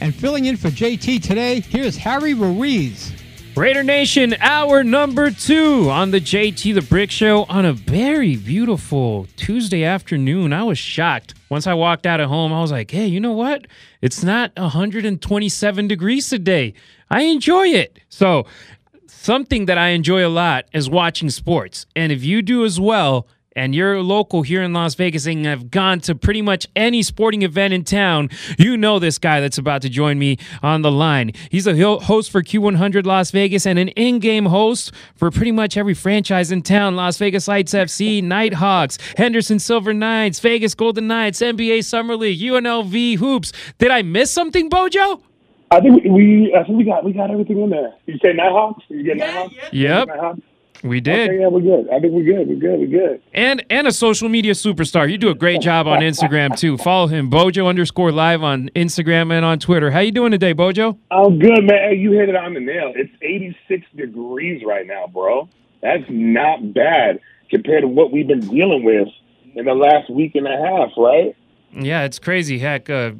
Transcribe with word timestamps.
And 0.00 0.14
filling 0.14 0.46
in 0.46 0.56
for 0.56 0.68
JT 0.68 1.22
today, 1.22 1.60
here's 1.60 1.96
Harry 1.98 2.32
Ruiz. 2.32 3.12
Raider 3.54 3.82
Nation, 3.82 4.34
hour 4.40 4.82
number 4.82 5.30
two 5.30 5.90
on 5.90 6.10
the 6.10 6.20
JT 6.20 6.74
the 6.74 6.80
Brick 6.80 7.10
Show 7.10 7.44
on 7.44 7.66
a 7.66 7.74
very 7.74 8.36
beautiful 8.36 9.26
Tuesday 9.36 9.84
afternoon. 9.84 10.54
I 10.54 10.62
was 10.62 10.78
shocked. 10.78 11.34
Once 11.50 11.66
I 11.66 11.74
walked 11.74 12.06
out 12.06 12.20
of 12.20 12.30
home, 12.30 12.50
I 12.50 12.62
was 12.62 12.72
like, 12.72 12.90
hey, 12.90 13.06
you 13.06 13.20
know 13.20 13.32
what? 13.32 13.66
It's 14.00 14.24
not 14.24 14.52
127 14.56 15.88
degrees 15.88 16.30
today. 16.30 16.72
I 17.10 17.22
enjoy 17.22 17.66
it. 17.66 17.98
So, 18.08 18.46
something 19.06 19.66
that 19.66 19.76
I 19.76 19.88
enjoy 19.88 20.26
a 20.26 20.30
lot 20.30 20.64
is 20.72 20.88
watching 20.88 21.28
sports. 21.28 21.84
And 21.94 22.10
if 22.10 22.24
you 22.24 22.40
do 22.40 22.64
as 22.64 22.80
well, 22.80 23.26
and 23.56 23.74
you're 23.74 24.02
local 24.02 24.42
here 24.42 24.62
in 24.62 24.72
Las 24.72 24.94
Vegas 24.94 25.26
and 25.26 25.44
have 25.44 25.70
gone 25.70 26.00
to 26.00 26.14
pretty 26.14 26.42
much 26.42 26.66
any 26.76 27.02
sporting 27.02 27.42
event 27.42 27.74
in 27.74 27.84
town, 27.84 28.30
you 28.58 28.76
know 28.76 28.98
this 28.98 29.18
guy 29.18 29.40
that's 29.40 29.58
about 29.58 29.82
to 29.82 29.88
join 29.88 30.18
me 30.18 30.38
on 30.62 30.82
the 30.82 30.90
line. 30.90 31.32
He's 31.50 31.66
a 31.66 31.98
host 32.00 32.30
for 32.30 32.42
Q100 32.42 33.04
Las 33.04 33.30
Vegas 33.30 33.66
and 33.66 33.78
an 33.78 33.88
in 33.88 34.18
game 34.18 34.46
host 34.46 34.92
for 35.14 35.30
pretty 35.30 35.52
much 35.52 35.76
every 35.76 35.94
franchise 35.94 36.52
in 36.52 36.62
town 36.62 36.96
Las 36.96 37.16
Vegas 37.16 37.48
Lights 37.48 37.74
FC, 37.74 38.22
Nighthawks, 38.22 38.98
Henderson 39.16 39.58
Silver 39.58 39.92
Knights, 39.92 40.38
Vegas 40.40 40.74
Golden 40.74 41.08
Knights, 41.08 41.40
NBA 41.40 41.84
Summer 41.84 42.16
League, 42.16 42.40
UNLV 42.40 43.16
Hoops. 43.16 43.52
Did 43.78 43.90
I 43.90 44.02
miss 44.02 44.30
something, 44.30 44.68
Bojo? 44.68 45.22
I 45.72 45.80
think 45.80 46.02
we, 46.02 46.10
we 46.10 46.54
I 46.54 46.64
think 46.64 46.78
we 46.78 46.84
got 46.84 47.04
we 47.04 47.12
got 47.12 47.30
everything 47.30 47.60
in 47.60 47.70
there. 47.70 47.94
Did 48.04 48.14
you 48.14 48.18
say 48.22 48.32
Nighthawks? 48.32 48.84
Did 48.88 48.98
you 48.98 49.04
get 49.04 49.18
yeah, 49.18 49.26
Nighthawks? 49.26 49.72
Yep. 49.72 50.08
Nighthawks? 50.08 50.40
We 50.82 51.00
did. 51.00 51.28
Okay, 51.30 51.40
yeah, 51.40 51.48
we're 51.48 51.60
good. 51.60 51.90
I 51.90 52.00
think 52.00 52.12
we're 52.14 52.24
good. 52.24 52.48
We're 52.48 52.56
good. 52.56 52.80
We're 52.80 52.86
good. 53.08 53.22
And 53.34 53.64
and 53.68 53.86
a 53.86 53.92
social 53.92 54.28
media 54.28 54.52
superstar. 54.52 55.10
You 55.10 55.18
do 55.18 55.28
a 55.28 55.34
great 55.34 55.60
job 55.60 55.86
on 55.86 56.00
Instagram 56.00 56.56
too. 56.56 56.78
Follow 56.78 57.06
him, 57.06 57.28
Bojo 57.28 57.66
underscore 57.66 58.12
live 58.12 58.42
on 58.42 58.70
Instagram 58.74 59.32
and 59.32 59.44
on 59.44 59.58
Twitter. 59.58 59.90
How 59.90 60.00
you 60.00 60.12
doing 60.12 60.30
today, 60.30 60.52
Bojo? 60.54 60.98
I'm 61.10 61.38
good, 61.38 61.64
man. 61.64 61.90
Hey, 61.90 61.96
you 61.96 62.12
hit 62.12 62.28
it 62.28 62.36
on 62.36 62.54
the 62.54 62.60
nail. 62.60 62.92
It's 62.94 63.12
86 63.20 63.86
degrees 63.96 64.62
right 64.66 64.86
now, 64.86 65.06
bro. 65.06 65.48
That's 65.82 66.04
not 66.08 66.72
bad 66.72 67.20
compared 67.50 67.82
to 67.82 67.88
what 67.88 68.12
we've 68.12 68.28
been 68.28 68.40
dealing 68.40 68.84
with 68.84 69.08
in 69.54 69.64
the 69.64 69.74
last 69.74 70.10
week 70.10 70.34
and 70.34 70.46
a 70.46 70.56
half, 70.56 70.90
right? 70.96 71.36
Yeah, 71.72 72.04
it's 72.04 72.18
crazy. 72.18 72.58
Heck, 72.58 72.88
uh, 72.88 73.12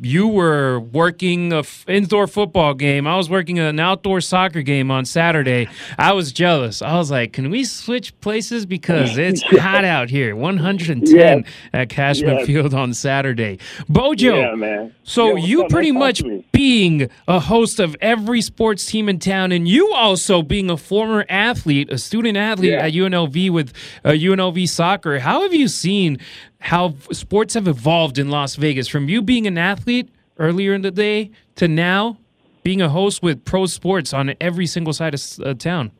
you 0.00 0.28
were 0.28 0.80
working 0.80 1.52
a 1.52 1.60
f- 1.60 1.84
indoor 1.88 2.26
football 2.26 2.74
game. 2.74 3.06
I 3.06 3.16
was 3.16 3.28
working 3.28 3.58
an 3.58 3.80
outdoor 3.80 4.20
soccer 4.20 4.62
game 4.62 4.90
on 4.90 5.04
Saturday. 5.04 5.68
I 5.98 6.12
was 6.12 6.32
jealous. 6.32 6.82
I 6.82 6.94
was 6.94 7.10
like, 7.10 7.32
"Can 7.32 7.50
we 7.50 7.64
switch 7.64 8.18
places 8.20 8.66
because 8.66 9.16
it's 9.18 9.42
hot 9.42 9.84
out 9.84 10.10
here." 10.10 10.36
110 10.36 11.44
at 11.72 11.88
Cashman 11.88 12.46
Field 12.46 12.74
on 12.74 12.94
Saturday. 12.94 13.58
Bojo, 13.88 14.36
yeah, 14.36 14.54
man. 14.54 14.94
So 15.02 15.36
yeah, 15.36 15.44
you 15.44 15.66
pretty 15.68 15.92
much 15.92 16.22
being 16.58 17.08
a 17.28 17.38
host 17.38 17.78
of 17.78 17.94
every 18.00 18.42
sports 18.42 18.84
team 18.84 19.08
in 19.08 19.20
town, 19.20 19.52
and 19.52 19.68
you 19.68 19.94
also 19.94 20.42
being 20.42 20.68
a 20.68 20.76
former 20.76 21.24
athlete, 21.28 21.88
a 21.88 21.96
student 21.96 22.36
athlete 22.36 22.72
yeah. 22.72 22.84
at 22.84 22.94
UNLV 22.94 23.52
with 23.52 23.72
uh, 24.04 24.08
UNLV 24.08 24.68
soccer. 24.68 25.20
How 25.20 25.42
have 25.42 25.54
you 25.54 25.68
seen 25.68 26.18
how 26.58 26.96
sports 27.12 27.54
have 27.54 27.68
evolved 27.68 28.18
in 28.18 28.28
Las 28.28 28.56
Vegas 28.56 28.88
from 28.88 29.08
you 29.08 29.22
being 29.22 29.46
an 29.46 29.56
athlete 29.56 30.08
earlier 30.36 30.74
in 30.74 30.82
the 30.82 30.90
day 30.90 31.30
to 31.54 31.68
now 31.68 32.18
being 32.64 32.82
a 32.82 32.88
host 32.88 33.22
with 33.22 33.44
pro 33.44 33.66
sports 33.66 34.12
on 34.12 34.34
every 34.40 34.66
single 34.66 34.92
side 34.92 35.14
of 35.14 35.22
uh, 35.44 35.54
town? 35.54 35.92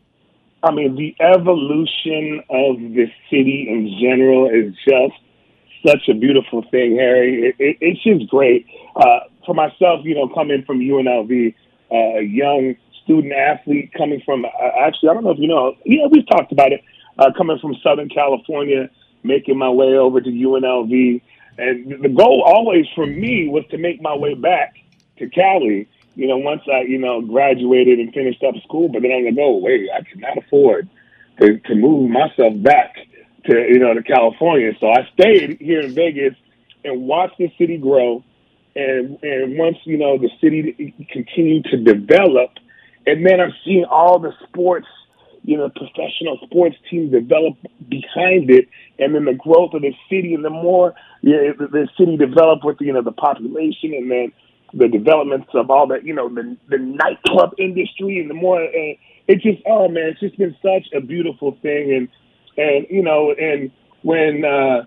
I 0.64 0.72
mean, 0.72 0.96
the 0.96 1.14
evolution 1.20 2.42
of 2.50 2.78
the 2.80 3.06
city 3.30 3.68
in 3.70 3.96
general 4.02 4.50
is 4.50 4.74
just 4.84 5.14
such 5.86 6.08
a 6.08 6.14
beautiful 6.14 6.64
thing, 6.72 6.96
Harry. 6.96 7.50
It, 7.50 7.54
it, 7.60 7.76
it's 7.80 8.02
just 8.02 8.28
great. 8.28 8.66
Uh, 8.96 9.20
for 9.48 9.54
myself, 9.54 10.04
you 10.04 10.14
know, 10.14 10.28
coming 10.28 10.62
from 10.66 10.78
UNLV, 10.80 11.54
uh, 11.90 12.18
a 12.18 12.22
young 12.22 12.76
student 13.02 13.32
athlete 13.32 13.90
coming 13.96 14.20
from, 14.26 14.44
uh, 14.44 14.48
actually, 14.78 15.08
I 15.08 15.14
don't 15.14 15.24
know 15.24 15.30
if 15.30 15.38
you 15.38 15.48
know, 15.48 15.74
yeah, 15.86 16.06
we've 16.10 16.28
talked 16.28 16.52
about 16.52 16.70
it, 16.72 16.84
uh, 17.18 17.30
coming 17.34 17.58
from 17.58 17.74
Southern 17.82 18.10
California, 18.10 18.90
making 19.22 19.56
my 19.56 19.70
way 19.70 19.96
over 19.96 20.20
to 20.20 20.28
UNLV. 20.28 21.22
And 21.56 22.04
the 22.04 22.10
goal 22.10 22.44
always 22.46 22.84
for 22.94 23.06
me 23.06 23.48
was 23.48 23.64
to 23.70 23.78
make 23.78 24.02
my 24.02 24.14
way 24.14 24.34
back 24.34 24.74
to 25.16 25.30
Cali, 25.30 25.88
you 26.14 26.28
know, 26.28 26.36
once 26.36 26.60
I, 26.70 26.82
you 26.82 26.98
know, 26.98 27.22
graduated 27.22 27.98
and 27.98 28.12
finished 28.12 28.44
up 28.44 28.54
school. 28.64 28.90
But 28.90 29.00
then 29.00 29.12
I'm 29.12 29.24
like, 29.24 29.34
oh, 29.40 29.56
wait, 29.56 29.88
I 29.90 30.02
cannot 30.02 30.36
afford 30.36 30.90
to, 31.40 31.58
to 31.58 31.74
move 31.74 32.10
myself 32.10 32.52
back 32.62 32.96
to, 33.46 33.54
you 33.66 33.78
know, 33.78 33.94
to 33.94 34.02
California. 34.02 34.72
So 34.78 34.90
I 34.90 35.08
stayed 35.14 35.58
here 35.58 35.80
in 35.80 35.94
Vegas 35.94 36.34
and 36.84 37.02
watched 37.02 37.38
the 37.38 37.50
city 37.56 37.78
grow. 37.78 38.22
And, 38.78 39.18
and 39.22 39.58
once, 39.58 39.78
you 39.84 39.98
know, 39.98 40.18
the 40.18 40.30
city 40.40 40.94
continued 41.10 41.64
to 41.66 41.76
develop, 41.78 42.50
and 43.06 43.26
then 43.26 43.40
I'm 43.40 43.52
seeing 43.64 43.84
all 43.84 44.18
the 44.18 44.32
sports 44.48 44.86
you 45.44 45.56
know, 45.56 45.70
professional 45.70 46.38
sports 46.44 46.76
teams 46.90 47.10
develop 47.10 47.54
behind 47.88 48.50
it, 48.50 48.68
and 48.98 49.14
then 49.14 49.24
the 49.24 49.32
growth 49.32 49.72
of 49.72 49.80
the 49.80 49.94
city, 50.10 50.34
and 50.34 50.44
the 50.44 50.50
more 50.50 50.94
you 51.22 51.32
know, 51.32 51.52
the, 51.58 51.68
the 51.68 51.88
city 51.96 52.18
developed 52.18 52.64
with 52.64 52.76
you 52.80 52.92
know 52.92 53.02
the 53.02 53.12
population, 53.12 53.94
and 53.94 54.10
then 54.10 54.32
the 54.74 54.88
developments 54.88 55.48
of 55.54 55.70
all 55.70 55.86
that, 55.86 56.04
you 56.04 56.14
know, 56.14 56.28
the 56.28 56.56
the 56.68 56.78
nightclub 56.78 57.54
industry, 57.58 58.20
and 58.20 58.28
the 58.28 58.34
more, 58.34 58.60
and 58.60 58.96
it 59.26 59.40
just, 59.40 59.62
oh 59.66 59.88
man, 59.88 60.08
it's 60.08 60.20
just 60.20 60.36
been 60.36 60.54
such 60.62 60.88
a 60.94 61.00
beautiful 61.00 61.56
thing, 61.62 61.94
and 61.94 62.08
and 62.58 62.86
you 62.90 63.02
know, 63.02 63.32
and 63.32 63.70
when 64.02 64.44
uh, 64.44 64.84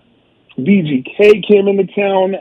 VGK 0.59 1.47
came 1.47 1.67
into 1.67 1.87
town, 1.93 2.35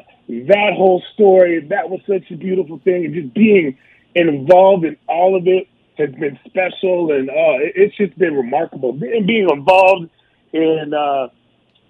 that 0.47 0.73
whole 0.77 1.03
story, 1.15 1.67
that 1.69 1.91
was 1.91 2.01
such 2.07 2.31
a 2.31 2.37
beautiful 2.37 2.79
thing, 2.85 3.07
and 3.07 3.15
just 3.15 3.35
being 3.35 3.77
involved 4.15 4.85
in 4.85 4.97
all 5.09 5.37
of 5.37 5.47
it 5.47 5.69
has 5.99 6.11
been 6.15 6.39
special, 6.47 7.13
and 7.13 7.29
uh, 7.29 7.59
it's 7.75 7.97
just 7.97 8.17
been 8.19 8.35
remarkable. 8.35 8.91
And 8.91 9.27
being 9.27 9.49
involved 9.51 10.11
in 10.53 10.93
uh, 10.95 11.29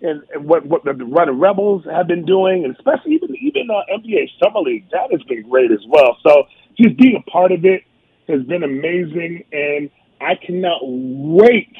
in, 0.01 0.23
in 0.35 0.47
what 0.47 0.67
what 0.67 0.85
the 0.85 0.93
Running 0.93 1.39
Rebels 1.39 1.85
have 1.91 2.07
been 2.07 2.25
doing, 2.25 2.65
and 2.65 2.75
especially 2.75 3.15
even 3.15 3.37
even 3.37 3.69
uh, 3.71 3.83
NBA 3.93 4.31
Summer 4.43 4.61
League, 4.61 4.87
that 4.91 5.11
has 5.11 5.23
been 5.25 5.49
great 5.49 5.71
as 5.71 5.85
well. 5.87 6.17
So 6.27 6.45
just 6.81 6.97
being 6.97 7.17
a 7.17 7.31
part 7.31 7.53
of 7.53 7.65
it 7.65 7.83
has 8.29 8.43
been 8.45 8.63
amazing, 8.63 9.45
and 9.53 9.91
I 10.21 10.35
cannot 10.35 10.81
wait 10.83 11.77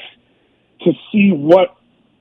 to 0.81 0.91
see 1.11 1.31
what 1.31 1.75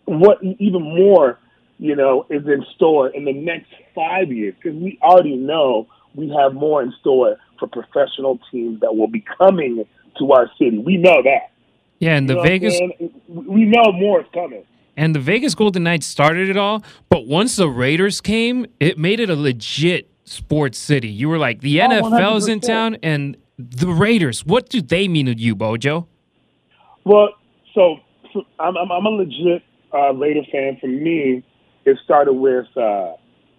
what 0.06 0.38
even 0.42 0.82
more 0.82 1.38
you 1.80 1.96
know 1.96 2.26
is 2.30 2.46
in 2.46 2.64
store 2.76 3.08
in 3.08 3.24
the 3.24 3.32
next 3.32 3.70
five 3.94 4.30
years 4.30 4.54
because 4.62 4.78
we 4.78 4.98
already 5.02 5.34
know 5.36 5.88
we 6.14 6.28
have 6.40 6.54
more 6.54 6.82
in 6.82 6.92
store 7.00 7.36
for 7.58 7.66
professional 7.68 8.38
teams 8.52 8.80
that 8.80 8.94
will 8.94 9.08
be 9.08 9.24
coming 9.38 9.84
to 10.18 10.32
our 10.32 10.50
city. 10.58 10.78
We 10.78 10.96
know 10.96 11.22
that. 11.22 11.50
Yeah, 11.98 12.16
and 12.16 12.28
You 12.28 12.34
the 12.34 12.34
know 12.34 12.40
what 12.40 12.46
I'm 12.52 12.60
Vegas 12.60 12.80
we 13.28 13.64
know 13.64 13.92
more 13.92 14.20
is 14.20 14.26
coming. 14.32 14.64
and 14.96 15.14
the 15.14 15.20
Vegas 15.20 15.54
Golden 15.54 15.82
Knights 15.84 16.06
started 16.06 16.48
it 16.48 16.56
all, 16.56 16.82
but 17.08 17.26
once 17.26 17.56
the 17.56 17.68
Raiders 17.68 18.20
came, 18.20 18.66
it 18.78 18.98
made 18.98 19.20
it 19.20 19.30
a 19.30 19.36
legit 19.36 20.08
sports 20.24 20.78
city. 20.78 21.08
You 21.08 21.28
were 21.28 21.38
like, 21.38 21.60
the 21.60 21.80
Oh, 21.82 21.88
NFL's 21.88 22.46
in 22.48 22.60
100%. 22.60 22.66
town 22.66 22.96
and 23.02 23.36
the 23.58 23.88
Raiders. 23.88 24.44
What 24.46 24.68
do 24.68 24.80
they 24.80 25.08
mean 25.08 25.26
to 25.26 25.36
you, 25.38 25.54
Bojo? 25.54 26.06
Well, 27.04 27.30
so, 27.74 27.96
so 28.32 28.44
I'm, 28.58 28.76
I'm 28.76 28.90
I'm 28.90 29.06
a 29.06 29.10
legit 29.10 29.62
uh, 29.92 30.12
Raider 30.14 30.42
fan. 30.52 30.78
For 30.80 30.86
me, 30.86 31.42
it 31.84 31.98
started 32.04 32.34
with 32.34 32.66
uh, 32.76 33.12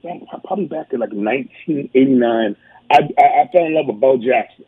man, 0.03 0.25
probably 0.45 0.65
back 0.65 0.93
in 0.93 0.99
like 0.99 1.11
1989. 1.11 2.55
I, 2.89 2.95
I, 2.95 3.41
I 3.41 3.51
fell 3.51 3.65
in 3.65 3.73
love 3.73 3.87
with 3.87 3.99
Bo 3.99 4.17
Jackson. 4.17 4.65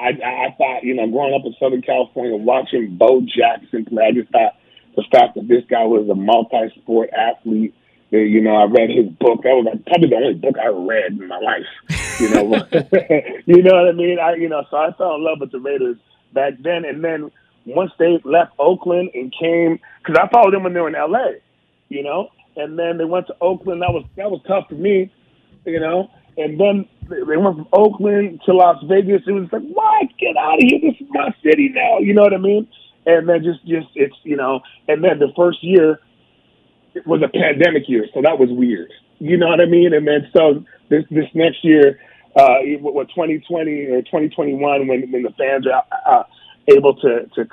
I, 0.00 0.10
I, 0.24 0.46
I 0.46 0.54
thought, 0.58 0.82
you 0.82 0.94
know, 0.94 1.06
growing 1.08 1.34
up 1.34 1.46
in 1.46 1.54
Southern 1.60 1.82
California, 1.82 2.36
watching 2.36 2.96
Bo 2.96 3.22
Jackson 3.22 3.84
play, 3.84 4.06
I 4.08 4.12
just 4.12 4.30
thought 4.30 4.54
the 4.96 5.04
fact 5.10 5.34
that 5.36 5.48
this 5.48 5.64
guy 5.70 5.84
was 5.84 6.08
a 6.08 6.14
multi-sport 6.14 7.10
athlete. 7.10 7.74
You 8.10 8.42
know, 8.42 8.56
I 8.56 8.64
read 8.64 8.90
his 8.90 9.08
book. 9.08 9.42
That 9.42 9.56
was 9.56 9.64
like, 9.64 9.86
probably 9.86 10.10
the 10.10 10.16
only 10.16 10.34
book 10.34 10.56
I 10.62 10.68
read 10.68 11.12
in 11.12 11.28
my 11.28 11.38
life. 11.38 12.20
You 12.20 12.28
know, 12.28 12.42
you 13.46 13.62
know 13.62 13.72
what 13.72 13.88
I 13.88 13.92
mean? 13.92 14.18
I, 14.18 14.34
you 14.34 14.50
know, 14.50 14.64
so 14.70 14.76
I 14.76 14.92
fell 14.98 15.14
in 15.14 15.24
love 15.24 15.40
with 15.40 15.50
the 15.50 15.60
Raiders 15.60 15.96
back 16.34 16.54
then, 16.60 16.84
and 16.84 17.02
then 17.02 17.30
once 17.64 17.90
they 17.98 18.20
left 18.24 18.52
Oakland 18.58 19.10
and 19.14 19.32
came, 19.32 19.80
because 19.98 20.20
I 20.22 20.28
followed 20.28 20.52
them 20.52 20.64
when 20.64 20.74
they 20.74 20.80
were 20.80 20.88
in 20.88 20.94
L.A. 20.94 21.40
You 21.88 22.02
know, 22.02 22.28
and 22.56 22.78
then 22.78 22.98
they 22.98 23.04
went 23.04 23.26
to 23.28 23.36
Oakland. 23.40 23.82
That 23.82 23.92
was 23.92 24.04
that 24.16 24.30
was 24.30 24.40
tough 24.46 24.68
for 24.68 24.74
me. 24.74 25.12
You 25.64 25.80
know, 25.80 26.10
and 26.36 26.58
then 26.58 26.88
they 27.08 27.36
went 27.36 27.56
from 27.56 27.68
Oakland 27.72 28.40
to 28.46 28.54
Las 28.54 28.82
Vegas. 28.88 29.22
It 29.26 29.32
was 29.32 29.48
like, 29.52 29.62
what? 29.62 30.08
Get 30.18 30.36
out 30.36 30.54
of 30.54 30.68
here! 30.68 30.80
This 30.80 31.00
is 31.00 31.06
my 31.10 31.34
city 31.42 31.70
now. 31.74 31.98
You 31.98 32.14
know 32.14 32.22
what 32.22 32.34
I 32.34 32.38
mean? 32.38 32.68
And 33.06 33.28
then 33.28 33.42
just 33.42 33.64
just 33.66 33.88
it's 33.94 34.16
you 34.22 34.36
know, 34.36 34.60
and 34.88 35.02
then 35.02 35.18
the 35.18 35.32
first 35.36 35.62
year 35.62 36.00
it 36.94 37.06
was 37.06 37.22
a 37.22 37.28
pandemic 37.28 37.88
year, 37.88 38.06
so 38.12 38.22
that 38.22 38.38
was 38.38 38.48
weird. 38.50 38.92
You 39.18 39.36
know 39.36 39.48
what 39.48 39.60
I 39.60 39.66
mean? 39.66 39.94
And 39.94 40.06
then 40.06 40.28
so 40.34 40.64
this 40.88 41.04
this 41.10 41.26
next 41.34 41.64
year, 41.64 42.00
uh, 42.36 42.58
what 42.80 42.94
what 42.94 43.08
2020 43.10 43.86
or 43.86 44.02
2021, 44.02 44.86
when 44.86 45.10
when 45.10 45.22
the 45.22 45.30
fans 45.38 45.66
are 45.66 45.84
uh, 46.06 46.24
able 46.68 46.94
to 46.96 47.26
to 47.34 47.46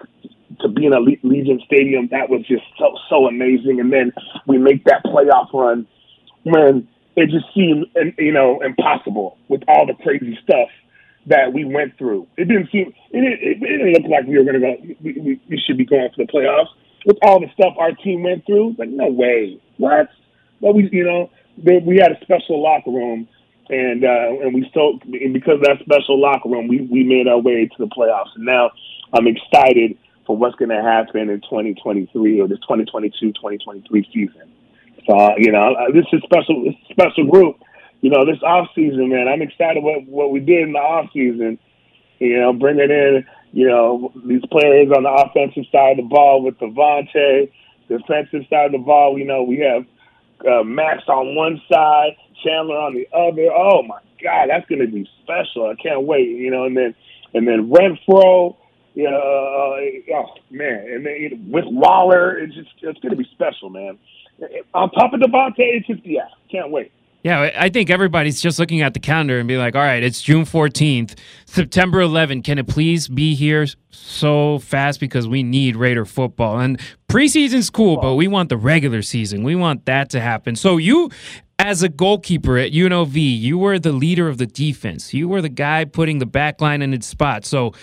to 0.62 0.68
be 0.68 0.86
in 0.86 0.94
a 0.94 1.00
Le- 1.00 1.24
Legion 1.24 1.62
Stadium, 1.66 2.08
that 2.12 2.30
was 2.30 2.46
just 2.48 2.64
so 2.78 2.98
so 3.10 3.28
amazing. 3.28 3.80
And 3.80 3.92
then 3.92 4.12
we 4.48 4.58
make 4.58 4.84
that 4.86 5.04
playoff 5.06 5.54
run 5.54 5.88
when 6.44 6.88
it 7.16 7.30
just 7.30 7.46
seemed 7.54 7.86
you 8.18 8.32
know 8.32 8.62
impossible 8.62 9.38
with 9.48 9.62
all 9.68 9.86
the 9.86 9.94
crazy 10.04 10.38
stuff 10.44 10.70
that 11.28 11.54
we 11.54 11.66
went 11.66 11.98
through. 11.98 12.28
It 12.38 12.48
didn't 12.48 12.70
seem 12.72 12.94
it, 13.12 13.24
it, 13.24 13.58
it 13.62 13.78
didn't 13.78 13.94
look 14.04 14.12
like 14.12 14.26
we 14.28 14.38
were 14.38 14.44
going 14.44 14.60
to 14.60 14.68
go. 14.68 14.76
We, 15.02 15.14
we, 15.14 15.42
we 15.50 15.62
should 15.66 15.78
be 15.78 15.86
going 15.86 16.10
for 16.16 16.26
the 16.26 16.32
playoffs 16.32 16.70
with 17.06 17.18
all 17.24 17.40
the 17.40 17.48
stuff 17.54 17.74
our 17.78 17.92
team 17.92 18.24
went 18.24 18.46
through. 18.46 18.76
Like 18.78 18.90
no 18.90 19.08
way, 19.08 19.62
what? 19.78 20.10
But 20.62 20.76
we, 20.76 20.90
you 20.92 21.06
know, 21.06 21.30
we 21.64 21.98
had 21.98 22.12
a 22.12 22.20
special 22.22 22.62
locker 22.62 22.92
room, 22.92 23.28
and 23.70 24.04
uh, 24.04 24.42
and 24.44 24.54
we 24.54 24.68
still 24.70 25.00
and 25.04 25.34
because 25.34 25.56
of 25.56 25.62
that 25.62 25.78
special 25.86 26.20
locker 26.20 26.50
room, 26.50 26.68
we 26.68 26.82
we 26.82 27.04
made 27.04 27.28
our 27.28 27.40
way 27.40 27.68
to 27.68 27.78
the 27.78 27.88
playoffs. 27.88 28.36
And 28.36 28.46
now 28.46 28.72
I'm 29.14 29.28
excited 29.28 29.98
for 30.30 30.38
what's 30.38 30.56
going 30.58 30.70
to 30.70 30.84
happen 30.84 31.28
in 31.28 31.42
2023 31.42 32.40
or 32.40 32.48
this 32.48 32.60
2022-2023 32.70 34.14
season. 34.14 34.54
So 35.08 35.34
you 35.38 35.52
know, 35.52 35.74
this 35.92 36.06
is 36.14 36.22
special. 36.22 36.66
This 36.66 36.76
is 36.76 36.88
special 36.92 37.26
group. 37.26 37.56
You 38.02 38.12
know, 38.12 38.28
this 38.28 38.38
off 38.44 38.68
season, 38.76 39.10
man. 39.10 39.28
I'm 39.28 39.42
excited 39.42 39.82
what 39.82 40.06
what 40.06 40.32
we 40.32 40.40
did 40.40 40.68
in 40.68 40.74
the 40.74 40.78
off 40.78 41.10
season. 41.14 41.58
You 42.20 42.42
know, 42.42 42.54
bringing 42.54 42.92
in 42.92 43.26
you 43.54 43.68
know 43.68 44.14
these 44.24 44.46
players 44.52 44.92
on 44.96 45.02
the 45.02 45.10
offensive 45.10 45.64
side 45.72 45.98
of 45.98 45.98
the 45.98 46.04
ball 46.04 46.44
with 46.44 46.60
Davante. 46.60 47.52
Defensive 47.88 48.46
side 48.52 48.68
of 48.68 48.72
the 48.74 48.86
ball, 48.86 49.18
you 49.18 49.26
know, 49.26 49.42
we 49.42 49.58
have 49.66 49.84
uh, 50.48 50.64
Max 50.64 51.02
on 51.08 51.34
one 51.34 51.60
side, 51.74 52.16
Chandler 52.44 52.78
on 52.78 52.94
the 52.94 53.08
other. 53.18 53.50
Oh 53.52 53.82
my 53.82 53.98
God, 54.22 54.50
that's 54.52 54.70
going 54.70 54.86
to 54.86 54.88
be 54.88 55.10
special. 55.24 55.66
I 55.66 55.82
can't 55.82 56.04
wait. 56.04 56.28
You 56.28 56.52
know, 56.52 56.66
and 56.66 56.78
then 56.78 56.94
and 57.34 57.48
then 57.48 57.72
Renfrow. 57.72 58.56
Yeah, 58.96 59.10
uh, 59.10 59.12
oh 59.12 60.26
man, 60.50 61.06
and 61.06 61.52
with 61.52 61.66
Waller, 61.68 62.38
it's 62.38 62.54
just 62.56 62.70
it's 62.82 63.00
going 63.00 63.12
to 63.12 63.16
be 63.16 63.28
special, 63.32 63.70
man. 63.70 63.98
On 64.74 64.90
top 64.92 65.14
of 65.14 65.20
Davante, 65.20 65.56
it's 65.58 65.88
just 65.88 66.06
yeah, 66.06 66.28
can't 66.52 66.72
wait. 66.72 66.92
Yeah, 67.22 67.52
I 67.58 67.68
think 67.68 67.90
everybody's 67.90 68.40
just 68.40 68.60
looking 68.60 68.82
at 68.82 68.94
the 68.94 69.00
calendar 69.00 69.40
and 69.40 69.48
be 69.48 69.58
like, 69.58 69.76
all 69.76 69.82
right, 69.82 70.02
it's 70.02 70.22
June 70.22 70.46
14th, 70.46 71.20
September 71.46 72.00
11th. 72.00 72.46
Can 72.46 72.58
it 72.58 72.68
please 72.68 73.10
be 73.10 73.36
here 73.36 73.68
so 73.90 74.60
fast 74.60 75.02
because 75.02 75.28
we 75.28 75.44
need 75.44 75.76
Raider 75.76 76.06
football? 76.06 76.60
And 76.60 76.80
preseason's 77.10 77.70
cool, 77.70 77.98
but 77.98 78.16
we 78.16 78.30
want 78.30 78.48
the 78.48 78.56
regular 78.56 79.02
season. 79.02 79.44
We 79.44 79.54
want 79.54 79.86
that 79.86 80.10
to 80.12 80.22
happen. 80.22 80.56
So 80.56 80.78
you, 80.78 81.10
as 81.58 81.84
a 81.84 81.90
goalkeeper 81.90 82.58
at 82.58 82.72
UNLV, 82.72 83.16
you 83.18 83.58
were 83.58 83.80
the 83.80 83.92
leader 83.92 84.30
of 84.30 84.38
the 84.38 84.48
defense. 84.48 85.14
You 85.14 85.28
were 85.28 85.42
the 85.42 85.50
guy 85.50 85.84
putting 85.84 86.20
the 86.20 86.26
back 86.26 86.62
line 86.62 86.82
in 86.82 86.94
its 86.94 87.08
spot. 87.08 87.44
So 87.46 87.74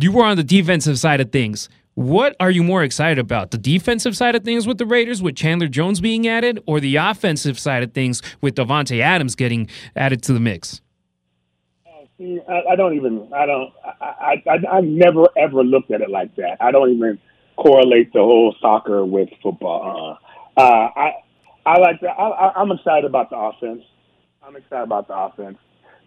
you 0.00 0.12
were 0.12 0.24
on 0.24 0.36
the 0.36 0.44
defensive 0.44 0.98
side 0.98 1.20
of 1.20 1.32
things. 1.32 1.68
What 1.94 2.36
are 2.38 2.50
you 2.50 2.62
more 2.62 2.84
excited 2.84 3.18
about? 3.18 3.50
The 3.50 3.58
defensive 3.58 4.16
side 4.16 4.36
of 4.36 4.44
things 4.44 4.68
with 4.68 4.78
the 4.78 4.86
Raiders, 4.86 5.20
with 5.20 5.34
Chandler 5.34 5.66
Jones 5.66 6.00
being 6.00 6.28
added, 6.28 6.62
or 6.64 6.78
the 6.78 6.94
offensive 6.94 7.58
side 7.58 7.82
of 7.82 7.92
things 7.92 8.22
with 8.40 8.54
Davante 8.54 9.00
Adams 9.00 9.34
getting 9.34 9.68
added 9.96 10.22
to 10.22 10.32
the 10.32 10.38
mix? 10.38 10.80
I, 12.20 12.72
I 12.72 12.76
don't 12.76 12.94
even. 12.96 13.28
I 13.34 13.46
don't. 13.46 13.72
I, 14.00 14.42
I. 14.46 14.76
I've 14.78 14.84
never 14.84 15.26
ever 15.36 15.62
looked 15.62 15.90
at 15.90 16.00
it 16.00 16.10
like 16.10 16.34
that. 16.36 16.58
I 16.60 16.70
don't 16.72 16.90
even 16.90 17.18
correlate 17.56 18.12
the 18.12 18.20
whole 18.20 18.54
soccer 18.60 19.04
with 19.04 19.28
football. 19.42 20.18
Uh, 20.56 20.60
uh, 20.60 20.88
I. 20.96 21.12
I 21.66 21.78
like 21.78 22.00
that. 22.00 22.10
I, 22.10 22.52
I'm 22.56 22.72
excited 22.72 23.04
about 23.04 23.30
the 23.30 23.36
offense. 23.36 23.82
I'm 24.42 24.56
excited 24.56 24.84
about 24.84 25.06
the 25.06 25.14
offense. 25.14 25.58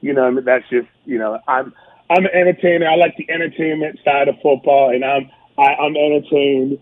You 0.01 0.13
know, 0.13 0.39
that's 0.41 0.67
just. 0.69 0.87
You 1.05 1.17
know, 1.17 1.39
I'm. 1.47 1.73
I'm 2.11 2.25
an 2.25 2.31
entertainer. 2.33 2.87
I 2.87 2.95
like 2.95 3.15
the 3.15 3.31
entertainment 3.31 3.97
side 4.03 4.27
of 4.27 4.35
football, 4.43 4.93
and 4.93 5.03
I'm 5.03 5.31
I, 5.57 5.75
I'm 5.75 5.95
entertained. 5.95 6.77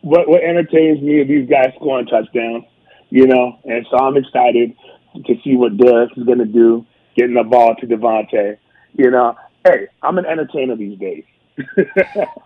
What 0.00 0.26
what 0.26 0.42
entertains 0.42 1.02
me 1.02 1.20
are 1.20 1.26
these 1.26 1.48
guys 1.50 1.74
scoring 1.76 2.06
touchdowns, 2.06 2.64
you 3.10 3.26
know, 3.26 3.58
and 3.64 3.86
so 3.90 3.98
I'm 3.98 4.16
excited 4.16 4.74
to 5.14 5.34
see 5.44 5.56
what 5.56 5.76
Derek 5.76 6.16
is 6.16 6.24
going 6.24 6.38
to 6.38 6.46
do, 6.46 6.86
getting 7.14 7.34
the 7.34 7.42
ball 7.42 7.74
to 7.76 7.86
Davante. 7.86 8.56
You 8.94 9.10
know, 9.10 9.36
hey, 9.66 9.88
I'm 10.02 10.16
an 10.16 10.24
entertainer 10.24 10.76
these 10.76 10.98
days. 10.98 11.24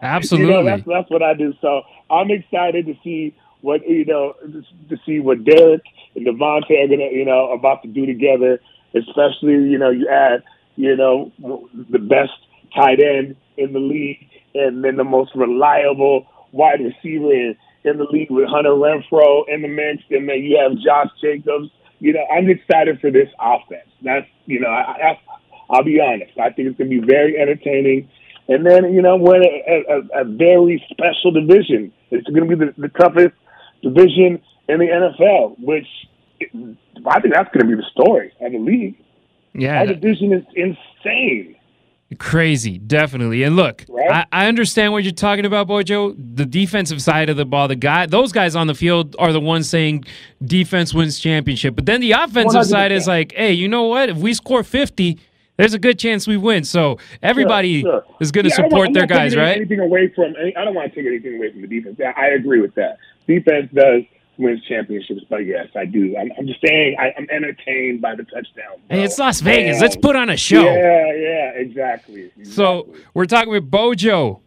Absolutely, 0.03 0.47
you 0.55 0.55
know, 0.55 0.65
that's 0.65 0.83
that's 0.85 1.11
what 1.11 1.23
I 1.23 1.35
do. 1.35 1.55
So 1.61 1.83
I'm 2.11 2.33
excited 2.33 2.87
to 2.87 2.95
see 3.05 3.37
what 3.61 3.89
you 3.89 4.05
know 4.07 4.35
to 4.43 4.97
see 5.07 5.21
what 5.21 5.45
Derek 5.45 5.83
and 6.17 6.27
Davante 6.27 6.83
are 6.83 6.89
gonna 6.89 7.11
you 7.13 7.25
know 7.25 7.53
about 7.53 7.83
to 7.83 7.89
do 7.89 8.07
together. 8.07 8.59
Especially 8.93 9.55
you 9.71 9.79
know 9.79 9.91
you 9.91 10.09
add 10.09 10.43
you 10.77 10.97
know 10.97 11.33
the 11.91 11.99
best 11.99 12.33
tight 12.75 13.01
end 13.01 13.37
in 13.57 13.73
the 13.73 13.79
league 13.79 14.29
and 14.55 14.85
then 14.85 14.97
the 14.97 15.05
most 15.05 15.31
reliable 15.35 16.27
wide 16.53 16.81
receiver 16.81 17.33
in, 17.33 17.57
in 17.85 17.99
the 17.99 18.05
league 18.05 18.31
with 18.31 18.49
Hunter 18.49 18.71
Renfrow 18.71 19.45
in 19.49 19.63
the 19.63 19.69
mix, 19.69 20.03
and 20.11 20.29
then 20.29 20.43
you 20.43 20.59
have 20.59 20.79
Josh 20.79 21.11
Jacobs. 21.21 21.71
You 21.99 22.13
know, 22.13 22.25
I'm 22.33 22.49
excited 22.49 23.01
for 23.01 23.11
this 23.11 23.29
offense. 23.41 23.89
That's 24.03 24.27
you 24.47 24.61
know, 24.61 24.69
I, 24.69 25.13
I, 25.13 25.21
I'll 25.71 25.85
be 25.85 26.01
honest. 26.01 26.39
I 26.39 26.51
think 26.51 26.69
it's 26.69 26.79
going 26.79 26.91
to 26.91 27.01
be 27.01 27.07
very 27.07 27.39
entertaining. 27.39 28.09
And 28.49 28.67
then 28.67 28.93
you 28.93 29.03
know, 29.03 29.17
we're 29.17 29.37
in 29.37 29.45
a, 29.45 30.19
a, 30.19 30.23
a 30.23 30.25
very 30.25 30.85
special 30.91 31.33
division. 31.33 31.93
It's 32.11 32.27
going 32.29 32.49
to 32.49 32.57
be 32.57 32.67
the, 32.67 32.75
the 32.77 32.89
toughest 32.89 33.35
division 33.83 34.43
in 34.69 34.79
the 34.79 34.87
NFL, 34.87 35.57
which 35.61 35.87
I 36.43 37.21
think 37.21 37.35
that's 37.35 37.51
going 37.55 37.67
to 37.69 37.77
be 37.77 37.77
the 37.77 37.89
story 37.91 38.33
of 38.41 38.53
the 38.53 38.59
league. 38.59 38.97
Yeah, 39.55 39.85
division 39.85 40.33
is 40.33 40.45
insane. 40.55 41.57
Crazy, 42.19 42.79
definitely. 42.79 43.43
And 43.43 43.57
look, 43.57 43.85
right? 43.89 44.27
I, 44.33 44.45
I, 44.45 44.47
understand 44.47 44.93
what 44.93 45.03
you're 45.03 45.13
talking 45.13 45.47
about, 45.47 45.67
Bojo. 45.67 46.13
The 46.13 46.45
defensive 46.45 47.01
side 47.01 47.31
of 47.31 47.37
the 47.37 47.45
ball, 47.45 47.69
the 47.69 47.77
guy, 47.77 48.07
those 48.07 48.33
guys 48.33 48.55
on 48.55 48.67
the 48.67 48.75
field 48.75 49.17
are 49.19 49.33
the 49.33 49.41
ones 49.41 49.69
saying 49.69 50.05
defense 50.45 50.93
wins 50.93 51.19
championship. 51.19 51.75
But 51.75 51.87
then 51.87 52.01
the 52.01 52.13
offensive 52.13 52.63
100%. 52.63 52.67
side 52.67 52.93
is 52.93 53.07
like, 53.07 53.33
hey, 53.33 53.53
you 53.53 53.69
know 53.69 53.85
what? 53.85 54.11
If 54.11 54.19
we 54.19 54.35
score 54.35 54.63
50, 54.63 55.19
there's 55.57 55.75
a 55.75 55.79
good 55.79 55.99
chance 55.99 56.27
we 56.27 56.37
win. 56.37 56.65
So 56.65 56.99
everybody 57.23 57.83
sure, 57.83 58.05
sure. 58.07 58.17
is 58.21 58.33
going 58.33 58.45
to 58.45 58.51
yeah, 58.51 58.57
support 58.57 58.89
want, 58.89 58.95
their 58.95 59.07
guys, 59.07 59.37
right? 59.37 59.57
Anything 59.57 59.81
away 59.81 60.13
from? 60.15 60.35
I 60.57 60.65
don't 60.65 60.75
want 60.75 60.93
to 60.93 60.97
take 60.97 61.07
anything 61.07 61.37
away 61.37 61.53
from 61.53 61.63
the 61.63 61.67
defense. 61.67 61.99
I 62.17 62.29
agree 62.29 62.61
with 62.61 62.75
that. 62.75 62.99
Defense 63.27 63.71
does 63.73 64.03
wins 64.39 64.63
championships. 64.69 65.23
But 65.29 65.47
yes, 65.47 65.69
I 65.75 65.85
do. 65.85 66.17
I'm, 66.17 66.31
I'm 66.39 66.47
just 66.47 66.61
saying 66.65 66.97
I, 66.99 67.13
am 67.19 67.27
entertained 67.31 68.01
by 68.01 68.15
the 68.15 68.25
touchdown. 68.25 68.81
Hey, 68.89 69.03
it's 69.03 69.19
Las 69.19 69.41
Vegas. 69.41 69.81
Let's 69.81 69.97
put 69.97 70.17
on 70.17 70.31
a 70.31 70.37
show. 70.37 70.63
Yeah, 70.63 71.13
yeah, 71.15 71.51
exactly. 71.55 72.25
exactly. 72.25 72.45
So 72.45 72.95
we're 73.15 73.27
talking 73.27 73.51
with 73.51 73.71
Bojo. 73.71 74.41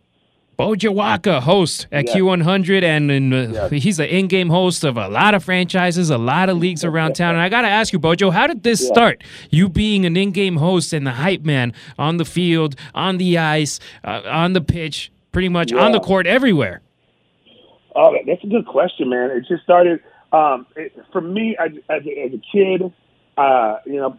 Bojo 0.58 0.90
Waka, 0.92 1.42
host 1.42 1.88
at 1.92 2.08
yes. 2.08 2.16
Q100, 2.16 2.82
and, 2.82 3.12
and 3.12 3.34
uh, 3.34 3.68
yes. 3.70 3.84
he's 3.84 4.00
an 4.00 4.06
in-game 4.06 4.50
host 4.50 4.86
of 4.86 4.96
a 4.96 5.10
lot 5.10 5.34
of 5.34 5.44
franchises, 5.44 6.10
a 6.10 6.18
lot 6.18 6.48
of 6.48 6.58
leagues 6.58 6.86
around 6.86 7.14
town. 7.16 7.36
And 7.36 7.42
I 7.42 7.50
got 7.50 7.64
to 7.64 7.68
ask 7.68 7.92
you, 7.92 8.00
Bojo, 8.00 8.32
how 8.32 8.48
did 8.48 8.64
this 8.64 8.82
yeah. 8.82 8.88
start? 8.88 9.24
You 9.50 9.68
being 9.68 10.06
an 10.06 10.16
in-game 10.16 10.56
host 10.56 10.94
and 10.94 11.06
the 11.06 11.12
hype 11.12 11.42
man 11.42 11.74
on 12.00 12.18
the 12.18 12.26
field, 12.26 12.76
on 12.94 13.18
the 13.18 13.38
ice, 13.38 13.82
uh, 14.06 14.22
on 14.26 14.54
the 14.54 14.62
pitch, 14.62 15.12
pretty 15.34 15.50
much 15.50 15.74
yeah. 15.74 15.80
on 15.80 15.92
the 15.92 16.00
court, 16.00 16.26
everywhere. 16.26 16.82
Oh, 17.96 18.14
that's 18.28 18.44
a 18.44 18.48
good 18.48 18.66
question, 18.66 19.10
man. 19.10 19.32
It 19.32 19.46
just 19.48 19.64
started 19.64 20.02
um, 20.34 20.68
it, 20.76 20.94
for 21.12 21.22
me 21.22 21.56
as, 21.58 21.72
as, 21.90 22.02
a, 22.06 22.26
as 22.26 22.34
a 22.34 22.42
kid. 22.52 22.94
Uh, 23.38 23.80
you 23.86 23.98
know, 23.98 24.18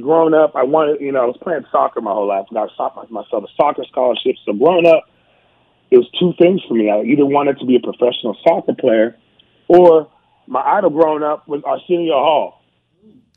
growing 0.00 0.34
up, 0.34 0.54
I 0.54 0.64
wanted, 0.64 1.00
you 1.00 1.12
know, 1.12 1.22
I 1.22 1.26
was 1.26 1.38
playing 1.42 1.64
soccer 1.70 2.00
my 2.00 2.12
whole 2.12 2.28
life. 2.28 2.46
I 2.50 2.54
got 2.54 3.10
myself 3.10 3.44
a 3.44 3.48
soccer 3.56 3.84
scholarship. 3.90 4.36
So 4.44 4.52
growing 4.52 4.86
up, 4.86 5.04
it 5.90 5.96
was 5.96 6.08
two 6.18 6.32
things 6.38 6.60
for 6.68 6.74
me. 6.74 6.90
I 6.90 7.02
either 7.02 7.26
wanted 7.26 7.58
to 7.58 7.66
be 7.66 7.76
a 7.76 7.80
professional 7.80 8.36
soccer 8.46 8.74
player, 8.74 9.16
or 9.68 10.08
my 10.46 10.60
idol 10.60 10.90
growing 10.90 11.22
up 11.22 11.48
was 11.48 11.62
Arsenio 11.64 12.14
Hall. 12.14 12.62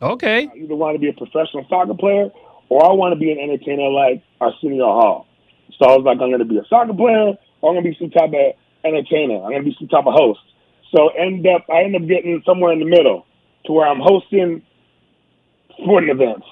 Okay. 0.01 0.49
I 0.53 0.57
either 0.57 0.75
want 0.75 0.95
to 0.95 0.99
be 0.99 1.09
a 1.09 1.13
professional 1.13 1.65
soccer 1.69 1.93
player, 1.93 2.29
or 2.69 2.85
I 2.85 2.91
want 2.93 3.13
to 3.13 3.19
be 3.19 3.31
an 3.31 3.39
entertainer 3.39 3.89
like 3.89 4.23
Arsenio 4.41 4.85
Hall. 4.85 5.27
So 5.79 5.89
I 5.89 5.95
was 5.95 6.03
like, 6.05 6.19
I'm 6.21 6.29
going 6.29 6.39
to 6.39 6.45
be 6.45 6.57
a 6.57 6.65
soccer 6.69 6.93
player, 6.93 7.33
or 7.61 7.69
I'm 7.69 7.75
going 7.75 7.83
to 7.83 7.89
be 7.89 7.97
some 7.97 8.11
type 8.11 8.29
of 8.29 8.55
entertainer. 8.83 9.43
I'm 9.43 9.51
gonna 9.51 9.63
be 9.63 9.75
some 9.79 9.87
type 9.87 10.05
of 10.05 10.13
host. 10.13 10.41
So 10.95 11.09
end 11.09 11.45
up 11.47 11.65
I 11.69 11.83
end 11.83 11.95
up 11.95 12.07
getting 12.07 12.41
somewhere 12.45 12.71
in 12.73 12.79
the 12.79 12.85
middle 12.85 13.25
to 13.65 13.73
where 13.73 13.87
I'm 13.87 13.99
hosting 13.99 14.61
sporting 15.77 16.09
events. 16.09 16.45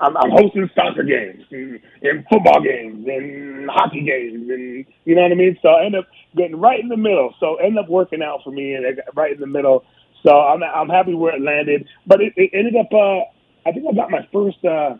I'm, 0.00 0.16
I'm 0.16 0.30
hosting 0.30 0.70
soccer 0.74 1.02
games 1.02 1.44
and, 1.50 1.80
and 2.02 2.24
football 2.30 2.62
games 2.62 3.06
and 3.08 3.68
hockey 3.68 4.02
games 4.02 4.48
and 4.48 4.86
you 5.04 5.14
know 5.16 5.22
what 5.22 5.32
I 5.32 5.34
mean. 5.34 5.58
So 5.62 5.68
I 5.70 5.84
end 5.84 5.96
up 5.96 6.06
getting 6.36 6.60
right 6.60 6.78
in 6.78 6.88
the 6.88 6.96
middle. 6.96 7.34
So 7.40 7.56
end 7.56 7.78
up 7.78 7.88
working 7.88 8.22
out 8.22 8.40
for 8.44 8.50
me 8.52 8.74
and 8.74 8.86
I 8.86 8.92
got 8.92 9.16
right 9.16 9.32
in 9.32 9.40
the 9.40 9.46
middle. 9.46 9.84
So 10.24 10.40
I'm 10.40 10.62
I'm 10.62 10.88
happy 10.88 11.14
where 11.14 11.34
it 11.34 11.42
landed. 11.42 11.88
But 12.06 12.20
it, 12.20 12.32
it 12.36 12.50
ended 12.52 12.76
up. 12.76 12.92
Uh, 12.92 13.20
I 13.68 13.72
think 13.72 13.86
I 13.90 13.94
got 13.94 14.10
my 14.10 14.26
first 14.32 14.64
uh, 14.64 14.96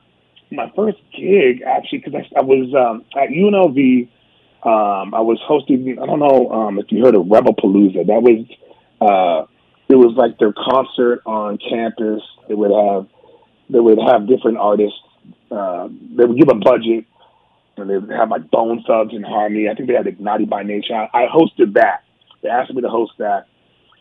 my 0.50 0.70
first 0.74 0.98
gig 1.16 1.62
actually 1.62 1.98
because 1.98 2.14
I, 2.14 2.40
I 2.40 2.42
was 2.42 2.74
um, 2.74 3.04
at 3.20 3.30
UNLV 3.30 4.08
um, 4.62 5.14
I 5.14 5.20
was 5.20 5.38
hosting. 5.46 5.98
I 6.02 6.06
don't 6.06 6.18
know 6.18 6.50
um, 6.50 6.78
if 6.78 6.86
you 6.90 7.04
heard 7.04 7.14
of 7.14 7.28
Rebel 7.28 7.54
Palooza. 7.54 8.06
That 8.06 8.22
was 8.22 8.44
uh, 9.00 9.46
it 9.88 9.94
was 9.94 10.14
like 10.16 10.38
their 10.38 10.52
concert 10.52 11.22
on 11.26 11.58
campus. 11.58 12.22
They 12.48 12.54
would 12.54 12.72
have 12.72 13.06
they 13.70 13.78
would 13.78 13.98
have 13.98 14.26
different 14.26 14.58
artists. 14.58 14.98
Uh, 15.50 15.88
they 16.16 16.24
would 16.24 16.36
give 16.36 16.48
a 16.48 16.58
budget, 16.58 17.06
and 17.76 17.88
they 17.88 17.98
would 17.98 18.10
have 18.10 18.30
like 18.30 18.50
Bone 18.50 18.82
Thugs 18.84 19.14
and 19.14 19.24
Harmony. 19.24 19.68
I 19.68 19.74
think 19.74 19.88
they 19.88 19.94
had 19.94 20.20
Naughty 20.20 20.44
by 20.44 20.64
Nature. 20.64 20.94
I, 20.94 21.08
I 21.14 21.26
hosted 21.28 21.74
that. 21.74 22.02
They 22.42 22.48
asked 22.48 22.74
me 22.74 22.82
to 22.82 22.88
host 22.88 23.12
that, 23.18 23.46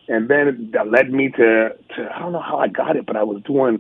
and 0.08 0.28
then 0.28 0.72
that 0.74 0.90
led 0.90 1.12
me 1.12 1.30
to 1.30 1.70
to 1.96 2.10
I 2.16 2.20
don't 2.20 2.32
know 2.32 2.42
how 2.42 2.58
I 2.58 2.68
got 2.68 2.96
it, 2.96 3.06
but 3.06 3.16
I 3.16 3.24
was 3.24 3.44
doing 3.44 3.80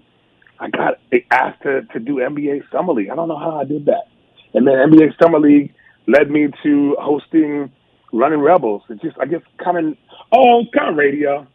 I 0.59 0.69
got 0.69 0.99
asked 1.31 1.63
to 1.63 1.81
to 1.93 1.99
do 1.99 2.17
NBA 2.17 2.69
Summer 2.71 2.93
League. 2.93 3.09
I 3.09 3.15
don't 3.15 3.27
know 3.27 3.39
how 3.39 3.59
I 3.59 3.65
did 3.65 3.87
that, 3.87 4.09
and 4.53 4.67
then 4.67 4.75
NBA 4.75 5.17
Summer 5.19 5.39
League 5.39 5.73
led 6.07 6.31
me 6.31 6.47
to 6.63 6.95
hosting 6.99 7.71
Running 8.13 8.39
Rebels. 8.39 8.83
It 8.89 9.01
just 9.01 9.17
I 9.19 9.25
guess 9.25 9.41
kind 9.63 9.77
of 9.77 9.97
oh 10.31 10.63
kind 10.73 10.89
of 10.89 10.95
radio. 10.95 11.45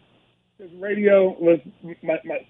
Because 0.56 0.72
Radio 0.74 1.36
was 1.38 1.58
my, 1.82 2.20
my 2.24 2.46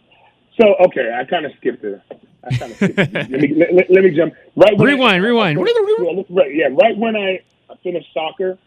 so 0.61 0.75
okay. 0.87 1.15
I 1.19 1.25
kind 1.25 1.47
of 1.47 1.53
skipped 1.59 1.85
it. 1.85 2.03
I 2.45 2.57
kind 2.57 2.73
of 2.73 2.77
skipped 2.77 2.99
it. 2.99 3.13
let, 3.31 3.31
me, 3.31 3.55
let, 3.73 3.91
let, 3.91 4.05
me 4.05 4.11
jump 4.11 4.35
right. 4.57 4.77
When 4.77 4.89
rewind, 4.89 5.25
I, 5.25 5.27
rewind. 5.27 5.59
Right, 6.29 6.55
yeah, 6.55 6.67
right 6.67 6.97
when 6.97 7.17
I 7.17 7.41
finished 7.83 8.09
soccer, 8.13 8.59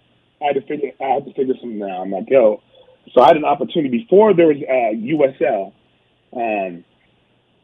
I 0.41 0.45
had 0.45 0.55
to 0.55 0.61
figure. 0.61 0.91
I 0.99 1.05
had 1.05 1.25
to 1.25 1.33
figure 1.33 1.53
something 1.59 1.83
out. 1.83 2.01
I'm 2.01 2.11
like, 2.11 2.29
yo. 2.29 2.61
So 3.13 3.21
I 3.21 3.27
had 3.27 3.37
an 3.37 3.45
opportunity 3.45 3.99
before 3.99 4.33
there 4.33 4.47
was 4.47 4.57
uh, 4.57 4.95
USL. 4.97 5.73
Um, 6.33 6.83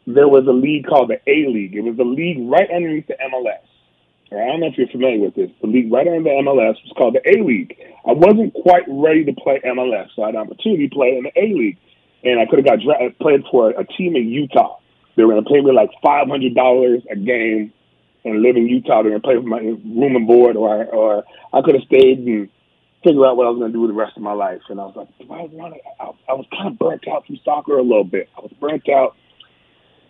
there 0.06 0.28
was 0.28 0.46
a 0.48 0.52
league 0.52 0.86
called 0.86 1.10
the 1.10 1.20
A 1.28 1.50
League. 1.50 1.76
It 1.76 1.82
was 1.82 1.98
a 2.00 2.04
league 2.04 2.38
right 2.40 2.70
underneath 2.70 3.08
the 3.08 3.16
MLS. 3.16 3.71
I 4.32 4.46
don't 4.48 4.62
know 4.62 4.68
if 4.68 4.78
you're 4.78 4.88
familiar 4.88 5.20
with 5.20 5.36
this. 5.36 5.50
The 5.62 5.68
league 5.68 5.92
right 5.92 6.08
under 6.08 6.24
the 6.24 6.30
MLS 6.30 6.80
was 6.84 6.94
called 6.98 7.16
the 7.16 7.30
A 7.30 7.44
League. 7.44 7.76
I 8.08 8.14
wasn't 8.14 8.54
quite 8.54 8.84
ready 8.88 9.26
to 9.26 9.34
play 9.34 9.60
MLS, 9.66 10.08
so 10.16 10.24
I 10.24 10.28
had 10.28 10.36
an 10.36 10.42
opportunity 10.42 10.88
to 10.88 10.96
play 10.96 11.18
in 11.18 11.24
the 11.24 11.32
A 11.36 11.52
League, 11.54 11.78
and 12.24 12.40
I 12.40 12.46
could 12.46 12.60
have 12.60 12.66
got 12.66 12.80
dra- 12.80 13.08
uh, 13.08 13.10
played 13.20 13.44
for 13.52 13.72
a 13.72 13.86
team 13.86 14.16
in 14.16 14.30
Utah. 14.30 14.80
They 15.18 15.24
were 15.24 15.34
going 15.34 15.44
to 15.44 15.50
pay 15.50 15.60
me 15.60 15.74
like 15.74 15.90
five 16.02 16.30
hundred 16.30 16.56
dollars 16.56 17.04
a 17.12 17.16
game 17.18 17.74
and 18.24 18.42
live 18.42 18.56
in 18.56 18.68
Utah. 18.68 19.04
They're 19.04 19.20
going 19.20 19.22
to 19.22 19.28
pay 19.28 19.36
for 19.36 19.48
my 19.48 19.60
room 19.60 20.16
and 20.16 20.26
board, 20.26 20.56
or 20.56 20.86
or 20.86 21.24
I 21.52 21.62
could 21.62 21.76
have 21.76 21.84
stayed 21.84 22.20
and 22.20 22.48
figure 23.04 23.26
out 23.26 23.36
what 23.36 23.48
I 23.48 23.50
was 23.50 23.60
going 23.60 23.72
to 23.72 23.76
do 23.76 23.82
with 23.82 23.92
the 23.92 24.00
rest 24.00 24.16
of 24.16 24.24
my 24.24 24.34
life. 24.34 24.62
And 24.70 24.80
I 24.80 24.86
was 24.86 24.96
like, 24.96 25.10
do 25.18 25.26
I 25.34 25.42
want 25.42 25.74
to? 25.74 25.80
I, 26.00 26.12
I 26.30 26.34
was 26.34 26.46
kind 26.52 26.68
of 26.68 26.80
burnt 26.80 27.06
out 27.08 27.26
from 27.26 27.38
soccer 27.44 27.78
a 27.78 27.84
little 27.84 28.06
bit. 28.06 28.30
I 28.38 28.42
was 28.42 28.52
burnt 28.62 28.88
out 28.88 29.18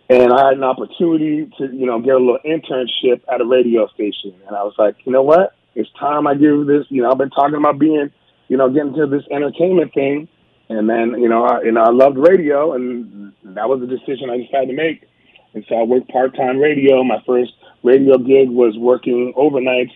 and 0.08 0.32
I 0.32 0.46
had 0.46 0.54
an 0.54 0.64
opportunity 0.64 1.50
to, 1.58 1.66
you 1.72 1.86
know, 1.86 2.00
get 2.00 2.14
a 2.14 2.18
little 2.18 2.38
internship 2.44 3.22
at 3.32 3.40
a 3.40 3.44
radio 3.44 3.86
station. 3.88 4.34
And 4.46 4.56
I 4.56 4.62
was 4.62 4.74
like, 4.78 4.96
you 5.04 5.12
know 5.12 5.22
what? 5.22 5.54
It's 5.74 5.88
time 5.98 6.26
I 6.26 6.34
give 6.34 6.66
this, 6.66 6.84
you 6.88 7.02
know, 7.02 7.10
I've 7.10 7.18
been 7.18 7.30
talking 7.30 7.56
about 7.56 7.78
being, 7.78 8.10
you 8.48 8.56
know, 8.56 8.68
getting 8.68 8.94
to 8.94 9.06
this 9.06 9.22
entertainment 9.30 9.94
thing. 9.94 10.28
And 10.68 10.88
then, 10.88 11.20
you 11.20 11.28
know, 11.28 11.44
I, 11.44 11.62
you 11.62 11.72
know, 11.72 11.82
I 11.82 11.90
loved 11.90 12.18
radio 12.18 12.74
and 12.74 13.32
that 13.44 13.68
was 13.68 13.80
the 13.80 13.86
decision 13.86 14.30
I 14.30 14.38
decided 14.38 14.68
to 14.68 14.74
make. 14.74 15.08
And 15.54 15.64
so 15.68 15.76
I 15.76 15.82
worked 15.82 16.08
part-time 16.08 16.58
radio. 16.58 17.02
My 17.04 17.22
first 17.26 17.52
radio 17.82 18.18
gig 18.18 18.48
was 18.48 18.76
working 18.78 19.34
overnights, 19.36 19.92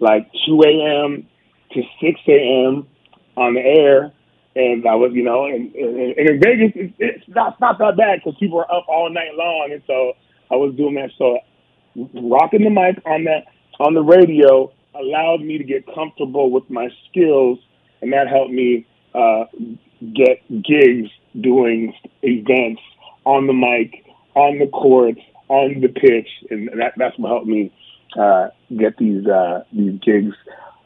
like 0.00 0.30
2 0.46 0.62
a.m. 0.62 1.28
to 1.72 1.82
6 2.00 2.20
a.m. 2.28 2.88
on 3.36 3.54
the 3.54 3.60
air 3.60 4.12
and 4.56 4.86
I 4.86 4.94
was, 4.94 5.12
you 5.14 5.22
know, 5.22 5.46
and, 5.46 5.72
and, 5.74 6.18
and 6.18 6.28
in 6.28 6.40
Vegas, 6.40 6.72
it's, 6.74 6.94
it's 6.98 7.28
not 7.28 7.60
not 7.60 7.78
that 7.78 7.96
bad 7.96 8.20
because 8.22 8.38
people 8.38 8.58
are 8.58 8.72
up 8.72 8.86
all 8.88 9.08
night 9.10 9.34
long, 9.34 9.70
and 9.72 9.82
so 9.86 10.14
I 10.50 10.56
was 10.56 10.74
doing 10.76 10.94
that. 10.96 11.10
So 11.18 11.38
rocking 12.14 12.64
the 12.64 12.70
mic 12.70 13.00
on 13.06 13.24
that 13.24 13.46
on 13.78 13.94
the 13.94 14.02
radio 14.02 14.72
allowed 14.94 15.40
me 15.40 15.58
to 15.58 15.64
get 15.64 15.86
comfortable 15.94 16.50
with 16.50 16.68
my 16.68 16.88
skills, 17.08 17.58
and 18.02 18.12
that 18.12 18.28
helped 18.28 18.50
me 18.50 18.86
uh, 19.14 19.44
get 20.00 20.42
gigs 20.48 21.08
doing 21.40 21.94
events 22.22 22.82
on 23.24 23.46
the 23.46 23.52
mic, 23.52 24.04
on 24.34 24.58
the 24.58 24.66
courts, 24.66 25.20
on 25.48 25.80
the 25.80 25.88
pitch, 25.88 26.28
and 26.50 26.68
that 26.76 26.94
that's 26.96 27.16
what 27.18 27.28
helped 27.28 27.46
me 27.46 27.72
uh, 28.18 28.48
get 28.76 28.96
these 28.96 29.24
uh, 29.28 29.62
these 29.72 30.00
gigs, 30.00 30.34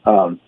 um, 0.05 0.39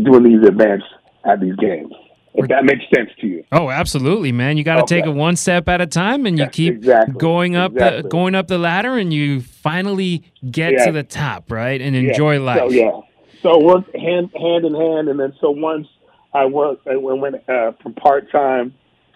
doing 0.00 0.22
these 0.22 0.48
events 0.48 0.84
at 1.24 1.40
these 1.40 1.56
games 1.56 1.92
if 2.34 2.48
that 2.48 2.64
makes 2.64 2.84
sense 2.94 3.10
to 3.20 3.26
you. 3.26 3.44
Oh, 3.52 3.70
absolutely, 3.70 4.32
man. 4.32 4.56
You 4.56 4.64
got 4.64 4.76
to 4.76 4.82
okay. 4.82 4.96
take 4.96 5.06
it 5.06 5.14
one 5.14 5.36
step 5.36 5.68
at 5.68 5.80
a 5.80 5.86
time, 5.86 6.26
and 6.26 6.38
you 6.38 6.46
keep 6.48 6.74
exactly. 6.74 7.14
going 7.14 7.54
up 7.54 7.72
exactly. 7.72 8.02
the 8.02 8.08
going 8.08 8.34
up 8.34 8.48
the 8.48 8.58
ladder, 8.58 8.98
and 8.98 9.12
you 9.12 9.40
finally 9.40 10.24
get 10.50 10.72
yeah. 10.72 10.86
to 10.86 10.92
the 10.92 11.04
top, 11.04 11.50
right, 11.50 11.80
and 11.80 11.94
enjoy 11.94 12.34
yeah. 12.34 12.40
life. 12.40 12.58
So, 12.58 12.70
yeah. 12.70 13.00
So 13.42 13.62
work 13.62 13.84
hand 13.94 14.30
hand 14.34 14.64
in 14.64 14.74
hand, 14.74 15.08
and 15.08 15.20
then 15.20 15.32
so 15.40 15.50
once 15.50 15.86
I 16.32 16.46
worked, 16.46 16.88
I 16.88 16.96
went 16.96 17.36
uh, 17.48 17.72
from 17.82 17.94
part 17.94 18.30
time, 18.32 18.74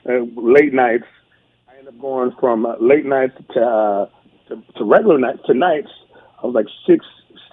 uh, 0.08 0.20
late 0.36 0.72
nights. 0.72 1.04
I 1.68 1.78
ended 1.78 1.94
up 1.94 2.00
going 2.00 2.32
from 2.38 2.66
uh, 2.66 2.76
late 2.80 3.04
nights 3.04 3.34
to, 3.54 3.60
uh, 3.60 4.08
to 4.48 4.62
to 4.76 4.84
regular 4.84 5.18
nights 5.18 5.40
to 5.46 5.54
nights. 5.54 5.88
I 6.40 6.46
was 6.46 6.54
like 6.54 6.66
six 6.86 7.04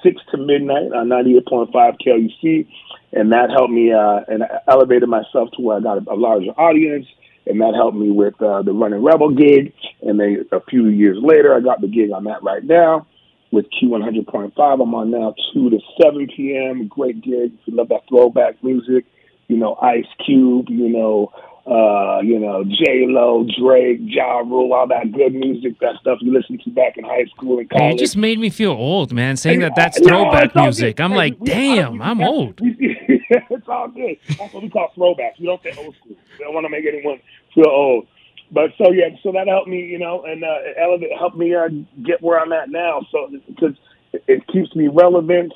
six 0.06 0.22
to 0.30 0.38
midnight 0.38 0.94
on 0.94 1.10
ninety 1.10 1.36
eight 1.36 1.48
point 1.48 1.74
five 1.74 1.96
KLUC 2.06 2.68
and 3.16 3.32
that 3.32 3.50
helped 3.50 3.72
me 3.72 3.92
uh, 3.92 4.20
and 4.28 4.44
I 4.44 4.60
elevated 4.68 5.10
myself 5.10 5.50
to 5.56 5.62
where 5.62 5.78
I 5.78 5.80
got 5.80 5.98
a, 5.98 6.14
a 6.14 6.16
larger 6.16 6.52
audience, 6.52 7.08
and 7.48 7.60
that 7.62 7.74
helped 7.74 7.98
me 7.98 8.12
with 8.12 8.40
uh, 8.42 8.62
the 8.62 8.74
Running 8.74 9.04
Rebel 9.04 9.32
gig. 9.32 9.74
And 10.02 10.20
then 10.20 10.46
a 10.52 10.60
few 10.70 10.88
years 10.88 11.18
later, 11.22 11.56
I 11.56 11.62
got 11.62 11.82
the 11.82 11.88
gig 11.88 12.12
I'm 12.12 12.28
at 12.28 12.44
right 12.44 12.64
now 12.64 13.08
with 13.52 13.66
Q100.5. 13.82 14.52
I'm 14.58 14.94
on 14.94 15.12
now 15.12 15.34
2 15.54 15.70
to 15.70 15.80
7 16.02 16.28
p.m. 16.36 16.88
Great 16.88 17.22
gig. 17.22 17.54
If 17.54 17.60
you 17.66 17.76
love 17.76 17.90
that 17.90 18.02
throwback 18.10 18.62
music, 18.62 19.06
you 19.48 19.58
know, 19.58 19.76
Ice 19.82 20.06
Cube, 20.26 20.70
you 20.70 20.90
know, 20.90 21.32
uh, 21.68 22.20
you 22.22 22.40
know, 22.40 22.64
J 22.64 23.06
Lo, 23.08 23.46
Drake, 23.60 24.00
Ja 24.02 24.38
Rule, 24.40 24.72
all 24.72 24.88
that 24.88 25.12
good 25.12 25.34
music, 25.34 25.80
that 25.80 25.96
stuff 26.00 26.20
you 26.22 26.32
listened 26.32 26.62
to 26.64 26.70
back 26.70 26.96
in 26.96 27.04
high 27.04 27.26
school 27.36 27.58
and 27.58 27.68
college. 27.70 27.96
It 27.96 28.00
just 28.00 28.18
made 28.18 28.38
me 28.38 28.52
feel 28.52 28.72
old, 28.72 29.12
man. 29.12 29.36
Saying 29.36 29.62
that 29.62 29.74
that's 29.76 30.00
throwback 30.00 30.54
no, 30.54 30.64
music. 30.64 31.00
I'm 31.00 31.14
like, 31.14 31.40
we, 31.40 31.50
damn, 31.50 32.02
I'm 32.04 32.22
old. 32.22 32.60
it's 32.62 33.68
all 33.68 33.88
good. 33.88 34.18
That's 34.38 34.54
what 34.54 34.62
we 34.62 34.70
call 34.70 34.92
throwbacks. 34.96 35.40
We 35.40 35.48
don't 35.48 35.62
say 35.64 35.74
old 35.78 35.96
school. 35.96 36.16
We 36.38 36.46
don't 36.46 36.54
want 36.54 36.66
to 36.66 36.70
make 36.70 36.86
anyone 36.86 37.20
feel 37.56 37.68
old. 37.68 38.08
But 38.52 38.70
so 38.78 38.92
yeah, 38.92 39.10
so 39.24 39.32
that 39.32 39.48
helped 39.48 39.68
me, 39.68 39.84
you 39.86 39.98
know, 39.98 40.24
and 40.24 40.44
uh, 40.44 40.58
elevate 40.80 41.18
helped 41.18 41.36
me 41.36 41.56
uh, 41.56 41.68
get 42.06 42.22
where 42.22 42.40
I'm 42.40 42.54
at 42.54 42.70
now. 42.70 43.02
So 43.12 43.32
because 43.48 43.76
it, 44.14 44.24
it 44.28 44.48
keeps 44.48 44.76
me 44.76 44.88
relevant, 44.88 45.52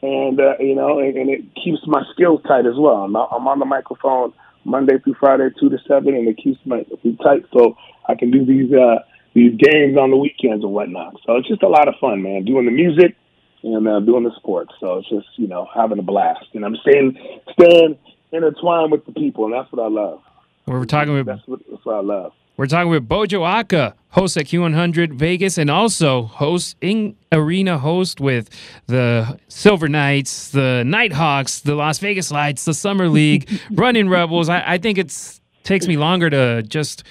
and 0.00 0.40
uh, 0.40 0.54
you 0.58 0.74
know, 0.74 1.00
and, 1.00 1.18
and 1.18 1.28
it 1.28 1.42
keeps 1.62 1.80
my 1.86 2.02
skills 2.14 2.40
tight 2.48 2.64
as 2.64 2.78
well. 2.78 3.04
I'm, 3.04 3.14
I'm 3.14 3.46
on 3.46 3.58
the 3.58 3.66
microphone 3.66 4.32
Monday 4.64 4.98
through 4.98 5.14
Friday, 5.18 5.48
two 5.58 5.68
to 5.70 5.78
seven, 5.86 6.14
and 6.14 6.28
it 6.28 6.36
keeps 6.36 6.60
my 6.64 6.84
feet 7.02 7.18
tight 7.22 7.44
so 7.52 7.76
I 8.06 8.14
can 8.14 8.30
do 8.30 8.44
these 8.44 8.72
uh, 8.72 9.00
these 9.34 9.56
games 9.58 9.96
on 9.96 10.10
the 10.10 10.16
weekends 10.16 10.64
and 10.64 10.72
whatnot. 10.72 11.14
So 11.26 11.36
it's 11.36 11.48
just 11.48 11.62
a 11.62 11.68
lot 11.68 11.88
of 11.88 11.94
fun, 12.00 12.22
man. 12.22 12.44
Doing 12.44 12.66
the 12.66 12.72
music 12.72 13.16
and 13.62 13.86
uh, 13.86 14.00
doing 14.00 14.24
the 14.24 14.32
sports. 14.36 14.72
So 14.80 14.98
it's 14.98 15.08
just 15.08 15.26
you 15.36 15.48
know 15.48 15.68
having 15.74 15.98
a 15.98 16.02
blast, 16.02 16.46
and 16.54 16.64
I'm 16.64 16.76
staying 16.76 17.18
staying 17.52 17.98
intertwined 18.32 18.92
with 18.92 19.06
the 19.06 19.12
people, 19.12 19.46
and 19.46 19.54
that's 19.54 19.70
what 19.72 19.82
I 19.82 19.88
love. 19.88 20.20
We're 20.66 20.84
talking 20.84 21.14
with 21.14 21.26
that's 21.26 21.46
what, 21.46 21.60
that's 21.70 21.84
what 21.84 21.96
I 21.96 22.00
love. 22.00 22.32
We're 22.56 22.66
talking 22.66 22.90
with 22.90 23.08
Bojo 23.08 23.42
Aka, 23.44 23.94
host 24.10 24.36
at 24.36 24.44
Q100 24.46 25.14
Vegas, 25.14 25.56
and 25.56 25.70
also 25.70 26.24
host 26.24 26.76
in 26.82 27.16
arena 27.32 27.78
host 27.78 28.20
with 28.20 28.50
the 28.86 29.38
Silver 29.48 29.88
Knights, 29.88 30.50
the 30.50 30.82
Nighthawks, 30.84 31.60
the 31.60 31.74
Las 31.74 31.98
Vegas 32.00 32.30
Lights, 32.30 32.64
the 32.66 32.74
Summer 32.74 33.08
League, 33.08 33.48
Running 33.70 34.08
Rebels. 34.10 34.48
I, 34.50 34.62
I 34.74 34.78
think 34.78 34.98
it 34.98 35.40
takes 35.62 35.86
me 35.86 35.96
longer 35.96 36.28
to 36.28 36.62
just 36.62 37.04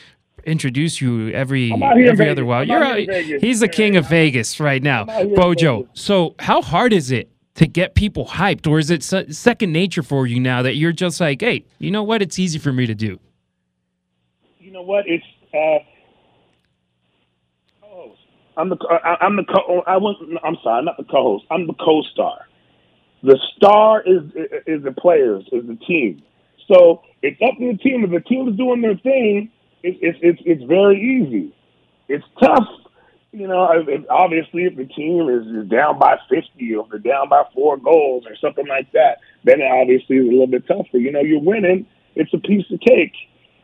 introduce 0.46 1.02
you 1.02 1.30
every 1.30 1.72
every 2.08 2.30
other 2.30 2.46
while. 2.46 2.64
You're 2.64 2.84
out, 2.84 3.00
he's 3.42 3.60
the 3.60 3.68
king 3.68 3.96
of 3.98 4.08
Vegas 4.08 4.60
right 4.60 4.82
now, 4.84 5.06
Bojo. 5.06 5.88
So 5.94 6.36
how 6.40 6.62
hard 6.62 6.94
is 6.94 7.10
it 7.12 7.30
to 7.56 7.66
get 7.68 7.96
people 7.96 8.26
hyped, 8.26 8.68
or 8.68 8.78
is 8.78 8.92
it 8.92 9.04
second 9.04 9.74
nature 9.74 10.04
for 10.04 10.28
you 10.28 10.40
now 10.40 10.62
that 10.62 10.76
you're 10.76 10.92
just 10.94 11.20
like, 11.20 11.42
hey, 11.42 11.66
you 11.80 11.92
know 11.92 12.04
what? 12.04 12.22
It's 12.22 12.38
easy 12.40 12.60
for 12.60 12.72
me 12.72 12.86
to 12.86 12.96
do. 12.96 13.20
You 14.70 14.76
know 14.76 14.84
what? 14.84 15.06
It's 15.08 15.26
uh, 15.52 15.80
co-host. 17.82 18.20
I'm 18.56 18.70
the 18.70 18.78
I'm 19.20 19.36
the 19.36 19.44
co. 19.44 19.82
I 19.88 19.98
want. 19.98 20.18
I'm 20.44 20.58
sorry, 20.64 20.86
not 20.86 20.96
the 20.98 21.06
co-host. 21.06 21.46
I'm 21.50 21.66
the 21.66 21.74
co-star. 21.74 22.46
The 23.24 23.40
star 23.58 24.04
is 24.06 24.22
is 24.68 24.84
the 24.84 24.92
players, 24.92 25.46
is 25.52 25.66
the 25.66 25.76
team. 25.88 26.22
So 26.68 27.02
it's 27.24 27.42
up 27.42 27.58
to 27.58 27.72
the 27.72 27.80
team. 27.80 28.04
If 28.04 28.12
the 28.12 28.20
team 28.20 28.48
is 28.48 28.58
doing 28.58 28.82
their 28.82 28.96
thing, 28.98 29.50
it's 29.82 29.98
it's 30.04 30.20
it's, 30.22 30.42
it's 30.46 30.64
very 30.66 31.02
easy. 31.02 31.52
It's 32.08 32.26
tough, 32.40 32.70
you 33.32 33.48
know. 33.48 33.68
obviously, 34.12 34.66
if 34.66 34.76
the 34.76 34.86
team 34.86 35.30
is, 35.30 35.48
is 35.48 35.68
down 35.68 35.98
by 35.98 36.18
fifty 36.30 36.76
or 36.76 36.86
they're 36.92 37.00
down 37.00 37.28
by 37.28 37.42
four 37.56 37.78
goals 37.78 38.26
or 38.28 38.36
something 38.36 38.68
like 38.68 38.92
that, 38.92 39.18
then 39.44 39.62
it 39.62 39.72
obviously 39.72 40.18
is 40.18 40.28
a 40.28 40.30
little 40.30 40.46
bit 40.46 40.68
tougher. 40.68 41.00
You 41.00 41.12
know, 41.12 41.22
you're 41.22 41.42
winning. 41.42 41.88
It's 42.14 42.32
a 42.36 42.38
piece 42.38 42.70
of 42.72 42.80
cake. 42.82 43.16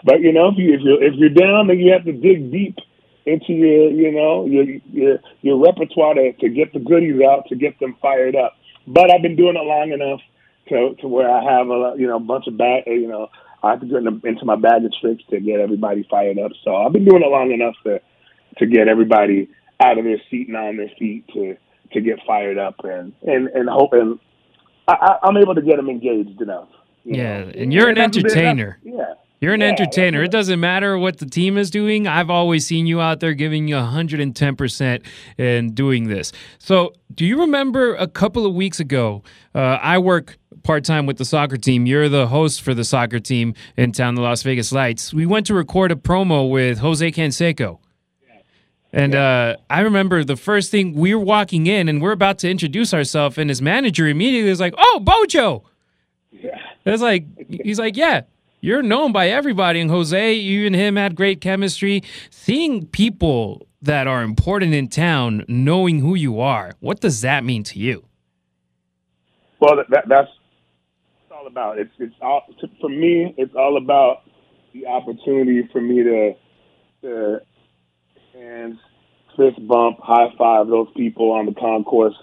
But 0.06 0.22
you 0.22 0.32
know, 0.32 0.50
if 0.50 0.58
you 0.58 0.74
if 0.74 0.82
you're 0.82 1.04
if 1.04 1.14
you're 1.16 1.30
down, 1.30 1.68
then 1.68 1.80
you 1.80 1.92
have 1.92 2.06
to 2.06 2.14
dig 2.14 2.52
deep 2.52 2.78
into 3.26 3.54
your 3.54 3.90
you 3.90 4.12
know 4.12 4.46
your 4.46 4.64
your 4.94 5.20
your 5.42 5.58
repertoire 5.58 6.14
to, 6.14 6.32
to 6.34 6.50
get 6.50 6.72
the 6.74 6.80
goodies 6.80 7.20
out 7.22 7.48
to 7.50 7.56
get 7.56 7.80
them 7.80 7.96
fired 8.00 8.36
up. 8.36 8.54
But 8.86 9.12
I've 9.12 9.24
been 9.24 9.36
doing 9.36 9.56
it 9.56 9.66
long 9.66 9.92
enough 9.92 10.22
to 10.70 10.96
to 11.02 11.08
where 11.08 11.30
I 11.30 11.44
have 11.44 11.68
a 11.70 11.96
you 11.98 12.06
know 12.06 12.18
a 12.18 12.20
bunch 12.20 12.46
of 12.48 12.56
bag 12.56 12.84
you 12.86 13.08
know 13.08 13.30
I 13.64 13.72
have 13.72 13.80
to 13.82 13.88
get 13.88 13.98
into 13.98 14.46
my 14.46 14.56
bag 14.56 14.86
of 14.86 14.94
tricks 15.02 15.24
to 15.32 15.40
get 15.40 15.60
everybody 15.60 16.08
fired 16.08 16.38
up. 16.38 16.52
So 16.64 16.76
I've 16.76 16.94
been 16.94 17.06
doing 17.06 17.24
it 17.24 17.32
long 17.32 17.52
enough 17.52 17.74
to 17.84 18.00
to 18.60 18.66
get 18.68 18.88
everybody 18.88 19.50
out 19.84 19.98
of 19.98 20.06
their 20.06 20.22
seat 20.30 20.48
and 20.48 20.56
on 20.56 20.78
their 20.78 20.92
feet 21.00 21.28
to 21.34 21.58
to 21.94 22.02
get 22.02 22.20
fired 22.28 22.60
up 22.60 22.76
and 22.84 23.12
and 23.24 23.48
and 23.48 23.68
hoping 23.68 24.20
I, 24.88 25.18
I'm 25.24 25.38
able 25.38 25.56
to 25.56 25.64
get 25.64 25.78
them 25.78 25.90
engaged 25.90 26.40
enough. 26.40 26.70
yeah, 27.04 27.40
know? 27.40 27.52
and 27.56 27.74
you're 27.74 27.90
an 27.90 27.98
entertainer. 27.98 28.80
Yeah. 28.84 29.16
You're 29.46 29.54
an 29.54 29.62
Yeah, 29.62 29.68
entertainer. 29.68 30.24
It 30.24 30.32
doesn't 30.32 30.60
matter 30.60 30.98
what 30.98 31.20
the 31.20 31.28
team 31.28 31.56
is 31.60 31.70
doing. 31.70 32.08
I've 32.08 32.32
always 32.32 32.66
seen 32.66 32.88
you 32.88 33.00
out 33.00 33.20
there 33.20 33.36
giving 33.36 33.68
you 33.68 33.76
110% 33.76 35.04
in 35.38 35.72
doing 35.76 36.08
this. 36.08 36.32
So, 36.58 36.94
do 37.14 37.28
you 37.28 37.40
remember 37.42 37.94
a 37.94 38.08
couple 38.08 38.48
of 38.48 38.56
weeks 38.56 38.80
ago? 38.80 39.22
Uh, 39.54 39.78
I 39.80 40.00
work 40.00 40.40
part 40.64 40.84
time 40.84 41.06
with 41.06 41.18
the 41.18 41.26
soccer 41.26 41.58
team. 41.58 41.86
You're 41.86 42.10
the 42.10 42.26
host 42.26 42.64
for 42.64 42.74
the 42.74 42.84
soccer 42.84 43.20
team 43.20 43.54
in 43.78 43.92
town, 43.92 44.16
the 44.16 44.24
Las 44.24 44.42
Vegas 44.42 44.72
Lights. 44.72 45.14
We 45.14 45.28
went 45.28 45.46
to 45.46 45.54
record 45.54 45.92
a 45.92 45.96
promo 45.96 46.50
with 46.50 46.80
Jose 46.80 47.12
Canseco. 47.12 47.78
And 48.92 49.14
uh, 49.14 49.58
I 49.70 49.82
remember 49.82 50.24
the 50.24 50.38
first 50.38 50.72
thing 50.72 50.96
we 50.96 51.14
were 51.14 51.24
walking 51.24 51.68
in 51.68 51.88
and 51.88 52.02
we're 52.02 52.14
about 52.14 52.40
to 52.40 52.50
introduce 52.50 52.96
ourselves, 52.96 53.38
and 53.38 53.52
his 53.52 53.62
manager 53.62 54.08
immediately 54.08 54.50
was 54.50 54.60
like, 54.60 54.74
"Oh, 54.76 55.00
Bojo." 55.04 55.66
Yeah. 56.32 56.58
It's 56.84 57.04
like 57.04 57.26
he's 57.48 57.78
like, 57.78 57.96
"Yeah, 57.96 58.22
you're 58.66 58.84
known 58.84 59.12
by 59.12 59.30
everybody." 59.30 59.80
And 59.80 59.90
Jose, 59.90 60.34
you 60.34 60.66
and 60.66 60.76
him 60.76 60.96
had 60.96 61.16
great 61.16 61.42
chemistry. 61.42 62.02
Seeing 62.30 62.88
people 62.88 63.68
that 63.82 64.08
are 64.08 64.24
important 64.24 64.74
in 64.74 64.88
town 64.88 65.46
knowing 65.48 66.00
who 66.00 66.16
you 66.16 66.40
are, 66.40 66.74
what 66.80 67.00
does 67.00 67.22
that 67.22 67.44
mean 67.44 67.64
to 67.64 67.80
you? 67.80 68.06
Well, 69.60 69.78
that, 69.78 69.86
that, 69.90 70.04
that's 70.10 70.30
it's 71.24 71.32
all 71.32 71.48
about. 71.48 71.80
It's 71.80 71.92
it's 72.00 72.16
all 72.22 72.44
for 72.82 72.90
me. 72.90 73.34
It's 73.38 73.56
all 73.56 73.78
about 73.78 74.24
the 74.74 74.88
opportunity 74.88 75.68
for 75.72 75.82
me 75.82 76.04
to 76.04 76.34
to 77.02 77.42
and 78.38 78.78
fist 79.38 79.66
bump, 79.68 80.00
high 80.02 80.34
five 80.38 80.68
those 80.68 80.88
people 80.96 81.32
on 81.32 81.46
the 81.46 81.54
concourse 81.54 82.16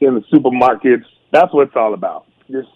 in 0.00 0.14
the 0.14 0.20
supermarkets. 0.32 1.04
That's 1.32 1.52
what 1.52 1.68
it's 1.68 1.76
all 1.76 1.94
about. 1.94 2.26
Just 2.50 2.68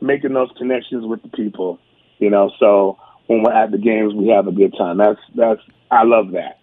making 0.00 0.34
those 0.34 0.50
connections 0.58 1.04
with 1.06 1.22
the 1.22 1.28
people. 1.28 1.78
You 2.18 2.30
know, 2.30 2.50
so 2.58 2.98
when 3.26 3.42
we're 3.42 3.52
at 3.52 3.70
the 3.70 3.78
games, 3.78 4.14
we 4.14 4.28
have 4.28 4.46
a 4.46 4.52
good 4.52 4.74
time. 4.78 4.98
That's 4.98 5.20
that's 5.34 5.60
I 5.90 6.04
love 6.04 6.32
that. 6.32 6.58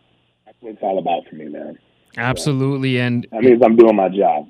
That's 0.46 0.58
what 0.62 0.74
it's 0.74 0.82
all 0.84 0.98
about 1.00 1.28
for 1.30 1.36
me, 1.36 1.46
man. 1.46 1.78
Absolutely, 2.18 3.00
and 3.00 3.28
That 3.32 3.42
means 3.44 3.62
I'm 3.64 3.76
doing 3.76 3.96
my 3.96 4.10
job. 4.10 4.48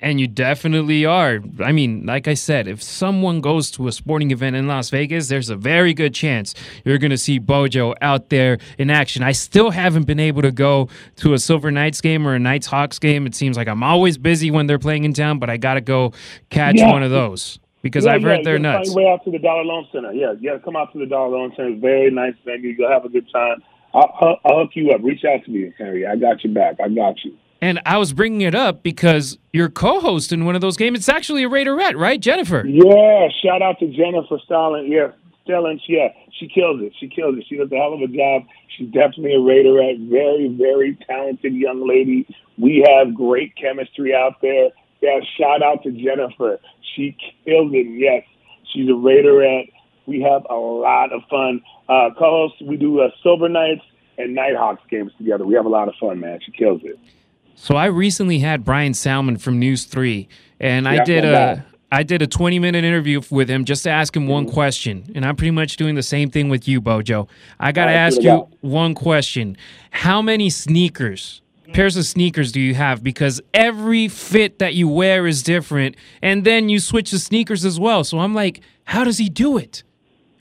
And 0.00 0.18
you 0.20 0.26
definitely 0.26 1.04
are. 1.06 1.38
I 1.60 1.70
mean, 1.70 2.04
like 2.06 2.26
I 2.26 2.34
said, 2.34 2.66
if 2.66 2.82
someone 2.82 3.40
goes 3.40 3.70
to 3.72 3.86
a 3.86 3.92
sporting 3.92 4.32
event 4.32 4.56
in 4.56 4.66
Las 4.66 4.90
Vegas, 4.90 5.28
there's 5.28 5.48
a 5.48 5.54
very 5.54 5.94
good 5.94 6.12
chance 6.12 6.56
you're 6.84 6.98
going 6.98 7.12
to 7.12 7.16
see 7.16 7.38
Bojo 7.38 7.94
out 8.02 8.28
there 8.28 8.58
in 8.78 8.90
action. 8.90 9.22
I 9.22 9.30
still 9.30 9.70
haven't 9.70 10.08
been 10.08 10.18
able 10.18 10.42
to 10.42 10.50
go 10.50 10.88
to 11.18 11.34
a 11.34 11.38
Silver 11.38 11.70
Knights 11.70 12.00
game 12.00 12.26
or 12.26 12.34
a 12.34 12.40
Nighthawks 12.40 12.98
game. 12.98 13.28
It 13.28 13.36
seems 13.36 13.56
like 13.56 13.68
I'm 13.68 13.84
always 13.84 14.18
busy 14.18 14.50
when 14.50 14.66
they're 14.66 14.80
playing 14.80 15.04
in 15.04 15.14
town, 15.14 15.38
but 15.38 15.48
I 15.48 15.56
got 15.56 15.74
to 15.74 15.80
go 15.80 16.12
catch 16.50 16.78
Yeah. 16.78 16.90
one 16.90 17.04
of 17.04 17.12
those 17.12 17.60
because 17.82 18.04
Yeah, 18.04 18.12
I've 18.12 18.22
yeah, 18.22 18.28
heard 18.28 18.44
they're 18.44 18.56
you 18.56 18.62
gotta 18.62 18.78
nuts. 18.78 18.94
Way 18.94 19.08
out 19.08 19.24
to 19.24 19.30
the 19.30 19.38
Dollar 19.38 19.64
Loan 19.64 19.86
Center. 19.92 20.12
Yeah, 20.12 20.32
you 20.32 20.50
got 20.50 20.56
to 20.56 20.60
Come 20.60 20.76
out 20.76 20.92
to 20.92 20.98
the 20.98 21.06
Dollar 21.06 21.36
Loan 21.36 21.52
Center. 21.56 21.70
It's 21.70 21.80
very 21.80 22.10
nice 22.10 22.34
venue. 22.44 22.74
You'll 22.78 22.90
have 22.90 23.04
a 23.04 23.08
good 23.08 23.28
time. 23.32 23.62
I'll, 23.94 24.14
I'll, 24.20 24.40
I'll 24.46 24.58
hook 24.60 24.70
you 24.74 24.90
up. 24.92 25.00
Reach 25.02 25.24
out 25.24 25.44
to 25.44 25.50
me, 25.50 25.72
Henry. 25.76 26.06
I 26.06 26.16
got 26.16 26.42
your 26.42 26.54
back. 26.54 26.76
I 26.82 26.88
got 26.88 27.22
you. 27.24 27.36
And 27.60 27.80
I 27.86 27.98
was 27.98 28.12
bringing 28.12 28.40
it 28.40 28.54
up 28.54 28.82
because 28.82 29.38
you're 29.52 29.68
co-host 29.68 30.32
in 30.32 30.44
one 30.44 30.54
of 30.56 30.60
those 30.60 30.76
games. 30.76 30.98
It's 30.98 31.08
actually 31.08 31.44
a 31.44 31.48
Raiderette, 31.48 31.96
right, 31.96 32.18
Jennifer? 32.18 32.64
Yeah. 32.66 33.28
Shout 33.42 33.62
out 33.62 33.78
to 33.80 33.86
Jennifer 33.86 34.38
Stalin. 34.44 34.90
Yeah, 34.90 35.12
Stellan. 35.46 35.78
Yeah, 35.86 36.08
she 36.32 36.48
kills 36.48 36.80
it. 36.82 36.92
She 36.98 37.08
kills 37.08 37.36
it. 37.38 37.44
She 37.48 37.56
does 37.56 37.70
a 37.70 37.76
hell 37.76 37.92
of 37.94 38.00
a 38.00 38.08
job. 38.08 38.42
She's 38.76 38.88
definitely 38.88 39.34
a 39.34 39.38
Raiderette. 39.38 40.08
Very, 40.10 40.48
very 40.48 40.96
talented 41.06 41.54
young 41.54 41.86
lady. 41.86 42.26
We 42.58 42.84
have 42.88 43.14
great 43.14 43.54
chemistry 43.56 44.12
out 44.14 44.40
there. 44.42 44.70
Yeah. 45.02 45.18
Shout 45.38 45.62
out 45.62 45.82
to 45.82 45.90
Jennifer. 45.90 46.58
She 46.96 47.16
kills 47.44 47.72
it. 47.74 47.86
Yes, 47.98 48.24
she's 48.72 48.88
a 48.88 48.92
Raiderette. 48.92 49.70
We 50.06 50.20
have 50.22 50.46
a 50.50 50.54
lot 50.54 51.12
of 51.12 51.22
fun. 51.30 51.60
Uh, 51.88 52.10
co-hosts, 52.18 52.60
we 52.62 52.76
do 52.76 53.00
uh, 53.00 53.10
Silver 53.22 53.48
Knights 53.48 53.82
and 54.18 54.34
Nighthawks 54.34 54.82
games 54.90 55.12
together. 55.18 55.44
We 55.46 55.54
have 55.54 55.66
a 55.66 55.68
lot 55.70 55.88
of 55.88 55.94
fun, 56.00 56.20
man. 56.20 56.38
She 56.44 56.52
kills 56.52 56.80
it. 56.84 56.98
So 57.54 57.76
I 57.76 57.86
recently 57.86 58.38
had 58.40 58.64
Brian 58.64 58.94
Salmon 58.94 59.36
from 59.36 59.58
News 59.58 59.84
Three, 59.84 60.28
and 60.58 60.88
I 60.88 60.94
Yeah, 60.96 61.04
did 61.04 61.24
a 61.24 62.04
did 62.04 62.22
a 62.22 62.26
20 62.26 62.58
minute 62.58 62.84
interview 62.84 63.20
with 63.30 63.48
him 63.50 63.64
just 63.64 63.82
to 63.84 63.90
ask 63.90 64.16
him 64.16 64.22
Mm-hmm. 64.22 64.32
one 64.32 64.46
question, 64.50 65.10
and 65.14 65.24
I'm 65.24 65.36
pretty 65.36 65.50
much 65.50 65.76
doing 65.76 65.94
the 65.94 66.02
same 66.02 66.30
thing 66.30 66.48
with 66.48 66.66
you, 66.66 66.80
Bojo. 66.80 67.28
I 67.60 67.70
got 67.72 67.86
to 67.86 67.92
ask 67.92 68.20
you 68.22 68.48
one 68.62 68.94
question: 68.94 69.56
How 69.90 70.22
many 70.22 70.48
sneakers? 70.50 71.42
Pairs 71.72 71.96
of 71.96 72.04
sneakers 72.04 72.52
do 72.52 72.60
you 72.60 72.74
have? 72.74 73.02
Because 73.02 73.40
every 73.54 74.08
fit 74.08 74.58
that 74.58 74.74
you 74.74 74.88
wear 74.88 75.26
is 75.26 75.42
different, 75.42 75.96
and 76.20 76.44
then 76.44 76.68
you 76.68 76.78
switch 76.78 77.10
the 77.10 77.18
sneakers 77.18 77.64
as 77.64 77.80
well. 77.80 78.04
So 78.04 78.18
I'm 78.18 78.34
like, 78.34 78.60
how 78.84 79.04
does 79.04 79.18
he 79.18 79.28
do 79.28 79.56
it? 79.56 79.82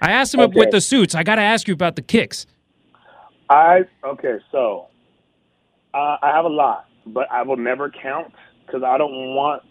I 0.02 0.12
asked 0.12 0.34
him 0.34 0.40
up 0.40 0.54
with 0.54 0.72
the 0.72 0.82
suits. 0.82 1.14
I 1.16 1.24
got 1.24 1.36
to 1.36 1.42
ask 1.42 1.68
you 1.68 1.74
about 1.74 1.96
the 1.96 2.02
kicks. 2.02 2.46
I 3.50 3.82
okay, 4.04 4.38
so 4.52 4.88
uh, 5.94 6.18
I 6.22 6.32
have 6.34 6.46
a 6.46 6.50
lot, 6.50 6.86
but 7.06 7.30
I 7.32 7.44
will 7.44 7.58
never 7.58 7.90
count 7.90 8.34
because 8.66 8.84
I 8.84 8.98
don't 8.98 9.36
want 9.36 9.64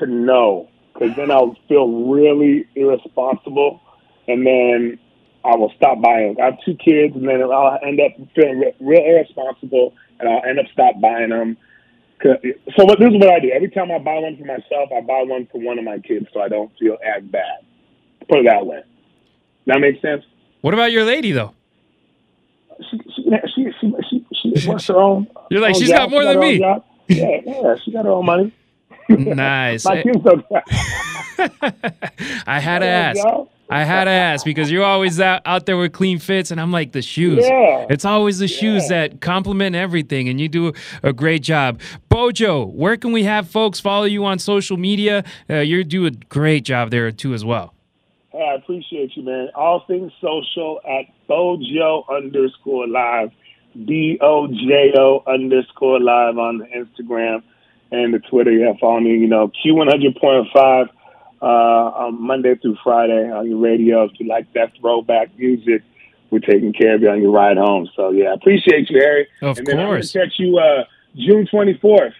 to 0.00 0.06
know 0.06 0.68
because 0.92 1.14
then 1.16 1.30
I'll 1.30 1.56
feel 1.68 2.08
really 2.08 2.66
irresponsible, 2.74 3.80
and 4.26 4.44
then 4.44 4.98
I 5.44 5.56
will 5.56 5.72
stop 5.76 6.02
buying. 6.02 6.36
I 6.40 6.46
have 6.46 6.58
two 6.64 6.74
kids, 6.74 7.14
and 7.14 7.28
then 7.28 7.42
I'll 7.42 7.78
end 7.86 8.00
up 8.00 8.12
feeling 8.34 8.64
real 8.80 9.04
irresponsible, 9.04 9.94
and 10.20 10.28
I'll 10.28 10.42
end 10.48 10.58
up 10.58 10.66
stop 10.72 11.00
buying 11.00 11.30
them. 11.30 11.56
So 12.22 12.84
what, 12.84 12.98
this 12.98 13.08
is 13.10 13.14
what 13.18 13.28
I 13.30 13.40
do. 13.40 13.50
Every 13.50 13.70
time 13.70 13.90
I 13.92 13.98
buy 13.98 14.18
one 14.18 14.36
for 14.36 14.44
myself, 14.44 14.90
I 14.96 15.00
buy 15.00 15.22
one 15.22 15.46
for 15.52 15.60
one 15.60 15.78
of 15.78 15.84
my 15.84 15.98
kids, 16.00 16.26
so 16.32 16.40
I 16.40 16.48
don't 16.48 16.70
feel 16.78 16.96
as 17.16 17.22
bad. 17.24 17.60
Put 18.28 18.40
it 18.40 18.46
that 18.48 18.66
way. 18.66 18.82
That 19.66 19.80
makes 19.80 20.00
sense. 20.02 20.24
What 20.62 20.74
about 20.74 20.90
your 20.92 21.04
lady 21.04 21.32
though? 21.32 21.54
she 22.90 22.98
she 23.16 23.22
she 23.54 23.72
she 24.08 24.26
she, 24.34 24.56
she 24.60 24.68
works 24.68 24.86
her 24.88 24.96
own. 24.96 25.26
You're 25.50 25.60
like, 25.60 25.74
own 25.74 25.80
she's 25.80 25.88
job. 25.90 25.98
got 25.98 26.10
more 26.10 26.22
She 26.22 26.28
than 26.28 26.40
me. 26.40 26.58
job. 26.58 26.84
Yeah, 27.08 27.40
yeah, 27.44 27.74
she 27.84 27.92
got 27.92 28.04
her 28.04 28.10
own 28.12 28.26
money. 28.26 28.52
Nice. 29.08 29.84
My 29.84 30.02
kids 30.02 30.18
don't. 30.22 30.44
I 32.46 32.60
had 32.60 32.80
to 32.80 32.86
ask. 32.86 33.22
job. 33.22 33.48
I 33.70 33.84
had 33.84 34.04
to 34.04 34.10
ask 34.10 34.46
because 34.46 34.70
you're 34.70 34.84
always 34.84 35.20
out, 35.20 35.42
out 35.44 35.66
there 35.66 35.76
with 35.76 35.92
clean 35.92 36.18
fits, 36.18 36.50
and 36.50 36.58
I'm 36.58 36.72
like 36.72 36.92
the 36.92 37.02
shoes. 37.02 37.44
Yeah. 37.46 37.86
It's 37.90 38.04
always 38.04 38.38
the 38.38 38.48
shoes 38.48 38.88
that 38.88 39.20
complement 39.20 39.76
everything, 39.76 40.28
and 40.28 40.40
you 40.40 40.48
do 40.48 40.72
a 41.02 41.12
great 41.12 41.42
job. 41.42 41.80
Bojo, 42.08 42.64
where 42.64 42.96
can 42.96 43.12
we 43.12 43.24
have 43.24 43.48
folks 43.48 43.78
follow 43.78 44.04
you 44.04 44.24
on 44.24 44.38
social 44.38 44.78
media? 44.78 45.22
Uh, 45.50 45.56
you 45.56 45.84
do 45.84 46.06
a 46.06 46.10
great 46.10 46.64
job 46.64 46.90
there 46.90 47.10
too, 47.12 47.34
as 47.34 47.44
well. 47.44 47.74
Hey, 48.32 48.48
I 48.52 48.54
appreciate 48.54 49.16
you, 49.16 49.22
man. 49.22 49.48
All 49.54 49.84
things 49.86 50.12
social 50.20 50.80
at 50.86 51.04
Bojo 51.26 52.04
underscore 52.08 52.86
live, 52.88 53.30
B 53.84 54.18
O 54.22 54.46
J 54.46 54.92
O 54.96 55.22
underscore 55.26 56.00
live 56.00 56.38
on 56.38 56.58
the 56.58 56.66
Instagram 56.66 57.42
and 57.90 58.14
the 58.14 58.18
Twitter. 58.18 58.52
Yeah, 58.52 58.72
follow 58.80 59.00
me. 59.00 59.10
You 59.10 59.28
know, 59.28 59.50
Q 59.62 59.74
one 59.74 59.88
hundred 59.88 60.16
point 60.16 60.46
five 60.54 60.86
uh, 61.40 61.44
on 61.44 62.20
Monday 62.20 62.54
through 62.56 62.76
Friday 62.82 63.30
on 63.30 63.48
your 63.48 63.58
radio. 63.58 64.04
If 64.04 64.12
you 64.18 64.26
like 64.26 64.52
that 64.54 64.72
throwback 64.80 65.36
music, 65.38 65.82
we're 66.30 66.40
taking 66.40 66.72
care 66.72 66.94
of 66.94 67.02
you 67.02 67.10
on 67.10 67.22
your 67.22 67.30
ride 67.30 67.56
home. 67.56 67.88
So 67.94 68.10
yeah, 68.10 68.30
I 68.30 68.34
appreciate 68.34 68.90
you, 68.90 69.00
Harry. 69.00 69.28
Of 69.42 69.58
and 69.58 69.66
then 69.66 69.76
course. 69.76 70.14
I'm 70.14 70.20
gonna 70.20 70.30
catch 70.30 70.38
you 70.38 70.58
uh, 70.58 70.84
June 71.16 71.46
twenty 71.50 71.74
fourth 71.74 72.14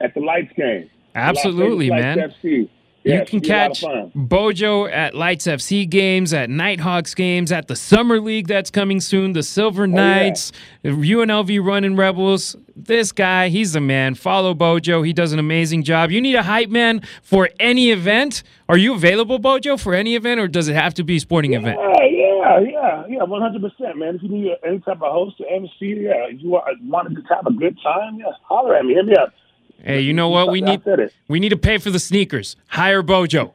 at 0.00 0.14
the 0.14 0.20
Lights 0.20 0.52
game. 0.56 0.90
Absolutely, 1.14 1.90
Las 1.90 2.00
man. 2.00 2.18
FC. 2.18 2.68
Yeah, 3.02 3.20
you 3.20 3.24
can 3.26 3.38
should 3.38 3.42
be 3.42 3.50
a 3.50 3.56
lot 3.56 3.70
of 3.70 3.76
catch. 3.78 4.12
Bojo 4.14 4.86
at 4.86 5.14
Lights 5.14 5.46
FC 5.46 5.88
games, 5.88 6.32
at 6.34 6.50
Nighthawks 6.50 7.14
games, 7.14 7.50
at 7.50 7.66
the 7.68 7.76
Summer 7.76 8.20
League 8.20 8.46
that's 8.46 8.70
coming 8.70 9.00
soon, 9.00 9.32
the 9.32 9.42
Silver 9.42 9.84
Oh, 9.84 9.86
yeah. 9.86 9.94
Knights, 9.94 10.52
UNLV 10.84 11.64
Running 11.64 11.96
Rebels. 11.96 12.56
This 12.76 13.12
guy, 13.12 13.48
he's 13.48 13.72
the 13.72 13.80
man. 13.80 14.14
Follow 14.14 14.54
Bojo. 14.54 15.02
He 15.02 15.12
does 15.12 15.32
an 15.32 15.38
amazing 15.38 15.82
job. 15.82 16.10
You 16.10 16.20
need 16.20 16.34
a 16.34 16.42
hype 16.42 16.70
man 16.70 17.02
for 17.22 17.50
any 17.58 17.90
event. 17.90 18.42
Are 18.68 18.76
you 18.76 18.94
available, 18.94 19.38
Bojo, 19.38 19.76
for 19.76 19.94
any 19.94 20.14
event, 20.14 20.40
or 20.40 20.48
does 20.48 20.68
it 20.68 20.74
have 20.74 20.94
to 20.94 21.04
be 21.04 21.16
a 21.16 21.20
sporting 21.20 21.54
event? 21.54 21.78
Yeah, 21.80 22.06
yeah, 22.06 22.60
yeah, 22.60 23.04
yeah, 23.08 23.26
hundred 23.26 23.62
percent, 23.62 23.98
man. 23.98 24.16
If 24.16 24.22
you 24.22 24.28
need 24.28 24.52
any 24.66 24.78
type 24.80 25.02
of 25.02 25.12
host 25.12 25.40
or 25.40 25.46
MC, 25.52 25.70
yeah, 26.02 26.28
you 26.28 26.50
want, 26.50 26.64
wanted 26.84 27.16
to 27.16 27.22
have 27.34 27.46
a 27.46 27.52
good 27.52 27.76
time, 27.82 28.18
yeah, 28.18 28.26
holler 28.44 28.76
at 28.76 28.84
me, 28.84 28.94
hit 28.94 29.06
me 29.06 29.14
up. 29.16 29.32
Hey, 29.84 30.00
you 30.00 30.12
know 30.12 30.28
what? 30.28 30.50
We 30.50 30.60
need 30.60 30.82
we 31.28 31.40
need 31.40 31.48
to 31.50 31.56
pay 31.56 31.78
for 31.78 31.90
the 31.90 31.98
sneakers. 31.98 32.56
Hire 32.68 33.02
Bojo. 33.02 33.54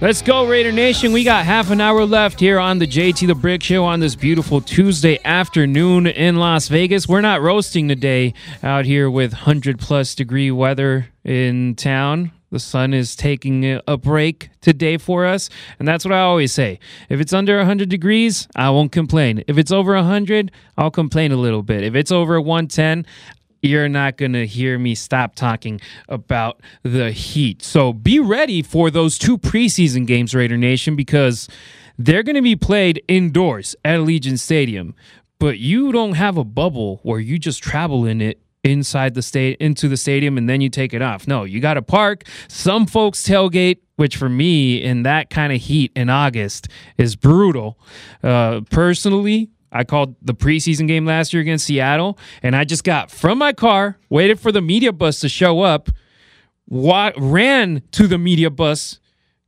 Let's 0.00 0.22
go, 0.22 0.46
Raider 0.46 0.72
Nation. 0.72 1.12
We 1.12 1.22
got 1.22 1.44
half 1.44 1.70
an 1.70 1.80
hour 1.80 2.06
left 2.06 2.40
here 2.40 2.58
on 2.58 2.78
the 2.78 2.86
JT 2.86 3.26
the 3.26 3.34
Brick 3.34 3.62
Show 3.62 3.84
on 3.84 4.00
this 4.00 4.14
beautiful 4.14 4.60
Tuesday 4.60 5.18
afternoon 5.24 6.06
in 6.06 6.36
Las 6.36 6.68
Vegas. 6.68 7.06
We're 7.06 7.20
not 7.20 7.42
roasting 7.42 7.88
today 7.88 8.32
out 8.62 8.86
here 8.86 9.10
with 9.10 9.32
100 9.32 9.78
plus 9.78 10.14
degree 10.14 10.50
weather 10.50 11.08
in 11.24 11.74
town. 11.74 12.32
The 12.50 12.60
sun 12.60 12.94
is 12.94 13.14
taking 13.14 13.78
a 13.86 13.98
break 13.98 14.48
today 14.62 14.96
for 14.96 15.26
us. 15.26 15.50
And 15.78 15.86
that's 15.86 16.04
what 16.04 16.14
I 16.14 16.20
always 16.20 16.50
say. 16.50 16.78
If 17.10 17.20
it's 17.20 17.34
under 17.34 17.58
100 17.58 17.90
degrees, 17.90 18.48
I 18.56 18.70
won't 18.70 18.90
complain. 18.90 19.44
If 19.46 19.58
it's 19.58 19.70
over 19.70 19.94
100, 19.94 20.50
I'll 20.78 20.90
complain 20.90 21.30
a 21.30 21.36
little 21.36 21.62
bit. 21.62 21.82
If 21.82 21.94
it's 21.94 22.10
over 22.10 22.40
110, 22.40 23.04
you're 23.62 23.88
not 23.88 24.16
going 24.16 24.32
to 24.32 24.46
hear 24.46 24.78
me 24.78 24.94
stop 24.94 25.34
talking 25.34 25.80
about 26.08 26.60
the 26.82 27.10
Heat. 27.10 27.62
So 27.62 27.92
be 27.92 28.18
ready 28.18 28.62
for 28.62 28.90
those 28.90 29.18
two 29.18 29.38
preseason 29.38 30.06
games, 30.06 30.34
Raider 30.34 30.56
Nation, 30.56 30.96
because 30.96 31.48
they're 31.98 32.22
going 32.22 32.36
to 32.36 32.42
be 32.42 32.56
played 32.56 33.02
indoors 33.08 33.74
at 33.84 33.98
Allegiant 33.98 34.38
Stadium. 34.38 34.94
But 35.38 35.58
you 35.58 35.92
don't 35.92 36.14
have 36.14 36.36
a 36.36 36.44
bubble 36.44 37.00
where 37.02 37.20
you 37.20 37.38
just 37.38 37.62
travel 37.62 38.04
in 38.04 38.20
it 38.20 38.40
inside 38.64 39.14
the 39.14 39.22
state 39.22 39.56
into 39.58 39.88
the 39.88 39.96
stadium 39.96 40.36
and 40.36 40.48
then 40.48 40.60
you 40.60 40.68
take 40.68 40.92
it 40.92 41.02
off. 41.02 41.28
No, 41.28 41.44
you 41.44 41.60
got 41.60 41.74
to 41.74 41.82
park. 41.82 42.24
Some 42.48 42.86
folks 42.86 43.22
tailgate, 43.22 43.78
which 43.96 44.16
for 44.16 44.28
me 44.28 44.82
in 44.82 45.04
that 45.04 45.30
kind 45.30 45.52
of 45.52 45.60
heat 45.60 45.92
in 45.94 46.10
August 46.10 46.68
is 46.96 47.16
brutal. 47.16 47.78
Uh, 48.22 48.62
personally, 48.70 49.50
I 49.78 49.84
called 49.84 50.16
the 50.20 50.34
preseason 50.34 50.88
game 50.88 51.06
last 51.06 51.32
year 51.32 51.40
against 51.40 51.66
Seattle, 51.66 52.18
and 52.42 52.56
I 52.56 52.64
just 52.64 52.82
got 52.82 53.12
from 53.12 53.38
my 53.38 53.52
car, 53.52 53.96
waited 54.10 54.40
for 54.40 54.50
the 54.50 54.60
media 54.60 54.92
bus 54.92 55.20
to 55.20 55.28
show 55.28 55.60
up, 55.60 55.88
wa- 56.66 57.12
ran 57.16 57.82
to 57.92 58.08
the 58.08 58.18
media 58.18 58.50
bus, 58.50 58.98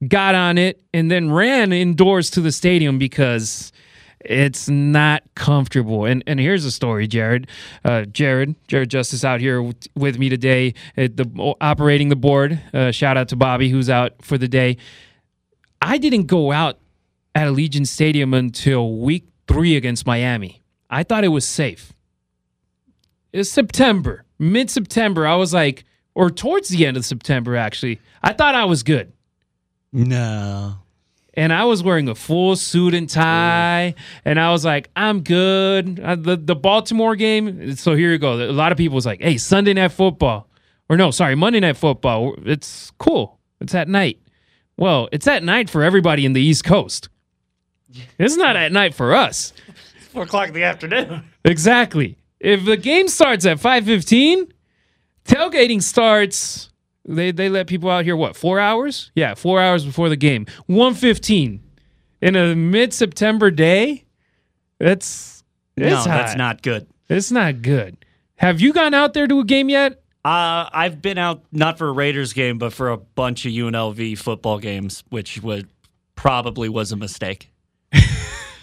got 0.07 0.37
on 0.37 0.57
it, 0.57 0.81
and 0.95 1.11
then 1.11 1.33
ran 1.33 1.73
indoors 1.73 2.31
to 2.31 2.40
the 2.40 2.53
stadium 2.53 2.97
because 2.97 3.73
it's 4.21 4.69
not 4.69 5.23
comfortable. 5.35 6.05
And 6.05 6.23
and 6.29 6.38
here's 6.38 6.64
a 6.64 6.71
story, 6.71 7.09
Jared. 7.09 7.49
Uh, 7.85 8.03
Jared, 8.05 8.55
Jared 8.69 8.88
Justice 8.90 9.25
out 9.25 9.40
here 9.40 9.57
w- 9.57 9.75
with 9.97 10.16
me 10.19 10.29
today, 10.29 10.75
at 10.97 11.16
the 11.16 11.55
operating 11.61 12.09
the 12.09 12.16
board. 12.16 12.61
Uh, 12.73 12.93
shout 12.93 13.16
out 13.16 13.29
to 13.31 13.37
Bobby 13.37 13.69
who's 13.69 13.90
out 13.90 14.12
for 14.23 14.38
the 14.38 14.47
day. 14.49 14.77
I 15.83 15.99
didn't 15.99 16.27
go 16.27 16.53
out 16.53 16.79
at 17.35 17.47
Allegiant 17.49 17.87
Stadium 17.88 18.35
until 18.35 18.99
week 18.99 19.25
three 19.51 19.77
against 19.77 20.07
Miami. 20.07 20.63
I 20.89 21.03
thought 21.03 21.25
it 21.25 21.29
was 21.29 21.47
safe. 21.47 21.93
It's 23.33 23.51
September, 23.51 24.25
mid 24.39 24.71
September. 24.71 25.27
I 25.27 25.37
was 25.37 25.55
like, 25.55 25.85
or 26.15 26.31
towards 26.31 26.69
the 26.69 26.87
end 26.87 26.97
of 26.97 27.05
September, 27.05 27.57
actually. 27.57 28.01
I 28.23 28.33
thought 28.33 28.55
I 28.55 28.65
was 28.65 28.83
good. 28.83 29.13
No. 29.93 30.75
And 31.35 31.53
I 31.53 31.65
was 31.65 31.83
wearing 31.83 32.09
a 32.09 32.15
full 32.15 32.57
suit 32.57 32.93
and 32.93 33.09
tie, 33.09 33.95
and 34.25 34.41
I 34.41 34.51
was 34.51 34.65
like, 34.65 34.91
"I'm 34.97 35.23
good." 35.23 36.01
Uh, 36.01 36.17
the 36.17 36.37
the 36.37 36.57
Baltimore 36.57 37.15
game. 37.15 37.77
So 37.77 37.95
here 37.95 38.11
you 38.11 38.19
go. 38.19 38.35
A 38.35 38.51
lot 38.51 38.73
of 38.73 38.79
people 38.79 38.97
was 38.97 39.07
like, 39.07 39.23
"Hey, 39.23 39.39
Sunday 39.39 39.73
night 39.73 39.93
football," 39.93 40.49
or 40.89 40.97
no, 40.97 41.13
sorry, 41.13 41.37
Monday 41.37 41.61
night 41.61 41.77
football. 41.77 42.35
It's 42.45 42.91
cool. 42.99 43.39
It's 43.61 43.75
at 43.77 43.89
night. 43.89 44.21
Well, 44.77 45.09
it's 45.13 45.29
at 45.29 45.45
night 45.45 45.71
for 45.71 45.85
everybody 45.85 46.27
in 46.27 46.33
the 46.33 46.43
East 46.43 46.65
Coast. 46.65 47.09
It's 48.18 48.37
not 48.37 48.57
at 48.57 48.72
night 48.72 48.94
for 48.94 49.14
us. 49.14 49.53
Four 50.12 50.24
o'clock 50.24 50.48
in 50.48 50.55
the 50.55 50.64
afternoon. 50.64 51.24
Exactly. 51.44 52.16
If 52.38 52.64
the 52.64 52.76
game 52.76 53.09
starts 53.09 53.46
at 53.46 53.59
5:15, 53.59 54.50
tailgating 55.24 55.83
starts 55.83 56.70
they 57.05 57.33
they 57.33 57.48
let 57.48 57.66
people 57.66 57.90
out 57.90 58.05
here 58.05 58.16
what? 58.16 58.37
4 58.37 58.61
hours? 58.61 59.11
Yeah, 59.14 59.35
4 59.35 59.61
hours 59.61 59.85
before 59.85 60.09
the 60.09 60.16
game. 60.16 60.46
1:15 60.68 61.61
in 62.20 62.37
a 62.37 62.55
mid-September 62.55 63.50
day? 63.50 64.05
That's 64.79 65.42
it's 65.76 65.90
no, 65.90 65.96
hot. 65.96 66.07
that's 66.07 66.37
not 66.37 66.62
good. 66.62 66.87
It's 67.09 67.31
not 67.31 67.62
good. 67.62 67.96
Have 68.37 68.61
you 68.61 68.72
gone 68.72 68.94
out 68.94 69.14
there 69.14 69.26
to 69.26 69.40
a 69.40 69.44
game 69.44 69.68
yet? 69.68 70.03
Uh, 70.24 70.68
I've 70.72 71.00
been 71.00 71.18
out 71.18 71.42
not 71.50 71.79
for 71.79 71.88
a 71.88 71.92
Raiders 71.92 72.33
game, 72.33 72.59
but 72.59 72.72
for 72.72 72.90
a 72.90 72.96
bunch 72.96 73.46
of 73.46 73.53
UNLV 73.53 74.18
football 74.18 74.59
games, 74.59 75.03
which 75.09 75.42
would 75.42 75.68
probably 76.14 76.68
was 76.68 76.92
a 76.92 76.96
mistake. 76.96 77.50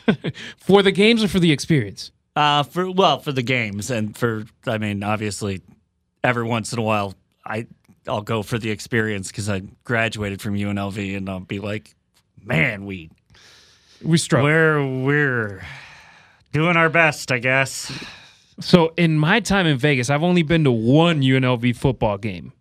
For 0.57 0.81
the 0.81 0.91
games 0.91 1.23
or 1.23 1.27
for 1.27 1.39
the 1.39 1.51
experience? 1.51 2.11
Uh, 2.35 2.63
for 2.63 2.89
well, 2.91 3.19
for 3.19 3.31
the 3.31 3.41
games 3.41 3.89
and 3.91 4.15
for 4.15 4.45
I 4.65 4.77
mean, 4.77 5.03
obviously, 5.03 5.61
every 6.23 6.43
once 6.43 6.71
in 6.73 6.79
a 6.79 6.81
while, 6.83 7.13
I 7.45 7.67
I'll 8.07 8.21
go 8.21 8.43
for 8.43 8.57
the 8.57 8.69
experience 8.69 9.29
because 9.29 9.49
I 9.49 9.63
graduated 9.83 10.41
from 10.41 10.55
UNLV, 10.55 11.17
and 11.17 11.27
I'll 11.29 11.39
be 11.39 11.59
like, 11.59 11.95
man, 12.43 12.85
we 12.85 13.09
We 14.03 14.17
struggle. 14.17 14.45
we're 14.49 15.03
we're 15.03 15.61
doing 16.53 16.77
our 16.77 16.89
best, 16.89 17.31
I 17.31 17.39
guess. 17.39 17.91
So 18.59 18.93
in 18.97 19.17
my 19.19 19.39
time 19.39 19.65
in 19.67 19.77
Vegas, 19.77 20.09
I've 20.09 20.23
only 20.23 20.43
been 20.43 20.63
to 20.63 20.71
one 20.71 21.21
UNLV 21.21 21.75
football 21.75 22.17
game 22.17 22.53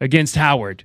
against 0.00 0.36
Howard. 0.36 0.84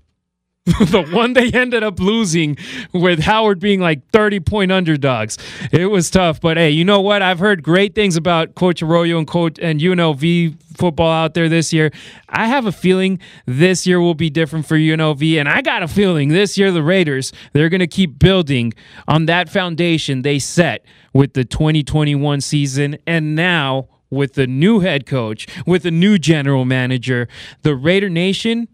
the 0.80 1.04
one 1.12 1.34
they 1.34 1.52
ended 1.52 1.84
up 1.84 2.00
losing 2.00 2.56
with 2.94 3.20
Howard 3.20 3.60
being 3.60 3.82
like 3.82 4.10
30 4.12 4.40
point 4.40 4.72
underdogs. 4.72 5.38
It 5.74 5.88
was 5.88 6.10
tough, 6.10 6.40
but 6.40 6.56
hey, 6.56 6.70
you 6.70 6.86
know 6.86 7.02
what? 7.02 7.22
I've 7.22 7.40
heard 7.40 7.62
great 7.62 7.94
things 7.96 8.16
about 8.16 8.56
Coach 8.56 8.82
Arroyo 8.82 9.18
and 9.18 9.28
Coach 9.28 9.60
and 9.62 9.82
UNLV 9.82 10.56
football 10.78 11.12
out 11.12 11.34
there 11.34 11.50
this 11.50 11.74
year. 11.74 11.92
I 12.30 12.48
have 12.48 12.66
a 12.66 12.72
feeling 12.72 13.20
this 13.46 13.86
year 13.86 14.00
will 14.00 14.16
be 14.16 14.30
different 14.30 14.66
for 14.66 14.78
UNLV, 14.78 15.38
and 15.38 15.50
I 15.50 15.62
got 15.62 15.84
a 15.84 15.88
feeling 15.88 16.30
this 16.30 16.58
year 16.58 16.72
the 16.72 16.82
Raiders 16.82 17.34
they're 17.52 17.68
going 17.68 17.82
to 17.82 17.88
keep 17.88 18.18
building 18.18 18.74
on 19.06 19.26
that 19.26 19.50
foundation 19.50 20.22
they 20.22 20.40
set 20.40 20.86
with 21.14 21.34
the 21.34 21.44
2021 21.44 22.40
season, 22.40 22.98
and 23.06 23.36
now 23.36 23.90
with 24.10 24.36
the 24.36 24.48
new 24.48 24.80
head 24.80 25.06
coach, 25.06 25.46
with 25.66 25.84
the 25.84 25.92
new 25.92 26.18
general 26.18 26.64
manager, 26.64 27.28
the 27.64 27.76
Raider 27.76 28.10
Nation 28.10 28.70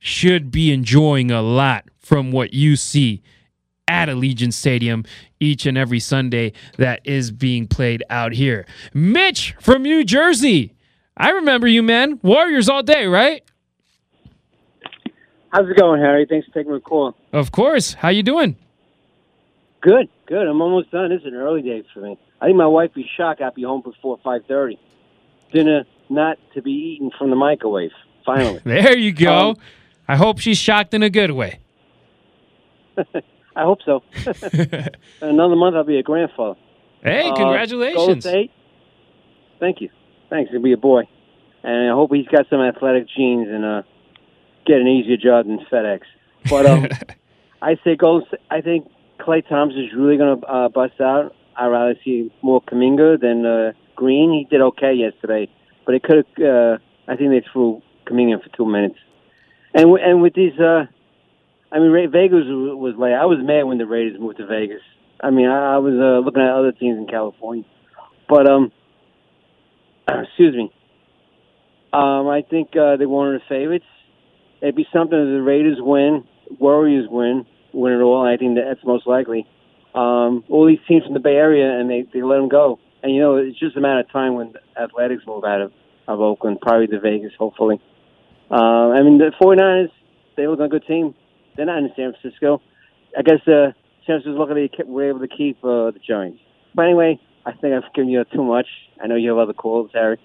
should 0.00 0.50
be 0.50 0.72
enjoying 0.72 1.30
a 1.30 1.42
lot 1.42 1.84
from 1.98 2.32
what 2.32 2.52
you 2.52 2.74
see 2.74 3.22
at 3.86 4.08
Allegiant 4.08 4.52
Stadium 4.52 5.04
each 5.38 5.66
and 5.66 5.76
every 5.76 6.00
Sunday 6.00 6.52
that 6.78 7.00
is 7.04 7.30
being 7.30 7.66
played 7.66 8.02
out 8.10 8.32
here. 8.32 8.66
Mitch 8.94 9.54
from 9.60 9.82
New 9.82 10.04
Jersey. 10.04 10.74
I 11.16 11.30
remember 11.30 11.68
you, 11.68 11.82
man. 11.82 12.18
Warriors 12.22 12.68
all 12.68 12.82
day, 12.82 13.06
right? 13.06 13.44
How's 15.50 15.68
it 15.68 15.76
going, 15.76 16.00
Harry? 16.00 16.26
Thanks 16.28 16.46
for 16.46 16.54
taking 16.54 16.72
my 16.72 16.78
call. 16.78 17.14
Of 17.32 17.52
course. 17.52 17.94
How 17.94 18.08
you 18.08 18.22
doing? 18.22 18.56
Good, 19.80 20.08
good. 20.26 20.46
I'm 20.46 20.60
almost 20.62 20.90
done. 20.90 21.10
This 21.10 21.20
is 21.20 21.26
an 21.26 21.34
early 21.34 21.62
day 21.62 21.82
for 21.92 22.00
me. 22.00 22.18
I 22.40 22.46
think 22.46 22.56
my 22.56 22.66
wife 22.66 22.94
be 22.94 23.08
shocked 23.16 23.40
I'll 23.42 23.50
be 23.52 23.64
home 23.64 23.82
before 23.82 24.18
5.30. 24.24 24.78
Dinner 25.52 25.84
not 26.08 26.38
to 26.54 26.62
be 26.62 26.70
eaten 26.70 27.10
from 27.18 27.30
the 27.30 27.36
microwave, 27.36 27.90
finally. 28.24 28.60
There 28.64 28.96
you 28.96 29.12
go. 29.12 29.50
Um, 29.50 29.56
I 30.10 30.16
hope 30.16 30.40
she's 30.40 30.58
shocked 30.58 30.92
in 30.92 31.04
a 31.04 31.08
good 31.08 31.30
way. 31.30 31.60
I 33.54 33.62
hope 33.62 33.78
so. 33.84 34.02
In 34.52 34.88
another 35.20 35.54
month, 35.54 35.76
I'll 35.76 35.84
be 35.84 35.98
a 35.98 36.02
grandfather. 36.02 36.58
Hey, 37.00 37.30
Uh, 37.30 37.36
congratulations. 37.36 38.24
State. 38.24 38.50
Thank 39.60 39.80
you. 39.80 39.88
Thanks. 40.28 40.50
He'll 40.50 40.60
be 40.60 40.72
a 40.72 40.76
boy. 40.76 41.02
And 41.62 41.88
I 41.92 41.94
hope 41.94 42.12
he's 42.12 42.26
got 42.26 42.46
some 42.50 42.60
athletic 42.60 43.06
genes 43.16 43.46
and 43.48 43.64
uh, 43.64 43.82
get 44.66 44.80
an 44.80 44.88
easier 44.88 45.16
job 45.16 45.46
than 45.46 45.60
FedEx. 45.70 46.00
But 46.48 46.66
um, 46.66 46.88
I 47.62 47.76
say 47.84 47.94
Golden 47.94 48.26
State. 48.26 48.40
I 48.50 48.62
think 48.62 48.88
Klay 49.20 49.48
Thompson 49.48 49.84
is 49.84 49.92
really 49.96 50.16
going 50.16 50.40
to 50.40 50.46
uh, 50.48 50.68
bust 50.70 51.00
out. 51.00 51.36
I'd 51.56 51.68
rather 51.68 51.94
see 52.04 52.32
more 52.42 52.60
Kuminga 52.62 53.20
than 53.20 53.46
uh, 53.46 53.72
Green. 53.94 54.32
He 54.32 54.48
did 54.50 54.60
okay 54.60 54.92
yesterday, 54.92 55.48
but 55.86 55.94
it 55.94 56.02
could. 56.02 56.26
Uh, 56.44 56.78
I 57.06 57.14
think 57.14 57.30
they 57.30 57.44
threw 57.52 57.80
Kuminga 58.06 58.42
for 58.42 58.48
two 58.56 58.66
minutes. 58.66 58.96
And 59.74 59.90
and 59.98 60.22
with 60.22 60.34
these, 60.34 60.58
uh, 60.58 60.86
I 61.70 61.78
mean, 61.78 61.90
Ra- 61.90 62.10
Vegas 62.10 62.46
was, 62.46 62.76
was 62.76 62.94
late. 62.98 63.12
I 63.12 63.26
was 63.26 63.38
mad 63.40 63.64
when 63.64 63.78
the 63.78 63.86
Raiders 63.86 64.18
moved 64.18 64.38
to 64.38 64.46
Vegas. 64.46 64.82
I 65.22 65.30
mean, 65.30 65.46
I, 65.46 65.74
I 65.74 65.78
was 65.78 65.94
uh, 65.94 66.24
looking 66.24 66.42
at 66.42 66.50
other 66.50 66.72
teams 66.72 66.98
in 66.98 67.06
California, 67.06 67.64
but 68.28 68.50
um, 68.50 68.72
excuse 70.08 70.54
me. 70.56 70.72
Um, 71.92 72.28
I 72.28 72.42
think 72.48 72.70
uh, 72.76 72.96
one 73.00 73.34
of 73.34 73.40
the 73.40 73.46
favorites. 73.48 73.86
It'd 74.62 74.76
be 74.76 74.86
something 74.92 75.18
if 75.18 75.24
the 75.24 75.42
Raiders 75.42 75.78
win, 75.80 76.24
Warriors 76.58 77.08
win, 77.10 77.46
win 77.72 77.94
it 77.94 78.02
all. 78.02 78.26
I 78.26 78.36
think 78.36 78.56
that's 78.56 78.84
most 78.84 79.06
likely. 79.06 79.46
Um, 79.94 80.44
all 80.48 80.66
these 80.66 80.78
teams 80.86 81.04
from 81.04 81.14
the 81.14 81.20
Bay 81.20 81.34
Area, 81.34 81.80
and 81.80 81.90
they, 81.90 82.06
they 82.12 82.22
let 82.22 82.36
them 82.36 82.48
go. 82.48 82.78
And 83.02 83.14
you 83.14 83.20
know, 83.20 83.36
it's 83.36 83.58
just 83.58 83.76
a 83.76 83.80
matter 83.80 84.00
of 84.00 84.10
time 84.12 84.34
when 84.34 84.52
the 84.52 84.80
Athletics 84.80 85.22
move 85.26 85.44
out 85.44 85.62
of, 85.62 85.72
of 86.06 86.20
Oakland, 86.20 86.60
probably 86.60 86.86
to 86.88 87.00
Vegas, 87.00 87.32
hopefully. 87.38 87.80
Uh, 88.50 88.90
I 88.90 89.02
mean, 89.02 89.18
the 89.18 89.32
49ers, 89.40 89.90
they 90.36 90.46
look 90.46 90.58
like 90.58 90.66
a 90.66 90.70
good 90.70 90.86
team. 90.86 91.14
They're 91.56 91.66
not 91.66 91.78
in 91.78 91.90
San 91.96 92.12
Francisco. 92.20 92.60
I 93.16 93.22
guess 93.22 93.46
uh, 93.46 93.72
San 94.06 94.22
they 94.54 94.68
kept, 94.68 94.88
were 94.88 95.08
able 95.08 95.20
to 95.20 95.28
keep 95.28 95.58
uh, 95.64 95.90
the 95.90 96.00
Giants. 96.06 96.40
But 96.74 96.86
anyway, 96.86 97.20
I 97.46 97.52
think 97.52 97.74
I've 97.74 97.92
given 97.94 98.10
you 98.10 98.24
too 98.32 98.44
much. 98.44 98.66
I 99.02 99.06
know 99.06 99.16
you 99.16 99.30
have 99.30 99.38
other 99.38 99.52
calls, 99.52 99.90
Harry. 99.94 100.18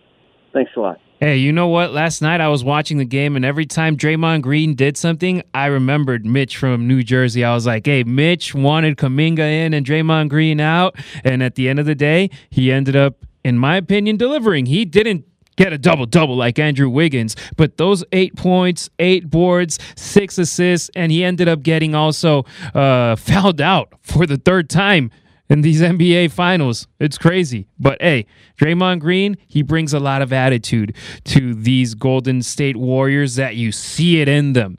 Thanks 0.53 0.71
a 0.75 0.79
lot. 0.79 0.99
Hey, 1.19 1.37
you 1.37 1.53
know 1.53 1.67
what? 1.67 1.91
Last 1.91 2.21
night 2.21 2.41
I 2.41 2.49
was 2.49 2.63
watching 2.63 2.97
the 2.97 3.05
game, 3.05 3.35
and 3.35 3.45
every 3.45 3.65
time 3.65 3.95
Draymond 3.95 4.41
Green 4.41 4.75
did 4.75 4.97
something, 4.97 5.43
I 5.53 5.67
remembered 5.67 6.25
Mitch 6.25 6.57
from 6.57 6.87
New 6.87 7.03
Jersey. 7.03 7.43
I 7.43 7.53
was 7.53 7.65
like, 7.65 7.85
hey, 7.85 8.03
Mitch 8.03 8.53
wanted 8.53 8.97
Kuminga 8.97 9.39
in 9.39 9.73
and 9.73 9.85
Draymond 9.85 10.29
Green 10.29 10.59
out. 10.59 10.95
And 11.23 11.41
at 11.41 11.55
the 11.55 11.69
end 11.69 11.79
of 11.79 11.85
the 11.85 11.95
day, 11.95 12.29
he 12.49 12.71
ended 12.71 12.95
up, 12.95 13.25
in 13.43 13.57
my 13.57 13.77
opinion, 13.77 14.17
delivering. 14.17 14.65
He 14.65 14.83
didn't 14.83 15.25
get 15.55 15.73
a 15.73 15.77
double 15.77 16.05
double 16.05 16.35
like 16.35 16.59
Andrew 16.59 16.89
Wiggins, 16.89 17.35
but 17.57 17.77
those 17.77 18.03
eight 18.11 18.35
points, 18.35 18.89
eight 18.99 19.29
boards, 19.29 19.79
six 19.95 20.37
assists, 20.37 20.89
and 20.95 21.11
he 21.11 21.23
ended 21.23 21.47
up 21.47 21.63
getting 21.63 21.95
also 21.95 22.45
uh, 22.73 23.15
fouled 23.15 23.61
out 23.61 23.93
for 24.01 24.25
the 24.25 24.37
third 24.37 24.69
time 24.69 25.11
in 25.49 25.61
these 25.61 25.81
NBA 25.81 26.31
finals. 26.31 26.87
It's 26.99 27.17
crazy. 27.17 27.67
But 27.79 28.01
hey, 28.01 28.25
Draymond 28.57 28.99
Green, 28.99 29.37
he 29.47 29.61
brings 29.61 29.93
a 29.93 29.99
lot 29.99 30.21
of 30.21 30.33
attitude 30.33 30.95
to 31.25 31.53
these 31.53 31.93
Golden 31.93 32.41
State 32.41 32.77
Warriors 32.77 33.35
that 33.35 33.55
you 33.55 33.71
see 33.71 34.21
it 34.21 34.27
in 34.27 34.53
them. 34.53 34.77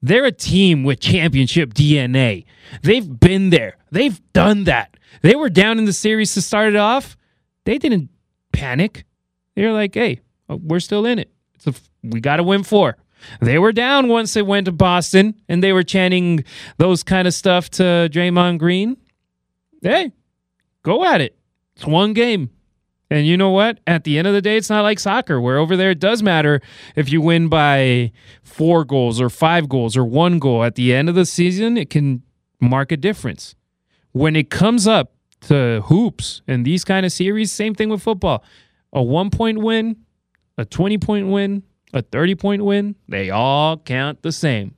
They're 0.00 0.24
a 0.24 0.32
team 0.32 0.84
with 0.84 1.00
championship 1.00 1.74
DNA. 1.74 2.44
They've 2.82 3.18
been 3.18 3.50
there. 3.50 3.76
They've 3.90 4.20
done 4.32 4.64
that. 4.64 4.96
They 5.22 5.34
were 5.34 5.50
down 5.50 5.78
in 5.78 5.86
the 5.86 5.92
series 5.92 6.34
to 6.34 6.42
start 6.42 6.68
it 6.68 6.76
off. 6.76 7.16
They 7.64 7.78
didn't 7.78 8.08
panic. 8.52 9.04
They're 9.60 9.72
like, 9.72 9.94
hey, 9.94 10.20
uh, 10.48 10.56
we're 10.56 10.80
still 10.80 11.04
in 11.06 11.18
it. 11.18 11.30
A, 11.66 11.74
we 12.02 12.20
got 12.20 12.36
to 12.36 12.42
win 12.42 12.62
four. 12.62 12.96
They 13.40 13.58
were 13.58 13.72
down 13.72 14.08
once 14.08 14.34
they 14.34 14.42
went 14.42 14.66
to 14.66 14.72
Boston 14.72 15.34
and 15.48 15.62
they 15.62 15.72
were 15.72 15.82
chanting 15.82 16.44
those 16.76 17.02
kind 17.02 17.26
of 17.26 17.34
stuff 17.34 17.68
to 17.70 18.08
Draymond 18.12 18.58
Green 18.58 18.96
hey, 19.82 20.12
go 20.82 21.04
at 21.04 21.20
it. 21.20 21.36
It's 21.76 21.86
one 21.86 22.12
game. 22.12 22.50
And 23.10 23.26
you 23.26 23.36
know 23.36 23.50
what? 23.50 23.80
At 23.86 24.04
the 24.04 24.18
end 24.18 24.26
of 24.26 24.34
the 24.34 24.42
day, 24.42 24.56
it's 24.56 24.68
not 24.68 24.82
like 24.82 24.98
soccer, 24.98 25.40
where 25.40 25.56
over 25.58 25.76
there 25.76 25.92
it 25.92 25.98
does 25.98 26.22
matter 26.22 26.60
if 26.94 27.10
you 27.10 27.22
win 27.22 27.48
by 27.48 28.12
four 28.42 28.84
goals 28.84 29.20
or 29.20 29.30
five 29.30 29.68
goals 29.68 29.96
or 29.96 30.04
one 30.04 30.38
goal. 30.38 30.62
At 30.62 30.74
the 30.74 30.92
end 30.92 31.08
of 31.08 31.14
the 31.14 31.24
season, 31.24 31.78
it 31.78 31.88
can 31.88 32.22
mark 32.60 32.92
a 32.92 32.96
difference. 32.98 33.54
When 34.12 34.36
it 34.36 34.50
comes 34.50 34.86
up 34.86 35.14
to 35.42 35.82
hoops 35.86 36.42
and 36.46 36.66
these 36.66 36.84
kind 36.84 37.06
of 37.06 37.12
series, 37.12 37.50
same 37.50 37.74
thing 37.74 37.88
with 37.88 38.02
football. 38.02 38.44
A 38.92 39.02
one 39.02 39.30
point 39.30 39.58
win, 39.58 39.96
a 40.56 40.64
20 40.64 40.98
point 40.98 41.28
win, 41.28 41.62
a 41.92 42.02
30 42.02 42.34
point 42.34 42.64
win, 42.64 42.96
they 43.08 43.30
all 43.30 43.76
count 43.78 44.22
the 44.22 44.32
same. 44.32 44.74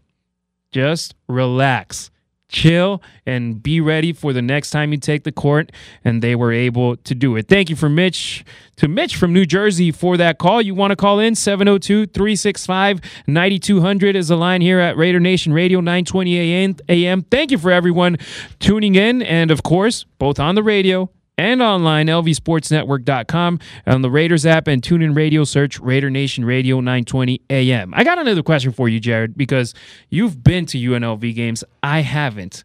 Just 0.72 1.14
relax 1.28 2.10
chill 2.50 3.02
and 3.24 3.62
be 3.62 3.80
ready 3.80 4.12
for 4.12 4.32
the 4.32 4.42
next 4.42 4.70
time 4.70 4.92
you 4.92 4.98
take 4.98 5.24
the 5.24 5.32
court. 5.32 5.72
And 6.04 6.22
they 6.22 6.34
were 6.34 6.52
able 6.52 6.96
to 6.96 7.14
do 7.14 7.36
it. 7.36 7.48
Thank 7.48 7.70
you 7.70 7.76
for 7.76 7.88
Mitch 7.88 8.44
to 8.76 8.88
Mitch 8.88 9.16
from 9.16 9.32
New 9.32 9.46
Jersey 9.46 9.90
for 9.90 10.16
that 10.16 10.38
call. 10.38 10.60
You 10.60 10.74
want 10.74 10.90
to 10.90 10.96
call 10.96 11.18
in 11.18 11.34
702 11.34 12.06
365 12.06 13.00
9200 13.26 14.16
is 14.16 14.28
the 14.28 14.36
line 14.36 14.60
here 14.60 14.80
at 14.80 14.96
Raider 14.96 15.20
Nation 15.20 15.52
Radio 15.52 15.80
920 15.80 16.76
AM. 16.88 17.22
Thank 17.22 17.50
you 17.50 17.58
for 17.58 17.70
everyone 17.70 18.18
tuning 18.58 18.94
in. 18.94 19.22
And 19.22 19.50
of 19.50 19.62
course, 19.62 20.04
both 20.18 20.38
on 20.38 20.54
the 20.54 20.62
radio 20.62 21.10
and 21.40 21.62
online, 21.62 22.06
lvsportsnetwork.com, 22.06 23.58
on 23.86 24.02
the 24.02 24.10
Raiders 24.10 24.44
app 24.44 24.68
and 24.68 24.84
tune 24.84 25.00
in 25.00 25.14
radio 25.14 25.42
search 25.44 25.80
Raider 25.80 26.10
Nation 26.10 26.44
Radio 26.44 26.80
920 26.80 27.40
AM. 27.48 27.94
I 27.94 28.04
got 28.04 28.18
another 28.18 28.42
question 28.42 28.72
for 28.72 28.90
you, 28.90 29.00
Jared, 29.00 29.36
because 29.36 29.74
you've 30.10 30.44
been 30.44 30.66
to 30.66 30.78
UNLV 30.78 31.34
games. 31.34 31.64
I 31.82 32.00
haven't 32.00 32.64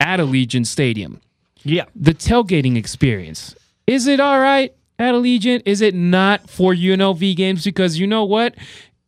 at 0.00 0.20
Allegiant 0.20 0.66
Stadium. 0.66 1.20
Yeah. 1.62 1.84
The 1.96 2.12
tailgating 2.12 2.76
experience. 2.76 3.56
Is 3.86 4.06
it 4.06 4.20
all 4.20 4.38
right 4.38 4.74
at 4.98 5.14
Allegiant? 5.14 5.62
Is 5.64 5.80
it 5.80 5.94
not 5.94 6.48
for 6.48 6.74
UNLV 6.74 7.34
games? 7.36 7.64
Because 7.64 7.98
you 7.98 8.06
know 8.06 8.24
what? 8.24 8.54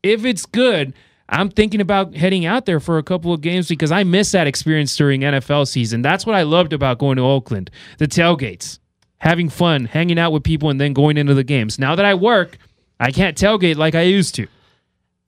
If 0.03 0.25
it's 0.25 0.46
good, 0.46 0.94
I'm 1.29 1.51
thinking 1.51 1.83
about 1.83 2.14
heading 2.14 2.46
out 2.46 2.64
there 2.64 2.81
for 2.81 2.96
a 2.96 3.03
couple 3.03 3.33
of 3.33 3.42
games 3.42 3.68
because 3.68 3.92
I 3.92 4.05
miss 4.05 4.33
that 4.33 4.46
experience 4.46 4.96
during 4.96 5.20
NFL 5.20 5.68
season. 5.68 6.01
That's 6.01 6.25
what 6.25 6.35
I 6.35 6.42
loved 6.42 6.72
about 6.72 6.98
going 6.98 7.16
to 7.16 7.22
Oakland. 7.22 7.70
The 7.98 8.09
tailgates 8.09 8.79
having 9.22 9.48
fun, 9.48 9.85
hanging 9.85 10.18
out 10.18 10.32
with 10.32 10.42
people, 10.42 10.68
and 10.68 10.80
then 10.80 10.92
going 10.92 11.16
into 11.16 11.32
the 11.32 11.44
games. 11.44 11.78
Now 11.78 11.94
that 11.94 12.04
I 12.04 12.14
work, 12.14 12.58
I 12.98 13.12
can't 13.12 13.37
tailgate 13.37 13.76
like 13.76 13.94
I 13.94 14.02
used 14.02 14.35
to. 14.35 14.48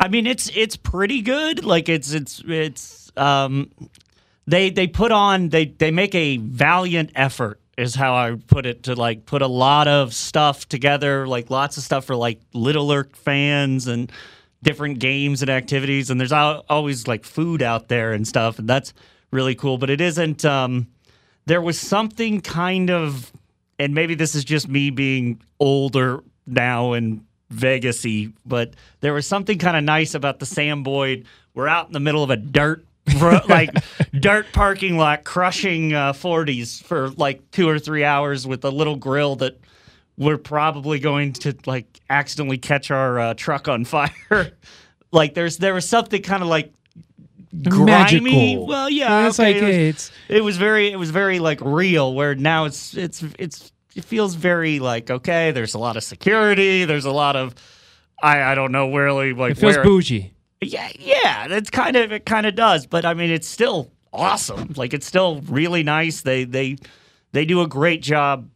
I 0.00 0.09
mean, 0.09 0.26
it's 0.26 0.50
it's 0.54 0.76
pretty 0.76 1.22
good. 1.22 1.64
Like 1.64 1.88
it's 1.88 2.12
it's 2.12 2.42
it's 2.46 3.12
um, 3.16 3.70
they 4.46 4.70
they 4.70 4.88
put 4.88 5.12
on 5.12 5.48
they 5.48 5.66
they 5.66 5.92
make 5.92 6.14
a 6.14 6.38
valiant 6.38 7.12
effort 7.14 7.61
is 7.78 7.94
how 7.94 8.14
I 8.14 8.35
put 8.35 8.66
it 8.66 8.83
to 8.85 8.96
like 8.96 9.26
put 9.26 9.42
a 9.42 9.46
lot 9.46 9.87
of 9.87 10.12
stuff 10.12 10.68
together, 10.68 11.28
like 11.28 11.48
lots 11.48 11.76
of 11.76 11.85
stuff 11.85 12.04
for 12.04 12.16
like 12.16 12.40
littler 12.52 13.04
fans 13.12 13.87
and 13.87 14.11
different 14.62 14.98
games 14.98 15.40
and 15.40 15.50
activities. 15.50 16.11
And 16.11 16.18
there's 16.20 16.33
always 16.33 17.07
like 17.07 17.24
food 17.24 17.62
out 17.62 17.87
there 17.87 18.12
and 18.12 18.26
stuff, 18.26 18.59
and 18.59 18.68
that's 18.68 18.92
really 19.30 19.54
cool. 19.54 19.78
But 19.78 19.90
it 19.90 20.00
isn't. 20.00 20.44
Um, 20.44 20.88
there 21.46 21.62
was 21.62 21.78
something 21.78 22.40
kind 22.40 22.90
of 22.90 23.30
and 23.78 23.94
maybe 23.94 24.14
this 24.14 24.34
is 24.34 24.44
just 24.44 24.68
me 24.68 24.90
being 24.90 25.40
older 25.60 26.22
now 26.46 26.92
and 26.92 27.24
Vegasy, 27.52 28.32
but 28.44 28.74
there 29.00 29.12
was 29.12 29.26
something 29.26 29.58
kind 29.58 29.76
of 29.76 29.84
nice 29.84 30.14
about 30.14 30.38
the 30.38 30.46
Sam 30.46 30.82
Boyd. 30.82 31.26
We're 31.54 31.68
out 31.68 31.87
in 31.87 31.92
the 31.92 32.00
middle 32.00 32.22
of 32.22 32.30
a 32.30 32.37
dirt 32.37 32.84
like 33.48 33.70
dirt 34.18 34.46
parking 34.54 34.96
lot 34.96 35.24
crushing 35.24 35.92
uh, 35.92 36.12
40s 36.14 36.82
for 36.82 37.10
like 37.10 37.50
two 37.50 37.68
or 37.68 37.78
three 37.78 38.02
hours 38.02 38.46
with 38.46 38.64
a 38.64 38.70
little 38.70 38.96
grill 38.96 39.37
that 39.37 39.60
we're 40.16 40.38
probably 40.38 40.98
going 40.98 41.34
to 41.34 41.54
like 41.66 42.00
accidentally 42.08 42.56
catch 42.56 42.90
our 42.90 43.18
uh, 43.18 43.34
truck 43.34 43.68
on 43.68 43.84
fire 43.84 44.10
like 45.12 45.34
there's 45.34 45.58
there 45.58 45.74
was 45.74 45.87
something 45.87 46.22
kind 46.22 46.42
of 46.42 46.48
like 46.48 46.72
grimy. 47.62 47.85
Magical. 47.85 48.67
Well, 48.67 48.90
yeah, 48.90 49.27
it's 49.29 49.38
okay, 49.38 49.55
like 49.55 49.62
it 49.62 49.67
was, 49.67 49.77
it's 49.77 50.11
it 50.29 50.45
was 50.45 50.57
very 50.57 50.90
it 50.90 50.97
was 50.97 51.11
very 51.11 51.38
like 51.38 51.61
real 51.62 52.14
where 52.14 52.35
now 52.35 52.64
it's 52.64 52.95
it's 52.97 53.23
it's 53.38 53.73
it 53.95 54.05
feels 54.05 54.35
very 54.35 54.81
like 54.81 55.11
okay 55.11 55.53
there's 55.53 55.75
a 55.75 55.79
lot 55.79 55.97
of 55.97 56.03
security 56.03 56.85
there's 56.85 57.05
a 57.05 57.12
lot 57.12 57.37
of 57.37 57.55
i 58.23 58.43
i 58.43 58.55
don't 58.57 58.73
know 58.73 58.93
really 58.93 59.33
like 59.33 59.53
it 59.53 59.59
feels 59.59 59.77
where 59.77 59.85
bougie. 59.85 60.33
yeah 60.61 60.90
yeah 60.99 61.47
it's 61.51 61.71
kind 61.71 61.95
of 61.97 62.11
it 62.11 62.27
kind 62.27 62.45
of 62.45 62.57
does 62.57 62.87
but 62.87 63.05
i 63.05 63.14
mean 63.14 63.31
it's 63.31 63.47
still 63.47 63.93
awesome 64.12 64.73
like 64.77 64.93
it's 64.93 65.07
still 65.07 65.40
really 65.43 65.85
nice 65.85 66.23
they 66.23 66.43
they 66.43 66.77
they 67.33 67.45
do 67.45 67.61
a 67.62 67.69
great 67.69 68.03
job 68.03 68.49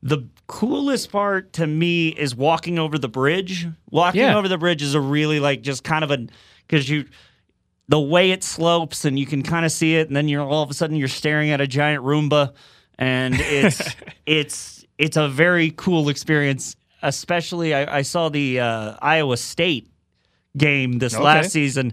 the 0.00 0.18
coolest 0.46 1.10
part 1.10 1.52
to 1.54 1.66
me 1.66 2.08
is 2.10 2.34
walking 2.36 2.78
over 2.78 2.96
the 2.96 3.08
bridge 3.08 3.66
walking 3.90 4.20
Yeah. 4.20 4.36
over 4.36 4.46
the 4.46 4.58
bridge 4.58 4.80
is 4.82 4.94
a 4.94 5.00
really 5.00 5.40
like 5.40 5.62
just 5.62 5.82
kind 5.82 6.04
of 6.04 6.10
a 6.12 6.26
because 6.68 6.88
you 6.88 7.06
the 7.88 8.00
way 8.00 8.30
it 8.30 8.42
slopes 8.42 9.04
and 9.04 9.18
you 9.18 9.26
can 9.26 9.42
kind 9.42 9.64
of 9.66 9.72
see 9.72 9.96
it 9.96 10.08
and 10.08 10.16
then 10.16 10.26
you're 10.28 10.42
all 10.42 10.62
of 10.62 10.70
a 10.70 10.74
sudden 10.74 10.96
you're 10.96 11.08
staring 11.08 11.50
at 11.50 11.60
a 11.60 11.66
giant 11.66 12.02
roomba 12.02 12.52
and 12.98 13.34
it's 13.38 13.94
it's 14.26 14.84
it's 14.98 15.16
a 15.16 15.28
very 15.28 15.70
cool 15.76 16.08
experience 16.08 16.76
especially 17.02 17.74
i, 17.74 17.98
I 17.98 18.02
saw 18.02 18.28
the 18.30 18.60
uh, 18.60 18.94
iowa 19.02 19.36
state 19.36 19.88
game 20.56 20.98
this 20.98 21.14
Okay. 21.14 21.22
last 21.22 21.50
season 21.52 21.92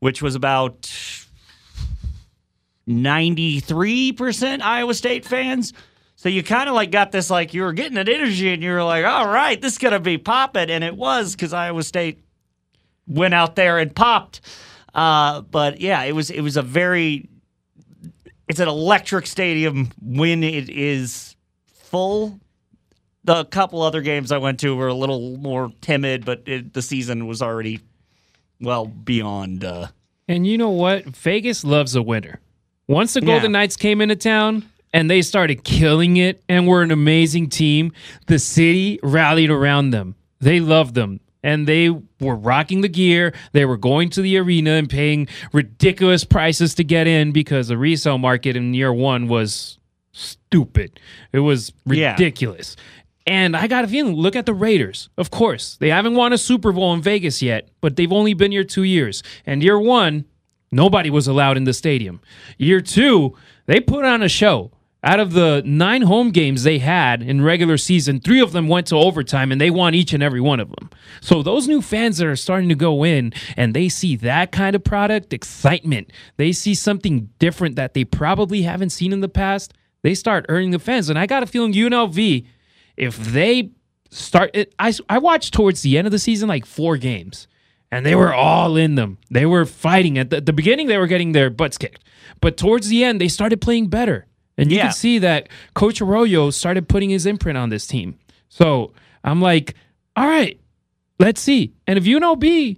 which 0.00 0.20
was 0.20 0.34
about 0.34 0.90
93% 2.88 4.60
iowa 4.62 4.94
state 4.94 5.24
fans 5.24 5.72
so 6.16 6.28
you 6.28 6.42
kind 6.42 6.68
of 6.68 6.74
like 6.74 6.90
got 6.90 7.12
this 7.12 7.30
like 7.30 7.54
you 7.54 7.62
were 7.62 7.72
getting 7.72 7.98
an 7.98 8.08
energy 8.08 8.52
and 8.52 8.62
you 8.62 8.70
were 8.72 8.84
like 8.84 9.04
all 9.04 9.28
right 9.28 9.60
this 9.60 9.72
is 9.72 9.78
gonna 9.78 10.00
be 10.00 10.18
popping 10.18 10.70
and 10.70 10.84
it 10.84 10.96
was 10.96 11.34
because 11.34 11.52
iowa 11.52 11.82
state 11.82 12.18
went 13.06 13.34
out 13.34 13.54
there 13.54 13.78
and 13.78 13.94
popped. 13.94 14.40
Uh, 14.94 15.40
but 15.42 15.80
yeah, 15.80 16.02
it 16.04 16.12
was 16.12 16.30
it 16.30 16.40
was 16.40 16.56
a 16.56 16.62
very 16.62 17.28
it's 18.48 18.60
an 18.60 18.68
electric 18.68 19.26
stadium 19.26 19.90
when 20.00 20.42
it 20.44 20.68
is 20.70 21.34
full. 21.72 22.38
The 23.24 23.44
couple 23.46 23.80
other 23.82 24.02
games 24.02 24.30
I 24.30 24.38
went 24.38 24.60
to 24.60 24.76
were 24.76 24.88
a 24.88 24.94
little 24.94 25.38
more 25.38 25.72
timid, 25.80 26.24
but 26.26 26.42
it, 26.46 26.74
the 26.74 26.82
season 26.82 27.26
was 27.26 27.40
already 27.40 27.80
well 28.60 28.84
beyond. 28.86 29.64
Uh, 29.64 29.88
And 30.28 30.46
you 30.46 30.58
know 30.58 30.70
what? 30.70 31.06
Vegas 31.06 31.64
loves 31.64 31.96
a 31.96 32.02
winner. 32.02 32.40
Once 32.86 33.14
the 33.14 33.22
Golden 33.22 33.44
Yeah. 33.50 33.60
Knights 33.60 33.76
came 33.76 34.02
into 34.02 34.14
town 34.16 34.68
and 34.92 35.10
they 35.10 35.22
started 35.22 35.64
killing 35.64 36.18
it 36.18 36.42
and 36.50 36.68
were 36.68 36.82
an 36.82 36.90
amazing 36.90 37.48
team, 37.48 37.92
the 38.26 38.38
city 38.38 39.00
rallied 39.02 39.50
around 39.50 39.90
them. 39.90 40.16
They 40.40 40.60
loved 40.60 40.94
them. 40.94 41.20
And 41.44 41.68
they 41.68 41.90
were 42.20 42.34
rocking 42.34 42.80
the 42.80 42.88
gear. 42.88 43.32
They 43.52 43.64
were 43.66 43.76
going 43.76 44.08
to 44.10 44.22
the 44.22 44.36
arena 44.38 44.70
and 44.72 44.88
paying 44.90 45.28
ridiculous 45.52 46.24
prices 46.24 46.74
to 46.76 46.82
get 46.84 47.06
in 47.06 47.30
because 47.30 47.68
the 47.68 47.78
resale 47.78 48.18
market 48.18 48.56
in 48.56 48.74
year 48.74 48.92
one 48.92 49.28
was 49.28 49.78
stupid. 50.12 50.98
It 51.32 51.40
was 51.40 51.72
Yeah. 51.86 52.12
ridiculous. 52.12 52.76
And 53.26 53.56
I 53.56 53.66
got 53.68 53.84
a 53.84 53.88
feeling, 53.88 54.14
look 54.14 54.36
at 54.36 54.46
the 54.46 54.52
Raiders. 54.54 55.08
Of 55.16 55.30
course, 55.30 55.76
they 55.80 55.88
haven't 55.90 56.14
won 56.14 56.32
a 56.32 56.38
Super 56.38 56.72
Bowl 56.72 56.92
in 56.94 57.00
Vegas 57.02 57.40
yet, 57.42 57.68
but 57.80 57.96
they've 57.96 58.12
only 58.12 58.34
been 58.34 58.52
here 58.52 58.64
two 58.64 58.82
years. 58.82 59.22
And 59.46 59.62
year 59.62 59.78
one, 59.78 60.24
nobody 60.72 61.08
was 61.10 61.26
allowed 61.26 61.56
in 61.56 61.64
the 61.64 61.72
stadium. 61.72 62.20
Year 62.58 62.80
two, 62.80 63.34
they 63.66 63.80
put 63.80 64.04
on 64.04 64.22
a 64.22 64.28
show. 64.28 64.72
Out 65.04 65.20
of 65.20 65.34
the 65.34 65.62
nine 65.66 66.00
home 66.00 66.30
games 66.30 66.62
they 66.62 66.78
had 66.78 67.20
in 67.20 67.42
regular 67.42 67.76
season, 67.76 68.20
three 68.20 68.40
of 68.40 68.52
them 68.52 68.68
went 68.68 68.86
to 68.86 68.96
overtime 68.96 69.52
and 69.52 69.60
they 69.60 69.68
won 69.68 69.94
each 69.94 70.14
and 70.14 70.22
every 70.22 70.40
one 70.40 70.60
of 70.60 70.70
them. 70.70 70.88
So 71.20 71.42
those 71.42 71.68
new 71.68 71.82
fans 71.82 72.16
that 72.16 72.26
are 72.26 72.36
starting 72.36 72.70
to 72.70 72.74
go 72.74 73.04
in 73.04 73.34
and 73.54 73.74
they 73.74 73.90
see 73.90 74.16
that 74.16 74.50
kind 74.50 74.74
of 74.74 74.82
product, 74.82 75.34
excitement, 75.34 76.10
they 76.38 76.52
see 76.52 76.74
something 76.74 77.28
different 77.38 77.76
that 77.76 77.92
they 77.92 78.06
probably 78.06 78.62
haven't 78.62 78.90
seen 78.90 79.12
in 79.12 79.20
the 79.20 79.28
past, 79.28 79.74
they 80.00 80.14
start 80.14 80.46
earning 80.48 80.70
the 80.70 80.78
fans. 80.78 81.10
And 81.10 81.18
I 81.18 81.26
got 81.26 81.42
a 81.42 81.46
feeling 81.46 81.74
UNLV, 81.74 82.46
if 82.96 83.18
they 83.18 83.72
start 84.10 84.52
it, 84.54 84.74
I, 84.78 84.94
I 85.10 85.18
watched 85.18 85.52
towards 85.52 85.82
the 85.82 85.98
end 85.98 86.06
of 86.06 86.12
the 86.12 86.18
season 86.18 86.48
like 86.48 86.64
four 86.64 86.96
games 86.96 87.46
and 87.90 88.06
they 88.06 88.14
were 88.14 88.32
all 88.32 88.78
in 88.78 88.94
them. 88.94 89.18
They 89.30 89.44
were 89.44 89.66
fighting. 89.66 90.16
At 90.16 90.30
the, 90.30 90.40
the 90.40 90.54
beginning, 90.54 90.86
they 90.86 90.96
were 90.96 91.06
getting 91.06 91.32
their 91.32 91.50
butts 91.50 91.76
kicked. 91.76 92.02
But 92.40 92.56
towards 92.56 92.88
the 92.88 93.04
end, 93.04 93.20
they 93.20 93.28
started 93.28 93.60
playing 93.60 93.88
better. 93.88 94.26
And 94.56 94.70
you 94.70 94.76
Yeah. 94.78 94.84
can 94.84 94.92
see 94.92 95.18
that 95.18 95.48
Coach 95.74 96.00
Arroyo 96.00 96.50
started 96.50 96.88
putting 96.88 97.10
his 97.10 97.26
imprint 97.26 97.58
on 97.58 97.70
this 97.70 97.86
team. 97.86 98.16
So 98.48 98.92
I'm 99.24 99.40
like, 99.40 99.74
all 100.16 100.26
right, 100.26 100.60
let's 101.18 101.40
see. 101.40 101.72
And 101.86 101.98
if 101.98 102.04
UNLV 102.04 102.76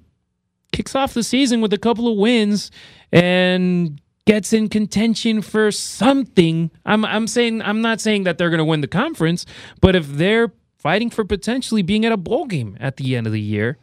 kicks 0.72 0.94
off 0.94 1.12
the 1.14 1.22
season 1.22 1.60
with 1.60 1.72
a 1.72 1.78
couple 1.78 2.10
of 2.10 2.16
wins 2.18 2.70
and 3.12 4.00
gets 4.26 4.52
in 4.52 4.68
contention 4.68 5.42
for 5.42 5.70
something, 5.70 6.70
I'm 6.84 7.04
I'm 7.04 7.26
saying 7.26 7.62
I'm 7.62 7.80
not 7.82 8.00
saying 8.00 8.24
that 8.24 8.38
they're 8.38 8.50
going 8.50 8.58
to 8.58 8.64
win 8.64 8.80
the 8.80 8.88
conference, 8.88 9.44
but 9.80 9.94
if 9.94 10.06
they're 10.08 10.52
fighting 10.78 11.10
for 11.10 11.24
potentially 11.24 11.82
being 11.82 12.04
at 12.04 12.12
a 12.12 12.16
bowl 12.16 12.46
game 12.46 12.76
at 12.80 12.96
the 12.96 13.16
end 13.16 13.26
of 13.26 13.32
the 13.32 13.40
year, 13.40 13.78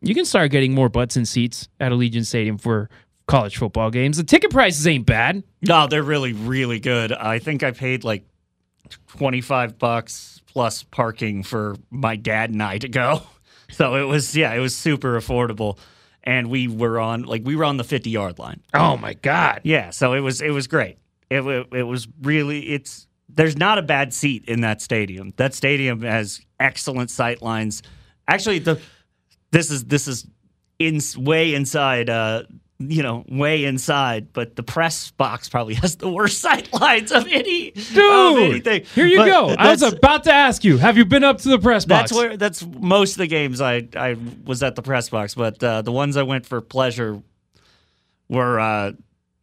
you 0.00 0.14
can 0.14 0.24
start 0.24 0.50
getting 0.50 0.74
more 0.74 0.88
butts 0.88 1.16
and 1.16 1.26
seats 1.28 1.68
at 1.80 1.92
Allegiant 1.92 2.26
Stadium 2.26 2.58
for 2.58 2.90
college 3.26 3.56
football 3.56 3.90
games. 3.90 4.16
The 4.16 4.24
ticket 4.24 4.50
prices 4.50 4.86
ain't 4.86 5.06
bad. 5.06 5.42
No, 5.66 5.86
they're 5.86 6.02
really, 6.02 6.32
really 6.32 6.80
good. 6.80 7.12
I 7.12 7.38
think 7.38 7.62
I 7.62 7.70
paid 7.70 8.04
like 8.04 8.24
25 9.08 9.78
bucks 9.78 10.40
plus 10.46 10.82
parking 10.82 11.42
for 11.42 11.76
my 11.90 12.16
dad 12.16 12.50
and 12.50 12.62
I 12.62 12.78
to 12.78 12.88
go. 12.88 13.22
So 13.70 13.94
it 13.94 14.02
was, 14.04 14.36
yeah, 14.36 14.52
it 14.52 14.58
was 14.58 14.76
super 14.76 15.18
affordable. 15.18 15.78
And 16.22 16.50
we 16.50 16.68
were 16.68 17.00
on, 17.00 17.22
like, 17.22 17.40
we 17.42 17.56
were 17.56 17.64
on 17.64 17.78
the 17.78 17.84
50 17.84 18.10
yard 18.10 18.38
line. 18.38 18.60
Oh 18.74 18.98
my 18.98 19.14
god. 19.14 19.62
Yeah. 19.64 19.88
So 19.88 20.12
it 20.12 20.20
was, 20.20 20.42
it 20.42 20.50
was 20.50 20.66
great. 20.66 20.98
It, 21.30 21.42
wa- 21.42 21.64
it 21.72 21.84
was 21.84 22.06
really, 22.20 22.68
it's, 22.68 23.06
there's 23.30 23.56
not 23.56 23.78
a 23.78 23.82
bad 23.82 24.12
seat 24.12 24.44
in 24.44 24.60
that 24.60 24.82
stadium. 24.82 25.32
That 25.38 25.54
stadium 25.54 26.02
has 26.02 26.42
excellent 26.60 27.10
sight 27.10 27.40
lines. 27.40 27.82
Actually, 28.28 28.58
the, 28.58 28.78
this 29.52 29.70
is, 29.70 29.84
this 29.84 30.06
is 30.06 30.26
in 30.78 31.00
way 31.16 31.54
inside, 31.54 32.10
uh, 32.10 32.42
you 32.90 33.02
know, 33.02 33.24
way 33.28 33.64
inside, 33.64 34.32
but 34.32 34.56
the 34.56 34.62
press 34.62 35.10
box 35.12 35.48
probably 35.48 35.74
has 35.82 35.96
the 35.96 36.08
worst 36.10 36.40
sight 36.40 36.72
lines 36.72 37.12
of 37.12 37.26
any 37.26 37.68
of 37.68 37.88
Dude, 37.94 38.38
anything. 38.38 38.84
here 38.94 39.06
you 39.06 39.18
But 39.18 39.26
go. 39.26 39.48
I 39.58 39.70
was 39.70 39.82
about 39.82 40.24
to 40.24 40.32
ask 40.32 40.64
you, 40.64 40.78
have 40.78 40.96
you 40.96 41.04
been 41.04 41.24
up 41.24 41.38
to 41.38 41.48
the 41.48 41.58
press 41.58 41.84
box? 41.84 42.10
that's 42.10 42.12
where 42.20 42.36
that's 42.36 42.64
most 42.64 43.12
of 43.12 43.18
the 43.18 43.26
games 43.26 43.60
I 43.60 43.88
I 43.96 44.16
was 44.44 44.62
at 44.62 44.74
the 44.76 44.82
press 44.82 45.08
box, 45.08 45.34
but 45.34 45.62
uh, 45.62 45.82
the 45.82 45.92
ones 45.92 46.16
I 46.16 46.22
went 46.22 46.46
for 46.46 46.60
pleasure 46.60 47.22
were 48.28 48.58
uh, 48.58 48.92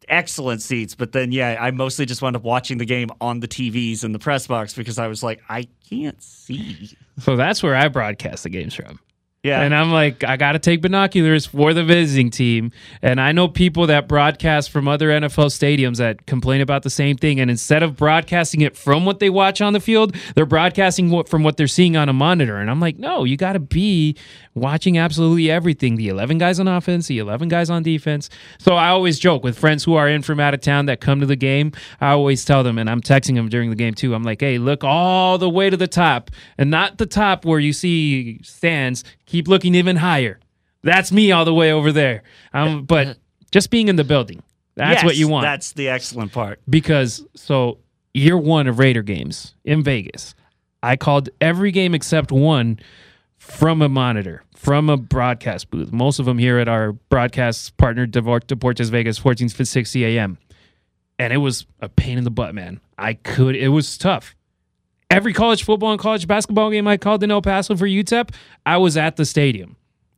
excellent 0.07 0.61
seats. 0.61 0.95
But 0.95 1.11
then 1.11 1.31
yeah, 1.31 1.57
I 1.59 1.71
mostly 1.71 2.05
just 2.05 2.21
wound 2.21 2.35
up 2.35 2.43
watching 2.43 2.77
the 2.77 2.85
game 2.85 3.09
on 3.21 3.39
the 3.39 3.47
TVs 3.47 4.03
in 4.03 4.11
the 4.11 4.19
press 4.19 4.47
box 4.47 4.73
because 4.73 4.97
I 4.99 5.07
was 5.07 5.21
like, 5.23 5.41
I 5.49 5.67
can't 5.89 6.21
see. 6.21 6.91
So 7.19 7.35
that's 7.35 7.61
where 7.61 7.75
I 7.75 7.87
broadcast 7.89 8.43
the 8.43 8.49
games 8.49 8.73
from. 8.73 8.99
Yeah, 9.41 9.61
And 9.61 9.73
I'm 9.73 9.89
like, 9.93 10.25
I 10.25 10.35
got 10.35 10.51
to 10.51 10.59
take 10.59 10.81
binoculars 10.81 11.45
for 11.45 11.73
the 11.73 11.81
visiting 11.81 12.29
team. 12.29 12.73
And 13.01 13.21
I 13.21 13.31
know 13.31 13.47
people 13.47 13.87
that 13.87 14.05
broadcast 14.05 14.69
from 14.69 14.85
other 14.85 15.07
NFL 15.07 15.47
stadiums 15.47 15.95
that 15.95 16.25
complain 16.25 16.59
about 16.59 16.83
the 16.83 16.89
same 16.89 17.15
thing. 17.15 17.39
And 17.39 17.49
instead 17.49 17.81
of 17.81 17.95
broadcasting 17.95 18.59
it 18.59 18.75
from 18.75 19.05
what 19.05 19.19
they 19.19 19.29
watch 19.29 19.61
on 19.61 19.71
the 19.71 19.79
field, 19.79 20.13
they're 20.35 20.45
broadcasting 20.45 21.09
what, 21.09 21.29
from 21.29 21.43
what 21.43 21.55
they're 21.55 21.67
seeing 21.67 21.95
on 21.95 22.09
a 22.09 22.13
monitor. 22.13 22.57
And 22.57 22.69
I'm 22.69 22.81
like, 22.81 22.99
no, 22.99 23.23
you 23.23 23.37
got 23.37 23.53
to 23.53 23.59
be 23.59 24.17
watching 24.59 24.97
absolutely 24.97 25.49
everything 25.49 25.95
the 25.95 26.09
11 26.09 26.37
guys 26.37 26.59
on 26.59 26.67
offense, 26.67 27.07
the 27.07 27.17
11 27.19 27.47
guys 27.47 27.69
on 27.69 27.81
defense. 27.81 28.29
So 28.59 28.75
I 28.75 28.89
always 28.89 29.17
joke 29.17 29.43
with 29.43 29.57
friends 29.57 29.83
who 29.83 29.95
are 29.95 30.07
in 30.07 30.21
from 30.21 30.39
out 30.39 30.53
of 30.53 30.61
town 30.61 30.85
that 30.87 31.01
come 31.01 31.19
to 31.21 31.25
the 31.25 31.35
game. 31.35 31.71
I 31.99 32.09
always 32.11 32.45
tell 32.45 32.63
them, 32.63 32.77
and 32.77 32.89
I'm 32.89 33.01
texting 33.01 33.35
them 33.35 33.49
during 33.49 33.69
the 33.69 33.75
game 33.75 33.93
too. 33.93 34.13
I'm 34.13 34.23
like, 34.23 34.41
hey, 34.41 34.57
look 34.57 34.83
all 34.83 35.37
the 35.37 35.49
way 35.49 35.69
to 35.69 35.77
the 35.77 35.87
top 35.87 36.29
and 36.57 36.69
not 36.69 36.97
the 36.97 37.05
top 37.05 37.45
where 37.45 37.59
you 37.59 37.73
see 37.73 38.39
stands. 38.43 39.03
Keep 39.25 39.47
looking 39.47 39.73
even 39.75 39.95
higher. 39.95 40.39
That's 40.83 41.11
me 41.11 41.31
all 41.31 41.45
the 41.45 41.53
way 41.53 41.71
over 41.71 41.91
there. 41.91 42.23
Um, 42.53 42.83
but 42.85 43.17
just 43.51 43.69
being 43.69 43.87
in 43.87 43.95
the 43.95 44.03
building, 44.03 44.41
that's 44.75 44.97
Yes, 45.01 45.03
what 45.03 45.15
you 45.17 45.27
want 45.27 45.43
That's 45.43 45.73
the 45.73 45.89
excellent 45.89 46.31
part. 46.31 46.61
because 46.69 47.25
so 47.35 47.79
year 48.13 48.37
one 48.37 48.65
of 48.67 48.79
Raider 48.79 49.01
games 49.01 49.55
in 49.65 49.83
Vegas, 49.83 50.35
I 50.81 50.95
called 50.95 51.27
every 51.41 51.71
game 51.71 51.93
except 51.93 52.31
one 52.31 52.79
from 53.37 53.81
a 53.81 53.89
monitor, 53.89 54.43
from 54.59 54.89
a 54.89 54.97
broadcast 54.97 55.71
booth. 55.71 55.93
Most 55.93 56.19
of 56.19 56.25
them 56.25 56.37
here 56.37 56.59
at 56.59 56.67
our 56.67 56.91
broadcast 56.91 57.77
partner, 57.77 58.05
Deportes 58.05 58.89
Vegas, 58.89 59.23
1460 59.23 60.05
AM. 60.05 60.37
And 61.17 61.31
it 61.31 61.37
was 61.37 61.65
a 61.79 61.87
pain 61.87 62.17
in 62.17 62.25
the 62.25 62.29
butt, 62.29 62.53
man. 62.53 62.81
I 62.97 63.13
could, 63.13 63.55
it 63.55 63.69
was 63.69 63.97
tough. 63.97 64.35
Every 65.09 65.31
college 65.31 65.63
football 65.63 65.91
and 65.91 65.99
college 65.99 66.27
basketball 66.27 66.71
game 66.71 66.89
I 66.89 66.97
called 66.97 67.23
in 67.23 67.31
El 67.31 67.41
Paso 67.41 67.77
for 67.77 67.87
UTEP, 67.87 68.31
I 68.65 68.75
was 68.75 68.97
at 68.97 69.15
the 69.15 69.23
stadium. 69.23 69.77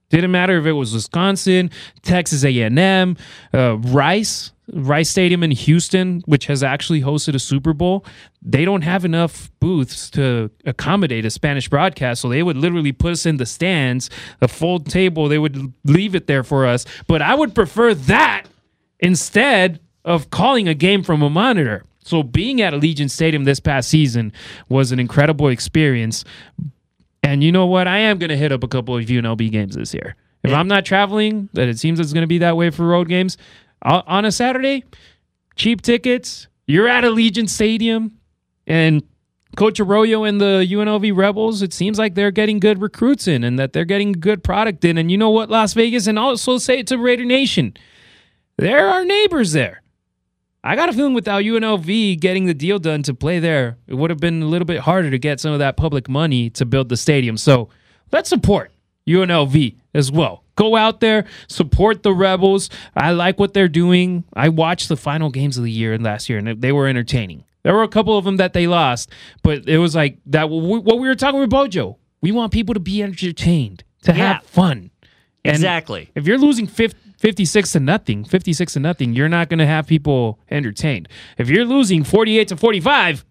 Didn't 0.10 0.32
matter 0.32 0.58
if 0.58 0.66
it 0.66 0.74
was 0.74 0.92
Wisconsin, 0.92 1.70
Texas 2.02 2.44
A&M, 2.44 3.18
uh, 3.54 3.78
Rice, 3.78 4.54
Rice 4.74 5.10
Stadium 5.10 5.44
in 5.44 5.52
Houston, 5.52 6.22
which 6.26 6.46
has 6.46 6.64
actually 6.64 7.02
hosted 7.02 7.36
a 7.36 7.40
Super 7.40 7.74
Bowl. 7.74 8.06
They 8.42 8.66
don't 8.66 8.84
have 8.84 9.06
enough 9.06 9.52
booths 9.60 10.10
to 10.12 10.50
accommodate 10.66 11.26
a 11.26 11.30
Spanish 11.30 11.68
broadcast, 11.68 12.22
so 12.22 12.30
they 12.30 12.44
would 12.44 12.58
literally 12.58 12.92
put 12.92 13.12
us 13.12 13.26
in 13.26 13.38
the 13.38 13.46
stands, 13.46 14.10
a 14.42 14.48
full 14.48 14.80
table. 14.80 15.28
They 15.28 15.40
would 15.40 15.74
leave 15.84 16.16
it 16.16 16.28
there 16.28 16.44
for 16.44 16.66
us. 16.66 16.86
But 17.08 17.22
I 17.22 17.36
would 17.36 17.54
prefer 17.54 17.94
that 17.94 18.46
instead 19.00 19.80
of 20.06 20.30
calling 20.30 20.68
a 20.68 20.74
game 20.74 21.04
from 21.04 21.22
a 21.22 21.30
monitor. 21.30 21.84
So 22.04 22.24
being 22.24 22.62
at 22.62 22.74
Allegiant 22.74 23.12
Stadium 23.12 23.44
this 23.44 23.60
past 23.60 23.90
season 23.90 24.34
was 24.70 24.92
an 24.92 25.00
incredible 25.00 25.50
experience. 25.50 26.24
And 27.24 27.44
you 27.44 27.52
know 27.52 27.66
what? 27.68 27.88
I 27.88 28.00
am 28.00 28.18
going 28.18 28.30
to 28.30 28.38
hit 28.38 28.52
up 28.52 28.64
a 28.64 28.68
couple 28.68 28.98
of 28.98 29.06
UNLV 29.06 29.52
games 29.52 29.76
this 29.76 29.94
year. 29.94 30.16
If 30.44 30.52
I'm 30.52 30.68
not 30.68 30.86
traveling, 30.86 31.50
that 31.54 31.68
it 31.68 31.78
seems 31.78 32.00
it's 32.00 32.14
going 32.14 32.24
to 32.24 32.28
be 32.28 32.40
that 32.40 32.58
way 32.58 32.72
for 32.72 32.88
road 32.88 33.08
games, 33.08 33.38
Uh, 33.82 34.02
on 34.06 34.26
a 34.26 34.32
Saturday, 34.32 34.84
cheap 35.56 35.82
tickets, 35.82 36.48
you're 36.68 36.88
at 36.88 37.04
Allegiant 37.04 37.50
Stadium, 37.50 38.18
and 38.68 39.04
Coach 39.58 39.80
Arroyo 39.80 40.24
and 40.24 40.40
the 40.40 40.66
UNLV 40.70 41.16
Rebels, 41.16 41.62
it 41.62 41.74
seems 41.74 42.00
like 42.00 42.16
they're 42.16 42.32
getting 42.32 42.60
good 42.60 42.82
recruits 42.82 43.28
in 43.28 43.44
and 43.44 43.60
that 43.60 43.74
they're 43.74 43.86
getting 43.86 44.14
good 44.14 44.44
product 44.44 44.86
in. 44.86 44.98
And 44.98 45.12
you 45.12 45.18
know 45.18 45.30
what, 45.30 45.50
Las 45.50 45.74
Vegas, 45.74 46.08
and 46.08 46.18
also 46.18 46.58
say 46.58 46.80
it 46.80 46.88
to 46.88 46.98
Raider 46.98 47.26
Nation, 47.26 47.76
there 48.58 48.88
are 48.88 49.04
neighbors 49.04 49.52
there. 49.52 49.82
I 50.64 50.76
got 50.76 50.90
a 50.90 50.94
feeling 50.94 51.16
without 51.16 51.42
UNLV 51.42 52.20
getting 52.20 52.46
the 52.46 52.54
deal 52.54 52.78
done 52.78 53.02
to 53.04 53.16
play 53.16 53.40
there, 53.40 53.78
it 53.88 53.96
would 53.96 54.12
have 54.12 54.20
been 54.20 54.44
a 54.44 54.46
little 54.46 54.66
bit 54.66 54.82
harder 54.82 55.10
to 55.10 55.18
get 55.18 55.40
some 55.40 55.54
of 55.54 55.60
that 55.60 55.76
public 55.76 56.08
money 56.08 56.50
to 56.52 56.66
build 56.66 56.90
the 56.90 56.98
stadium. 56.98 57.36
So 57.36 57.70
let's 58.12 58.30
support 58.30 58.72
UNLV 59.08 59.76
as 59.94 60.12
well. 60.12 60.44
Go 60.56 60.76
out 60.76 61.00
there, 61.00 61.26
support 61.48 62.04
the 62.04 62.14
Rebels. 62.14 62.70
I 62.96 63.12
like 63.12 63.40
what 63.40 63.54
they're 63.54 63.68
doing. 63.68 64.24
I 64.34 64.50
watched 64.50 64.90
the 64.90 64.98
final 64.98 65.30
games 65.30 65.58
of 65.58 65.64
the 65.64 65.72
year 65.72 65.94
and 65.94 66.04
last 66.04 66.30
year, 66.30 66.38
and 66.38 66.62
they 66.62 66.72
were 66.72 66.88
entertaining. 66.88 67.44
There 67.64 67.74
were 67.74 67.84
a 67.84 67.88
couple 67.88 68.18
of 68.18 68.26
them 68.26 68.38
that 68.38 68.54
they 68.54 68.68
lost, 68.68 69.10
but 69.44 69.68
it 69.68 69.78
was 69.78 69.96
like 69.96 70.18
that. 70.28 70.50
What 70.50 71.00
we 71.00 71.08
were 71.08 71.16
talking 71.16 71.40
with 71.40 71.50
Bojo, 71.50 71.98
we 72.22 72.32
want 72.32 72.52
people 72.52 72.74
to 72.74 72.80
be 72.80 73.02
entertained, 73.04 73.84
to 74.04 74.12
Yeah. 74.16 74.34
have 74.34 74.44
fun. 74.44 74.90
And 75.44 75.56
Exactly. 75.56 76.10
if 76.16 76.26
you're 76.28 76.38
losing 76.38 76.68
50, 76.68 76.98
56 77.18 77.72
to 77.74 77.80
nothing, 77.80 78.24
56 78.24 78.74
to 78.74 78.80
nothing, 78.80 79.14
you're 79.14 79.30
not 79.30 79.50
going 79.50 79.60
to 79.60 79.66
have 79.68 79.88
people 79.88 80.40
entertained. 80.50 81.08
If 81.38 81.50
you're 81.50 81.66
losing 81.66 82.04
48 82.04 82.48
to 82.50 82.58
45, 82.58 83.26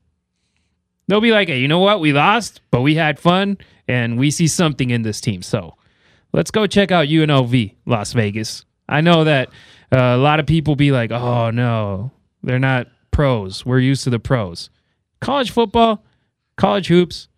they'll 1.08 1.20
be 1.20 1.32
like, 1.32 1.48
hey, 1.48 1.58
you 1.60 1.68
know 1.68 1.78
what? 1.80 2.00
We 2.00 2.12
lost, 2.12 2.60
but 2.70 2.82
we 2.82 2.94
had 2.94 3.18
fun 3.18 3.58
and 3.88 4.18
we 4.18 4.30
see 4.30 4.46
something 4.46 4.90
in 4.90 5.02
this 5.02 5.20
team. 5.20 5.42
So 5.42 5.74
let's 6.32 6.50
go 6.50 6.66
check 6.66 6.90
out 6.90 7.08
UNLV 7.08 7.74
Las 7.86 8.12
Vegas. 8.12 8.64
I 8.88 9.00
know 9.00 9.24
that 9.24 9.48
uh, 9.92 9.98
a 9.98 10.16
lot 10.16 10.40
of 10.40 10.46
people 10.46 10.76
be 10.76 10.92
like, 10.92 11.10
oh, 11.10 11.50
no, 11.50 12.10
they're 12.42 12.58
not 12.58 12.88
pros. 13.10 13.64
We're 13.64 13.78
used 13.78 14.04
to 14.04 14.10
the 14.10 14.18
pros. 14.18 14.70
College 15.20 15.50
football, 15.50 16.04
college 16.56 16.88
hoops, 16.88 17.28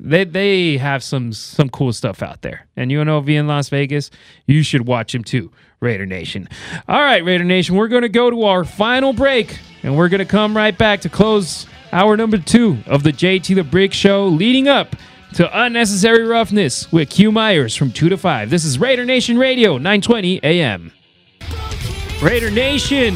they 0.00 0.24
they 0.24 0.76
have 0.78 1.02
some 1.04 1.32
some 1.32 1.68
cool 1.68 1.92
stuff 1.92 2.22
out 2.22 2.42
there. 2.42 2.66
And 2.76 2.90
UNLV 2.90 3.28
in 3.28 3.46
Las 3.46 3.68
Vegas, 3.68 4.10
you 4.46 4.62
should 4.62 4.86
watch 4.86 5.12
them 5.12 5.22
too, 5.22 5.52
Raider 5.80 6.06
Nation. 6.06 6.48
All 6.88 7.00
right, 7.00 7.24
Raider 7.24 7.44
Nation, 7.44 7.76
we're 7.76 7.88
going 7.88 8.02
to 8.02 8.08
go 8.08 8.28
to 8.28 8.42
our 8.42 8.64
final 8.64 9.12
break, 9.12 9.58
and 9.82 9.96
we're 9.96 10.08
going 10.08 10.18
to 10.18 10.24
come 10.24 10.56
right 10.56 10.76
back 10.76 11.02
to 11.02 11.08
close 11.08 11.66
hour 11.92 12.16
number 12.16 12.38
two 12.38 12.78
of 12.86 13.04
the 13.04 13.12
JT 13.12 13.54
the 13.54 13.62
Brick 13.62 13.92
Show, 13.92 14.26
leading 14.26 14.66
up 14.66 14.96
to 15.34 15.62
unnecessary 15.62 16.24
roughness 16.24 16.90
with 16.92 17.08
Q 17.08 17.32
Myers 17.32 17.74
from 17.74 17.90
two 17.90 18.08
to 18.08 18.18
five. 18.18 18.50
This 18.50 18.64
is 18.64 18.78
Raider 18.78 19.04
Nation 19.04 19.38
Radio, 19.38 19.78
920 19.78 20.40
AM. 20.42 20.92
Raider 22.22 22.50
Nation, 22.50 23.14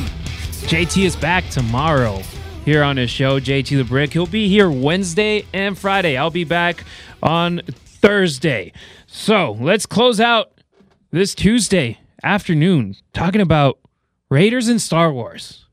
JT 0.68 1.04
is 1.04 1.14
back 1.16 1.48
tomorrow. 1.50 2.22
here 2.64 2.82
on 2.82 2.96
his 2.96 3.10
show, 3.10 3.38
JT 3.38 3.76
the 3.76 3.84
Brick. 3.84 4.12
He'll 4.12 4.26
be 4.26 4.48
here 4.48 4.68
Wednesday 4.70 5.44
and 5.52 5.78
Friday. 5.78 6.16
I'll 6.16 6.30
be 6.30 6.44
back 6.44 6.84
on 7.22 7.60
Thursday. 7.76 8.72
So 9.06 9.56
let's 9.60 9.86
close 9.86 10.18
out 10.18 10.52
this 11.12 11.34
Tuesday 11.34 11.98
afternoon 12.24 12.96
talking 13.12 13.40
about 13.40 13.78
Raiders 14.30 14.66
and 14.68 14.82
Star 14.82 15.12
Wars. 15.12 15.66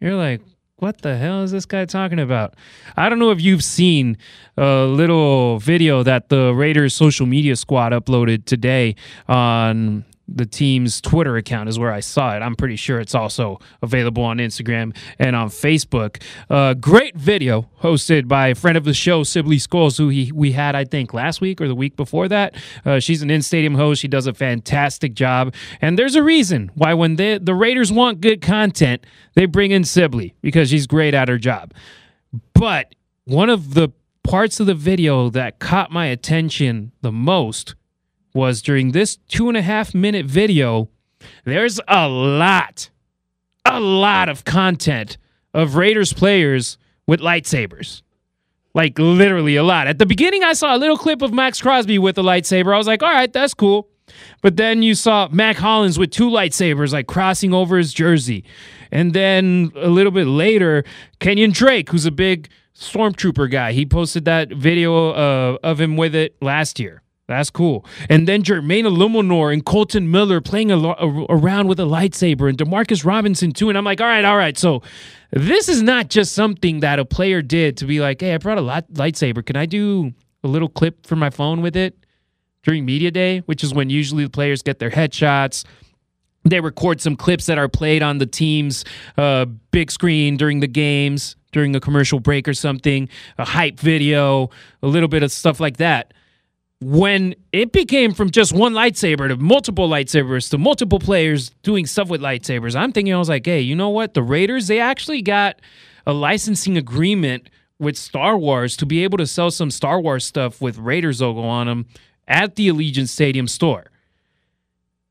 You're 0.00 0.16
like, 0.16 0.40
what 0.78 1.02
the 1.02 1.16
hell 1.16 1.42
is 1.42 1.50
this 1.50 1.66
guy 1.66 1.84
talking 1.84 2.20
about? 2.20 2.54
I 2.96 3.08
don't 3.08 3.18
know 3.18 3.30
if 3.30 3.40
you've 3.40 3.64
seen 3.64 4.16
a 4.56 4.84
little 4.84 5.58
video 5.58 6.02
that 6.02 6.28
the 6.28 6.54
Raiders 6.54 6.94
social 6.94 7.26
media 7.26 7.56
squad 7.56 7.92
uploaded 7.92 8.44
today 8.44 8.94
on 9.28 10.04
the 10.28 10.46
team's 10.46 11.00
Twitter 11.00 11.36
account 11.36 11.68
is 11.68 11.78
where 11.78 11.90
I 11.90 12.00
saw 12.00 12.36
it. 12.36 12.40
I'm 12.40 12.54
pretty 12.54 12.76
sure 12.76 13.00
it's 13.00 13.14
also 13.14 13.58
available 13.82 14.22
on 14.22 14.38
Instagram 14.38 14.94
and 15.18 15.34
on 15.34 15.48
Facebook. 15.48 16.22
Uh, 16.50 16.74
great 16.74 17.16
video 17.16 17.68
hosted 17.80 18.28
by 18.28 18.48
a 18.48 18.54
friend 18.54 18.76
of 18.76 18.84
the 18.84 18.92
show, 18.92 19.22
Sibley 19.22 19.56
Scoles, 19.56 19.96
who 19.96 20.08
he, 20.10 20.30
we 20.32 20.52
had, 20.52 20.74
I 20.74 20.84
think, 20.84 21.14
last 21.14 21.40
week 21.40 21.60
or 21.60 21.68
the 21.68 21.74
week 21.74 21.96
before 21.96 22.28
that. 22.28 22.54
Uh, 22.84 23.00
she's 23.00 23.22
an 23.22 23.30
in 23.30 23.42
stadium 23.42 23.74
host. 23.74 24.00
She 24.00 24.08
does 24.08 24.26
a 24.26 24.34
fantastic 24.34 25.14
job. 25.14 25.54
And 25.80 25.98
there's 25.98 26.14
a 26.14 26.22
reason 26.22 26.70
why 26.74 26.94
when 26.94 27.16
they, 27.16 27.38
the 27.38 27.54
Raiders 27.54 27.90
want 27.90 28.20
good 28.20 28.42
content, 28.42 29.04
they 29.34 29.46
bring 29.46 29.70
in 29.70 29.84
Sibley 29.84 30.34
because 30.42 30.68
she's 30.70 30.86
great 30.86 31.14
at 31.14 31.28
her 31.28 31.38
job. 31.38 31.72
But 32.52 32.94
one 33.24 33.48
of 33.48 33.74
the 33.74 33.90
parts 34.22 34.60
of 34.60 34.66
the 34.66 34.74
video 34.74 35.30
that 35.30 35.58
caught 35.58 35.90
my 35.90 36.06
attention 36.06 36.92
the 37.00 37.12
most 37.12 37.74
was 38.38 38.62
during 38.62 38.92
this 38.92 39.16
two 39.28 39.48
and 39.48 39.56
a 39.56 39.62
half 39.62 39.94
minute 39.94 40.24
video, 40.24 40.88
there's 41.44 41.80
a 41.88 42.08
lot, 42.08 42.88
a 43.64 43.80
lot 43.80 44.28
of 44.28 44.44
content 44.44 45.18
of 45.52 45.74
Raiders 45.74 46.12
players 46.12 46.78
with 47.06 47.20
lightsabers. 47.20 48.02
Like 48.74 48.98
literally 48.98 49.56
a 49.56 49.62
lot. 49.64 49.88
At 49.88 49.98
the 49.98 50.06
beginning, 50.06 50.44
I 50.44 50.52
saw 50.52 50.76
a 50.76 50.78
little 50.78 50.96
clip 50.96 51.20
of 51.20 51.32
Maxx 51.32 51.60
Crosby 51.60 51.98
with 51.98 52.16
a 52.16 52.22
lightsaber. 52.22 52.72
I 52.72 52.78
was 52.78 52.86
like, 52.86 53.02
all 53.02 53.10
right, 53.10 53.32
that's 53.32 53.54
cool. 53.54 53.88
But 54.40 54.56
then 54.56 54.82
you 54.82 54.94
saw 54.94 55.28
Mack 55.30 55.56
Hollins 55.56 55.98
with 55.98 56.10
two 56.10 56.30
lightsabers, 56.30 56.92
like 56.92 57.06
crossing 57.06 57.52
over 57.52 57.76
his 57.76 57.92
jersey. 57.92 58.44
And 58.92 59.12
then 59.12 59.72
a 59.74 59.88
little 59.88 60.12
bit 60.12 60.26
later, 60.26 60.84
Kenyon 61.18 61.50
Drake, 61.50 61.90
who's 61.90 62.06
a 62.06 62.10
big 62.10 62.48
stormtrooper 62.74 63.50
guy, 63.50 63.72
he 63.72 63.84
posted 63.84 64.24
that 64.26 64.50
video 64.50 65.10
uh, 65.10 65.58
of 65.62 65.80
him 65.80 65.96
with 65.96 66.14
it 66.14 66.36
last 66.40 66.78
year. 66.78 67.02
That's 67.28 67.50
cool. 67.50 67.84
And 68.08 68.26
then 68.26 68.42
Jermaine 68.42 68.84
Eluemunor 68.84 69.52
and 69.52 69.62
Kolton 69.62 70.10
Miller 70.10 70.40
playing 70.40 70.72
a, 70.72 70.78
a, 70.78 71.26
around 71.28 71.68
with 71.68 71.78
a 71.78 71.84
lightsaber 71.84 72.48
and 72.48 72.56
Demarcus 72.56 73.04
Robinson 73.04 73.52
too. 73.52 73.68
And 73.68 73.76
I'm 73.76 73.84
like, 73.84 74.00
all 74.00 74.06
right, 74.06 74.24
all 74.24 74.36
right. 74.36 74.56
So 74.56 74.82
this 75.30 75.68
is 75.68 75.82
not 75.82 76.08
just 76.08 76.32
something 76.32 76.80
that 76.80 76.98
a 76.98 77.04
player 77.04 77.42
did 77.42 77.76
to 77.76 77.84
be 77.84 78.00
like, 78.00 78.22
hey, 78.22 78.32
I 78.32 78.38
brought 78.38 78.56
a 78.56 78.62
light- 78.62 78.90
lightsaber. 78.94 79.44
Can 79.44 79.56
I 79.56 79.66
do 79.66 80.14
a 80.42 80.48
little 80.48 80.70
clip 80.70 81.06
for 81.06 81.16
my 81.16 81.28
phone 81.28 81.60
with 81.60 81.76
it 81.76 81.98
during 82.62 82.86
media 82.86 83.10
day, 83.10 83.40
which 83.40 83.62
is 83.62 83.74
when 83.74 83.90
usually 83.90 84.24
the 84.24 84.30
players 84.30 84.62
get 84.62 84.78
their 84.78 84.90
headshots. 84.90 85.64
They 86.44 86.60
record 86.60 87.00
some 87.00 87.14
clips 87.14 87.44
that 87.46 87.58
are 87.58 87.68
played 87.68 88.02
on 88.02 88.18
the 88.18 88.26
team's 88.26 88.86
uh, 89.18 89.44
big 89.70 89.90
screen 89.90 90.38
during 90.38 90.60
the 90.60 90.66
games, 90.66 91.36
during 91.52 91.76
a 91.76 91.80
commercial 91.80 92.20
break 92.20 92.48
or 92.48 92.54
something, 92.54 93.08
a 93.36 93.44
hype 93.44 93.78
video, 93.78 94.48
a 94.82 94.86
little 94.86 95.08
bit 95.08 95.22
of 95.22 95.30
stuff 95.30 95.60
like 95.60 95.76
that 95.76 96.14
when 96.80 97.34
it 97.52 97.72
became 97.72 98.14
from 98.14 98.30
just 98.30 98.52
one 98.52 98.72
lightsaber 98.72 99.28
to 99.28 99.36
multiple 99.36 99.88
lightsabers 99.88 100.48
to 100.50 100.58
multiple 100.58 101.00
players 101.00 101.50
doing 101.62 101.86
stuff 101.86 102.08
with 102.08 102.20
lightsabers, 102.20 102.76
I'm 102.76 102.92
thinking, 102.92 103.12
I 103.12 103.18
was 103.18 103.28
like, 103.28 103.46
hey, 103.46 103.60
you 103.60 103.74
know 103.74 103.88
what? 103.88 104.14
The 104.14 104.22
Raiders, 104.22 104.68
they 104.68 104.78
actually 104.78 105.22
got 105.22 105.60
a 106.06 106.12
licensing 106.12 106.76
agreement 106.76 107.50
with 107.80 107.96
Star 107.96 108.36
Wars 108.36 108.76
to 108.76 108.86
be 108.86 109.02
able 109.04 109.18
to 109.18 109.26
sell 109.26 109.50
some 109.50 109.70
Star 109.70 110.00
Wars 110.00 110.24
stuff 110.24 110.60
with 110.60 110.78
Raiders 110.78 111.20
logo 111.20 111.42
on 111.42 111.66
them 111.66 111.86
at 112.26 112.54
the 112.54 112.68
Allegiant 112.68 113.08
Stadium 113.08 113.48
store. 113.48 113.90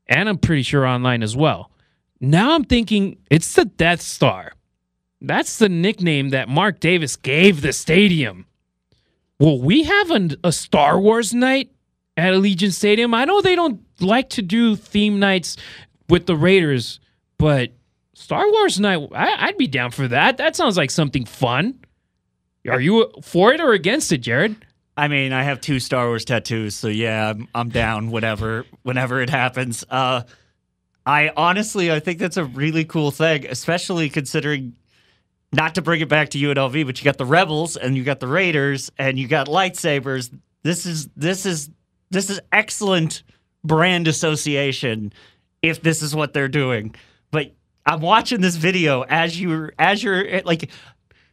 And 0.06 0.28
I'm 0.28 0.38
pretty 0.38 0.62
sure 0.62 0.86
online 0.86 1.22
as 1.22 1.36
well. 1.36 1.70
Now 2.20 2.54
I'm 2.54 2.64
thinking 2.64 3.18
it's 3.30 3.54
the 3.54 3.66
Death 3.66 4.00
Star. 4.00 4.52
That's 5.20 5.58
the 5.58 5.68
nickname 5.68 6.30
that 6.30 6.48
Mark 6.48 6.80
Davis 6.80 7.16
gave 7.16 7.60
the 7.60 7.72
stadium. 7.72 8.46
Will 9.38 9.60
we 9.60 9.84
have 9.84 10.10
an, 10.10 10.36
a 10.42 10.52
Star 10.52 11.00
Wars 11.00 11.32
night 11.32 11.70
at 12.16 12.32
Allegiant 12.32 12.72
Stadium? 12.72 13.14
I 13.14 13.24
know 13.24 13.40
they 13.40 13.54
don't 13.54 13.80
like 14.00 14.30
to 14.30 14.42
do 14.42 14.74
theme 14.74 15.18
nights 15.18 15.56
with 16.08 16.26
the 16.26 16.36
Raiders, 16.36 16.98
but 17.38 17.72
Star 18.14 18.50
Wars 18.50 18.80
night, 18.80 19.08
I, 19.14 19.46
would 19.46 19.58
be 19.58 19.68
down 19.68 19.92
for 19.92 20.08
that. 20.08 20.38
That 20.38 20.56
sounds 20.56 20.76
like 20.76 20.90
something 20.90 21.24
fun. 21.24 21.78
Are 22.68 22.80
you 22.80 23.10
for 23.22 23.52
it 23.52 23.60
or 23.60 23.72
against 23.72 24.12
it, 24.12 24.18
Jared? 24.18 24.56
I 24.96 25.06
mean, 25.06 25.32
I 25.32 25.44
have 25.44 25.60
two 25.60 25.78
Star 25.78 26.08
Wars 26.08 26.24
tattoos, 26.24 26.74
so 26.74 26.88
yeah, 26.88 27.30
I'm, 27.30 27.48
I'm 27.54 27.68
down. 27.68 28.10
Whatever, 28.10 28.66
whenever 28.82 29.22
it 29.22 29.30
happens. 29.30 29.84
Uh, 29.88 30.22
I 31.06 31.30
honestly, 31.36 31.92
I 31.92 32.00
think 32.00 32.18
that's 32.18 32.36
a 32.36 32.44
really 32.44 32.84
cool 32.84 33.12
thing, 33.12 33.46
especially 33.46 34.10
considering 34.10 34.74
not 35.52 35.74
to 35.76 35.82
bring 35.82 36.00
it 36.00 36.08
back 36.08 36.30
to 36.30 36.38
UNLV, 36.38 36.86
but 36.86 36.98
you 36.98 37.04
got 37.04 37.18
the 37.18 37.24
Rebels 37.24 37.76
and 37.76 37.96
you 37.96 38.04
got 38.04 38.20
the 38.20 38.28
Raiders 38.28 38.90
and 38.98 39.18
you 39.18 39.26
got 39.26 39.46
lightsabers. 39.46 40.30
This 40.62 40.86
is 40.86 41.08
this 41.16 41.46
is 41.46 41.70
this 42.10 42.30
is 42.30 42.40
excellent 42.52 43.22
brand 43.64 44.08
association 44.08 45.12
if 45.62 45.82
this 45.82 46.02
is 46.02 46.14
what 46.14 46.32
they're 46.32 46.48
doing. 46.48 46.94
But 47.30 47.54
I'm 47.86 48.00
watching 48.00 48.40
this 48.40 48.56
video 48.56 49.02
as 49.02 49.40
you 49.40 49.70
as 49.78 50.02
you're 50.02 50.42
like 50.42 50.70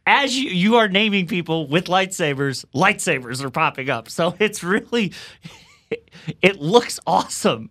as 0.06 0.38
you, 0.38 0.50
you 0.50 0.76
are 0.76 0.88
naming 0.88 1.26
people 1.26 1.66
with 1.66 1.86
lightsabers, 1.86 2.64
lightsabers 2.74 3.42
are 3.42 3.50
popping 3.50 3.90
up. 3.90 4.08
So 4.08 4.34
it's 4.38 4.62
really 4.62 5.12
it 6.42 6.60
looks 6.60 6.98
awesome. 7.06 7.70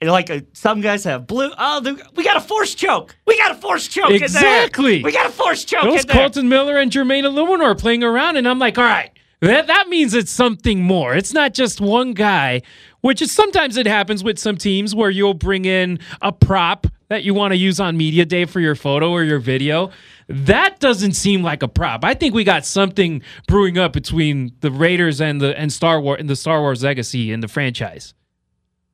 And 0.00 0.10
like 0.10 0.30
uh, 0.30 0.40
some 0.54 0.80
guys 0.80 1.04
have 1.04 1.26
blue. 1.26 1.50
Oh, 1.58 1.96
we 2.14 2.24
got 2.24 2.36
a 2.36 2.40
force 2.40 2.74
choke. 2.74 3.16
We 3.26 3.36
got 3.36 3.50
a 3.50 3.54
force 3.54 3.86
choke. 3.86 4.10
Exactly. 4.10 5.02
We 5.02 5.12
got 5.12 5.26
a 5.26 5.32
force 5.32 5.64
choke. 5.64 5.84
Those 5.84 6.06
Kolton 6.06 6.48
Miller 6.48 6.78
and 6.78 6.90
Jermaine 6.90 7.24
Eluemunor 7.24 7.78
playing 7.78 8.02
around, 8.02 8.36
and 8.36 8.48
I'm 8.48 8.58
like, 8.58 8.78
all 8.78 8.84
right, 8.84 9.10
that 9.40 9.66
that 9.66 9.88
means 9.88 10.14
it's 10.14 10.30
something 10.30 10.82
more. 10.82 11.14
It's 11.14 11.34
not 11.34 11.52
just 11.52 11.80
one 11.80 12.12
guy, 12.12 12.62
which 13.02 13.20
is 13.20 13.30
sometimes 13.30 13.76
it 13.76 13.86
happens 13.86 14.24
with 14.24 14.38
some 14.38 14.56
teams 14.56 14.94
where 14.94 15.10
you'll 15.10 15.34
bring 15.34 15.66
in 15.66 15.98
a 16.22 16.32
prop 16.32 16.86
that 17.08 17.24
you 17.24 17.34
want 17.34 17.52
to 17.52 17.56
use 17.56 17.80
on 17.80 17.96
media 17.96 18.24
day 18.24 18.44
for 18.44 18.60
your 18.60 18.74
photo 18.74 19.10
or 19.10 19.24
your 19.24 19.38
video. 19.38 19.90
That 20.28 20.78
doesn't 20.78 21.12
seem 21.12 21.42
like 21.42 21.62
a 21.62 21.68
prop. 21.68 22.04
I 22.04 22.14
think 22.14 22.34
we 22.34 22.44
got 22.44 22.64
something 22.64 23.20
brewing 23.48 23.78
up 23.78 23.92
between 23.92 24.52
the 24.60 24.70
Raiders 24.70 25.20
and 25.20 25.40
the 25.40 25.58
and 25.58 25.72
Star 25.72 26.00
Wars 26.00 26.20
and 26.20 26.30
the 26.30 26.36
Star 26.36 26.60
Wars 26.60 26.82
legacy 26.84 27.32
and 27.32 27.42
the 27.42 27.48
franchise. 27.48 28.14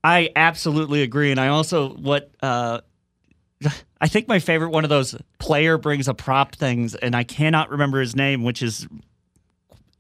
I 0.07 0.31
absolutely 0.37 1.03
agree, 1.03 1.33
and 1.33 1.41
I 1.41 1.49
also 1.49 1.89
what 1.89 2.31
uh, 2.41 2.81
I 4.01 4.07
think 4.07 4.29
my 4.29 4.39
favorite 4.39 4.71
one 4.71 4.85
of 4.85 4.89
those 4.89 5.17
player 5.41 5.79
brings 5.79 6.07
a 6.07 6.15
prop 6.15 6.55
things, 6.55 6.95
and 6.95 7.17
I 7.17 7.25
cannot 7.25 7.71
remember 7.71 7.99
his 7.99 8.15
name, 8.15 8.45
which 8.45 8.63
is 8.63 8.87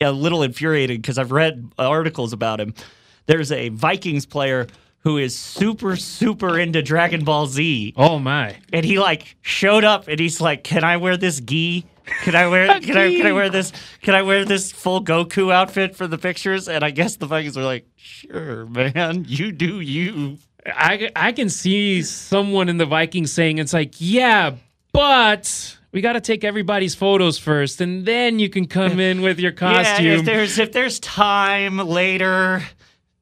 a 0.01 0.13
little 0.13 0.45
infuriating 0.45 1.01
because 1.01 1.19
I've 1.19 1.33
read 1.33 1.73
articles 1.77 2.33
about 2.33 2.61
him. 2.61 2.73
There's 3.27 3.51
a 3.51 3.71
Vikings 3.71 4.27
player 4.27 4.69
who 5.01 5.19
is 5.19 5.37
super 5.37 5.97
super 5.97 6.57
into 6.57 6.83
Dragon 6.83 7.25
Ball 7.25 7.49
Z. 7.49 7.93
Oh 7.97 8.21
my! 8.21 8.55
And 8.73 8.87
he 8.87 9.01
like 9.01 9.35
showed 9.43 9.83
up, 9.83 10.07
and 10.07 10.21
he's 10.21 10.41
like, 10.41 10.63
"Can 10.63 10.85
I 10.85 10.99
wear 10.99 11.17
this 11.17 11.41
gi?" 11.41 11.85
Can 12.23 12.35
I 12.35 12.47
wear 12.47 12.81
can 12.81 12.97
I 12.97 13.11
can 13.11 13.27
I 13.27 13.33
wear 13.33 13.51
this 13.51 13.73
can 14.03 14.15
I 14.15 14.23
wear 14.23 14.45
this 14.45 14.73
full 14.73 15.03
Goku 15.03 15.53
outfit 15.53 15.97
for 15.97 16.07
the 16.07 16.19
pictures? 16.19 16.69
And 16.69 16.85
I 16.85 16.91
guess 16.91 17.17
the 17.17 17.27
Vikings 17.27 17.57
were 17.57 17.65
like, 17.65 17.87
sure, 17.97 18.67
man, 18.67 19.25
you 19.27 19.53
do 19.53 19.81
you. 19.81 20.39
I 20.67 21.11
I 21.17 21.33
can 21.33 21.49
see 21.49 22.03
someone 22.03 22.69
in 22.69 22.79
the 22.79 22.87
Vikings 22.87 23.33
saying 23.33 23.59
it's 23.59 23.73
like, 23.73 23.95
yeah, 23.99 24.55
but 24.93 25.77
we 25.93 26.01
got 26.01 26.13
to 26.13 26.21
take 26.21 26.45
everybody's 26.45 26.95
photos 26.95 27.39
first, 27.39 27.81
and 27.81 28.05
then 28.05 28.39
you 28.39 28.49
can 28.49 28.67
come 28.67 29.01
in 29.09 29.23
with 29.23 29.39
your 29.41 29.53
costume. 29.53 30.07
Yeah, 30.07 30.13
if 30.19 30.25
there's 30.25 30.59
if 30.59 30.73
there's 30.73 31.01
time 31.01 31.79
later, 31.79 32.63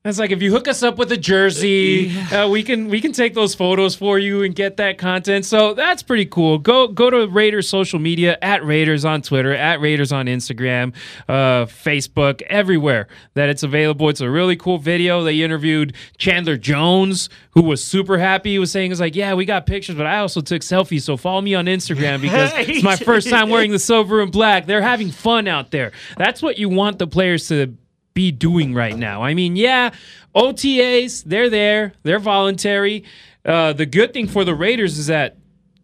it's 0.06 0.18
like 0.18 0.32
if 0.32 0.42
you 0.42 0.52
hook 0.52 0.68
us 0.68 0.82
up 0.82 0.98
with 0.98 1.10
a 1.12 1.16
jersey, 1.16 2.14
uh, 2.30 2.46
we 2.46 2.62
can 2.62 2.90
we 2.90 3.00
can 3.00 3.12
take 3.12 3.32
those 3.32 3.54
photos 3.54 3.94
for 3.94 4.18
you 4.18 4.42
and 4.42 4.54
get 4.54 4.76
that 4.76 4.98
content. 4.98 5.46
So 5.46 5.72
that's 5.72 6.02
pretty 6.02 6.26
cool. 6.26 6.58
Go 6.58 6.88
go 6.88 7.08
to 7.08 7.26
Raiders 7.26 7.70
social 7.70 7.98
media 7.98 8.36
at 8.42 8.62
Raiders 8.62 9.06
on 9.06 9.22
Twitter, 9.22 9.54
at 9.54 9.80
Raiders 9.80 10.12
on 10.12 10.26
Instagram, 10.26 10.94
uh, 11.26 11.64
Facebook, 11.64 12.42
everywhere 12.42 13.08
that 13.32 13.48
it's 13.48 13.62
available. 13.62 14.10
It's 14.10 14.20
a 14.20 14.28
really 14.28 14.56
cool 14.56 14.76
video. 14.76 15.24
They 15.24 15.40
interviewed 15.40 15.94
Chandler 16.18 16.58
Jones, 16.58 17.30
who 17.52 17.62
was 17.62 17.82
super 17.82 18.18
happy. 18.18 18.50
He 18.50 18.58
was 18.58 18.70
saying, 18.70 18.90
"It's 18.90 19.00
like, 19.00 19.16
yeah, 19.16 19.32
we 19.32 19.46
got 19.46 19.64
pictures, 19.64 19.96
but 19.96 20.04
I 20.04 20.18
also 20.18 20.42
took 20.42 20.60
selfies. 20.60 21.00
So 21.00 21.16
follow 21.16 21.40
me 21.40 21.54
on 21.54 21.64
Instagram 21.64 22.20
because 22.20 22.52
it's 22.56 22.82
my 22.82 22.96
first 22.96 23.30
time 23.30 23.48
wearing 23.48 23.70
the 23.70 23.78
silver 23.78 24.20
and 24.20 24.30
black. 24.30 24.66
They're 24.66 24.82
having 24.82 25.10
fun 25.10 25.48
out 25.48 25.70
there. 25.70 25.92
That's 26.18 26.42
what 26.42 26.58
you 26.58 26.68
want 26.68 26.98
the 26.98 27.06
players 27.06 27.48
to." 27.48 27.74
Be 28.14 28.30
doing 28.30 28.74
right 28.74 28.96
now. 28.96 29.22
I 29.22 29.34
mean, 29.34 29.56
yeah, 29.56 29.90
OTAs, 30.34 31.24
they're 31.24 31.50
there, 31.50 31.92
they're 32.04 32.20
voluntary. 32.20 33.04
Uh, 33.44 33.72
the 33.72 33.86
good 33.86 34.12
thing 34.12 34.26
for 34.28 34.44
the 34.44 34.54
Raiders 34.54 34.98
is 34.98 35.08
that 35.08 35.36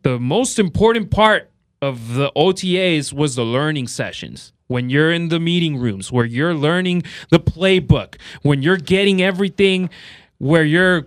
the 0.03 0.19
most 0.19 0.59
important 0.59 1.11
part 1.11 1.51
of 1.83 2.15
the 2.15 2.33
OTAs 2.37 3.13
was 3.13 3.35
the 3.35 3.45
learning 3.45 3.89
sessions. 3.89 4.53
When 4.69 4.89
you're 4.89 5.13
in 5.13 5.29
the 5.29 5.41
meeting 5.41 5.79
rooms, 5.79 6.13
where 6.13 6.25
you're 6.25 6.55
learning 6.55 7.03
the 7.31 7.41
playbook, 7.41 8.17
when 8.43 8.63
you're 8.63 8.77
getting 8.77 9.21
everything, 9.21 9.91
where 10.39 10.63
you're 10.63 11.07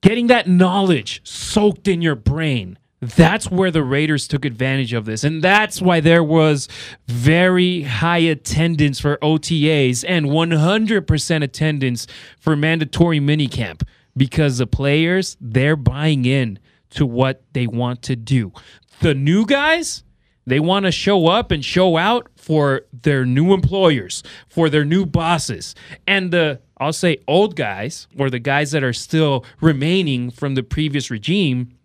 getting 0.00 0.28
that 0.28 0.48
knowledge 0.48 1.20
soaked 1.24 1.86
in 1.86 2.00
your 2.00 2.14
brain. 2.14 2.78
That's 3.00 3.50
where 3.50 3.70
the 3.70 3.82
Raiders 3.82 4.26
took 4.26 4.44
advantage 4.44 4.92
of 4.92 5.04
this. 5.04 5.22
And 5.22 5.42
that's 5.42 5.82
why 5.82 6.00
there 6.00 6.24
was 6.24 6.68
very 7.06 7.82
high 7.82 8.18
attendance 8.18 9.00
for 9.00 9.18
OTAs 9.18 10.04
and 10.06 10.26
100% 10.26 11.42
attendance 11.42 12.06
for 12.40 12.56
mandatory 12.56 13.20
minicamp 13.20 13.82
because 14.16 14.58
the 14.58 14.66
players, 14.66 15.36
they're 15.40 15.76
buying 15.76 16.24
in 16.24 16.58
to 16.90 17.04
what 17.04 17.42
they 17.52 17.66
want 17.66 18.02
to 18.02 18.16
do. 18.16 18.52
The 19.00 19.14
new 19.14 19.44
guys, 19.44 20.02
they 20.46 20.60
want 20.60 20.86
to 20.86 20.92
show 20.92 21.26
up 21.26 21.50
and 21.50 21.62
show 21.62 21.98
out 21.98 22.28
for 22.36 22.82
their 23.02 23.26
new 23.26 23.52
employers, 23.52 24.22
for 24.48 24.70
their 24.70 24.84
new 24.84 25.04
bosses. 25.04 25.74
And 26.06 26.30
the, 26.30 26.60
I'll 26.78 26.94
say, 26.94 27.18
old 27.28 27.56
guys, 27.56 28.06
or 28.18 28.30
the 28.30 28.38
guys 28.38 28.70
that 28.70 28.82
are 28.82 28.94
still 28.94 29.44
remaining 29.60 30.30
from 30.30 30.54
the 30.54 30.62
previous 30.62 31.10
regime, 31.10 31.76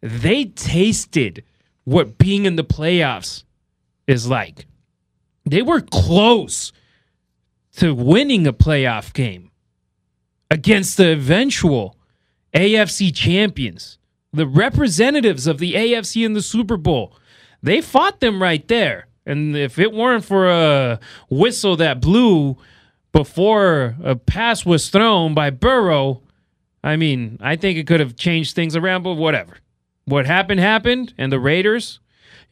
they 0.00 0.44
tasted 0.44 1.44
what 1.84 2.18
being 2.18 2.44
in 2.44 2.56
the 2.56 2.64
playoffs 2.64 3.44
is 4.06 4.28
like. 4.28 4.66
They 5.44 5.62
were 5.62 5.80
close 5.80 6.72
to 7.76 7.94
winning 7.94 8.46
a 8.46 8.52
playoff 8.52 9.12
game 9.12 9.50
against 10.50 10.96
the 10.96 11.12
eventual 11.12 11.96
AFC 12.54 13.14
champions, 13.14 13.98
the 14.32 14.46
representatives 14.46 15.46
of 15.46 15.58
the 15.58 15.74
AFC 15.74 16.24
in 16.24 16.32
the 16.32 16.42
Super 16.42 16.76
Bowl. 16.76 17.14
They 17.62 17.80
fought 17.80 18.20
them 18.20 18.42
right 18.42 18.66
there. 18.68 19.08
And 19.24 19.56
if 19.56 19.78
it 19.78 19.92
weren't 19.92 20.24
for 20.24 20.48
a 20.48 21.00
whistle 21.28 21.76
that 21.76 22.00
blew 22.00 22.56
before 23.12 23.96
a 24.02 24.14
pass 24.14 24.64
was 24.64 24.88
thrown 24.88 25.34
by 25.34 25.50
Burrow, 25.50 26.22
I 26.82 26.96
mean, 26.96 27.38
I 27.40 27.56
think 27.56 27.78
it 27.78 27.86
could 27.86 28.00
have 28.00 28.16
changed 28.16 28.54
things 28.54 28.76
around, 28.76 29.02
but 29.02 29.14
whatever. 29.14 29.58
What 30.06 30.26
happened, 30.26 30.60
happened, 30.60 31.14
and 31.18 31.32
the 31.32 31.40
Raiders. 31.40 32.00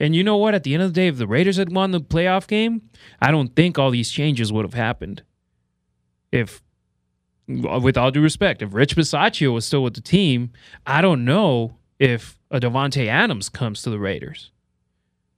And 0.01 0.15
you 0.15 0.25
know 0.25 0.37
what? 0.37 0.55
At 0.55 0.65
the 0.65 0.75
end 0.75 0.83
of 0.83 0.93
the 0.93 1.01
day, 1.01 1.07
if 1.07 1.19
the 1.19 1.27
Raiders 1.27 1.57
had 1.57 1.73
won 1.73 1.93
the 1.93 2.01
playoff 2.01 2.49
game, 2.49 2.83
I 3.23 3.31
don't 3.31 3.55
think 3.55 3.79
all 3.79 3.91
these 3.91 4.11
changes 4.11 4.53
would 4.53 4.65
have 4.65 4.75
happened. 4.75 5.23
If, 6.33 6.63
with 7.47 7.97
all 7.97 8.11
due 8.11 8.23
respect, 8.23 8.61
if 8.61 8.75
Rich 8.75 8.97
Bisaccia 8.97 9.53
was 9.53 9.65
still 9.65 9.85
with 9.85 9.95
the 9.95 10.01
team, 10.01 10.51
I 10.85 11.01
don't 11.01 11.25
know 11.25 11.77
if 12.01 12.37
a 12.51 12.59
Davante 12.59 13.07
Adams 13.07 13.49
comes 13.49 13.83
to 13.83 13.91
the 13.91 14.01
Raiders. 14.01 14.51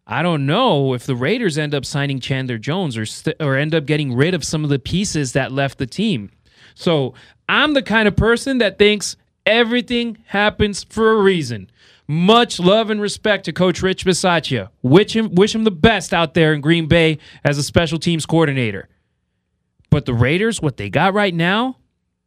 I 0.06 0.22
don't 0.22 0.46
know 0.46 0.94
if 0.94 1.04
the 1.04 1.16
Raiders 1.16 1.58
end 1.58 1.74
up 1.74 1.84
signing 1.84 2.20
Chandler 2.20 2.58
Jones 2.58 2.96
or 2.96 3.04
st- 3.04 3.36
or 3.40 3.56
end 3.56 3.74
up 3.74 3.86
getting 3.86 4.14
rid 4.14 4.34
of 4.34 4.44
some 4.44 4.64
of 4.64 4.70
the 4.70 4.78
pieces 4.78 5.32
that 5.32 5.52
left 5.52 5.78
the 5.78 5.86
team. 5.86 6.30
So 6.74 7.14
I'm 7.48 7.74
the 7.74 7.82
kind 7.82 8.06
of 8.06 8.16
person 8.16 8.58
that 8.58 8.78
thinks 8.78 9.16
everything 9.44 10.18
happens 10.26 10.84
for 10.84 11.12
a 11.12 11.22
reason. 11.22 11.70
Much 12.08 12.60
love 12.60 12.90
and 12.90 13.00
respect 13.00 13.44
to 13.44 13.52
Coach 13.52 13.82
Rich 13.82 14.04
Bisaccia. 14.04 14.68
Wish 14.82 15.16
him, 15.16 15.34
wish 15.34 15.54
him 15.54 15.64
the 15.64 15.70
best 15.70 16.14
out 16.14 16.34
there 16.34 16.52
in 16.52 16.60
Green 16.60 16.86
Bay 16.86 17.18
as 17.44 17.58
a 17.58 17.62
special 17.62 17.98
teams 17.98 18.26
coordinator. 18.26 18.88
But 19.90 20.04
the 20.04 20.14
Raiders, 20.14 20.62
what 20.62 20.76
they 20.76 20.88
got 20.88 21.14
right 21.14 21.34
now, 21.34 21.78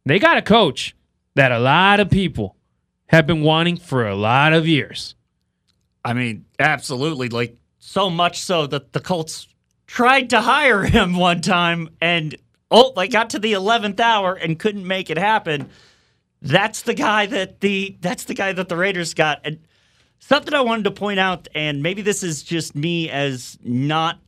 they 0.04 0.18
got 0.18 0.36
a 0.36 0.42
coach 0.42 0.94
that 1.34 1.52
a 1.52 1.58
lot 1.58 2.00
of 2.00 2.10
people 2.10 2.56
have 3.06 3.26
been 3.26 3.42
wanting 3.42 3.76
for 3.76 4.06
a 4.06 4.14
lot 4.14 4.52
of 4.52 4.68
years. 4.68 5.14
I 6.04 6.12
mean, 6.12 6.44
absolutely. 6.58 7.28
Like 7.28 7.56
so 7.78 8.10
much 8.10 8.40
so 8.40 8.66
that 8.66 8.92
the 8.92 9.00
Colts 9.00 9.48
tried 9.86 10.30
to 10.30 10.40
hire 10.40 10.82
him 10.82 11.16
one 11.16 11.40
time 11.40 11.88
and 12.00 12.36
oh, 12.70 12.92
they 12.94 13.08
got 13.08 13.30
to 13.30 13.38
the 13.38 13.52
11th 13.52 14.00
hour 14.00 14.34
and 14.34 14.58
couldn't 14.58 14.86
make 14.86 15.10
it 15.10 15.18
happen. 15.18 15.68
That's 16.42 16.82
the 16.82 16.94
guy 16.94 17.26
that 17.26 17.60
the 17.60 17.98
that's 18.00 18.24
the 18.24 18.34
guy 18.34 18.52
that 18.52 18.68
the 18.68 18.76
Raiders 18.76 19.12
got. 19.12 19.40
And 19.44 19.58
something 20.20 20.54
I 20.54 20.60
wanted 20.60 20.84
to 20.84 20.90
point 20.92 21.18
out 21.18 21.48
and 21.54 21.82
maybe 21.82 22.02
this 22.02 22.22
is 22.22 22.42
just 22.42 22.74
me 22.74 23.10
as 23.10 23.58
not 23.62 24.18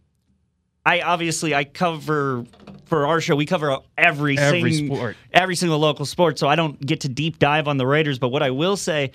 I 0.85 1.01
obviously 1.03 1.55
I 1.55 1.63
cover 1.65 2.45
for 2.87 3.07
our 3.07 3.21
show 3.21 3.37
we 3.37 3.47
cover 3.47 3.79
every, 3.97 4.37
Every 4.37 4.73
sing- 4.73 4.87
sport. 4.87 5.17
every 5.33 5.55
single 5.55 5.79
local 5.79 6.05
sport 6.05 6.39
so 6.39 6.49
I 6.49 6.57
don't 6.57 6.79
get 6.85 7.01
to 7.03 7.09
deep 7.09 7.39
dive 7.39 7.69
on 7.69 7.77
the 7.77 7.87
Raiders 7.87 8.19
but 8.19 8.29
what 8.29 8.43
I 8.43 8.51
will 8.51 8.77
say 8.77 9.13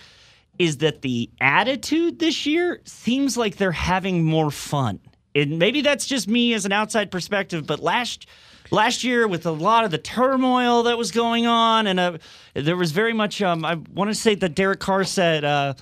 is 0.60 0.78
that 0.78 1.02
the 1.04 1.30
attitude 1.42 2.18
this 2.20 2.46
year 2.46 2.82
seems 2.86 3.38
like 3.38 3.58
they're 3.58 3.72
having 3.72 4.24
more 4.24 4.50
fun. 4.50 5.00
And 5.36 5.60
maybe 5.60 5.82
that's 5.82 6.08
just 6.08 6.28
me 6.28 6.56
as 6.56 6.66
an 6.66 6.72
outside 6.72 7.12
perspective, 7.12 7.68
but 7.68 7.80
last 7.80 8.26
last 8.72 9.04
year 9.04 9.28
with 9.28 9.46
a 9.46 9.52
lot 9.52 9.86
of 9.86 9.92
the 9.92 10.00
turmoil 10.00 10.82
that 10.84 10.98
was 10.98 11.12
going 11.12 11.46
on 11.46 11.86
and 11.86 12.00
uh, 12.00 12.18
there 12.56 12.76
was 12.76 12.92
very 12.92 13.14
much 13.14 13.40
um, 13.44 13.64
I 13.64 13.76
want 13.94 14.10
to 14.10 14.16
say 14.16 14.34
that 14.36 14.56
Derek 14.56 14.80
Carr 14.80 15.04
said 15.04 15.46
uh, 15.46 15.76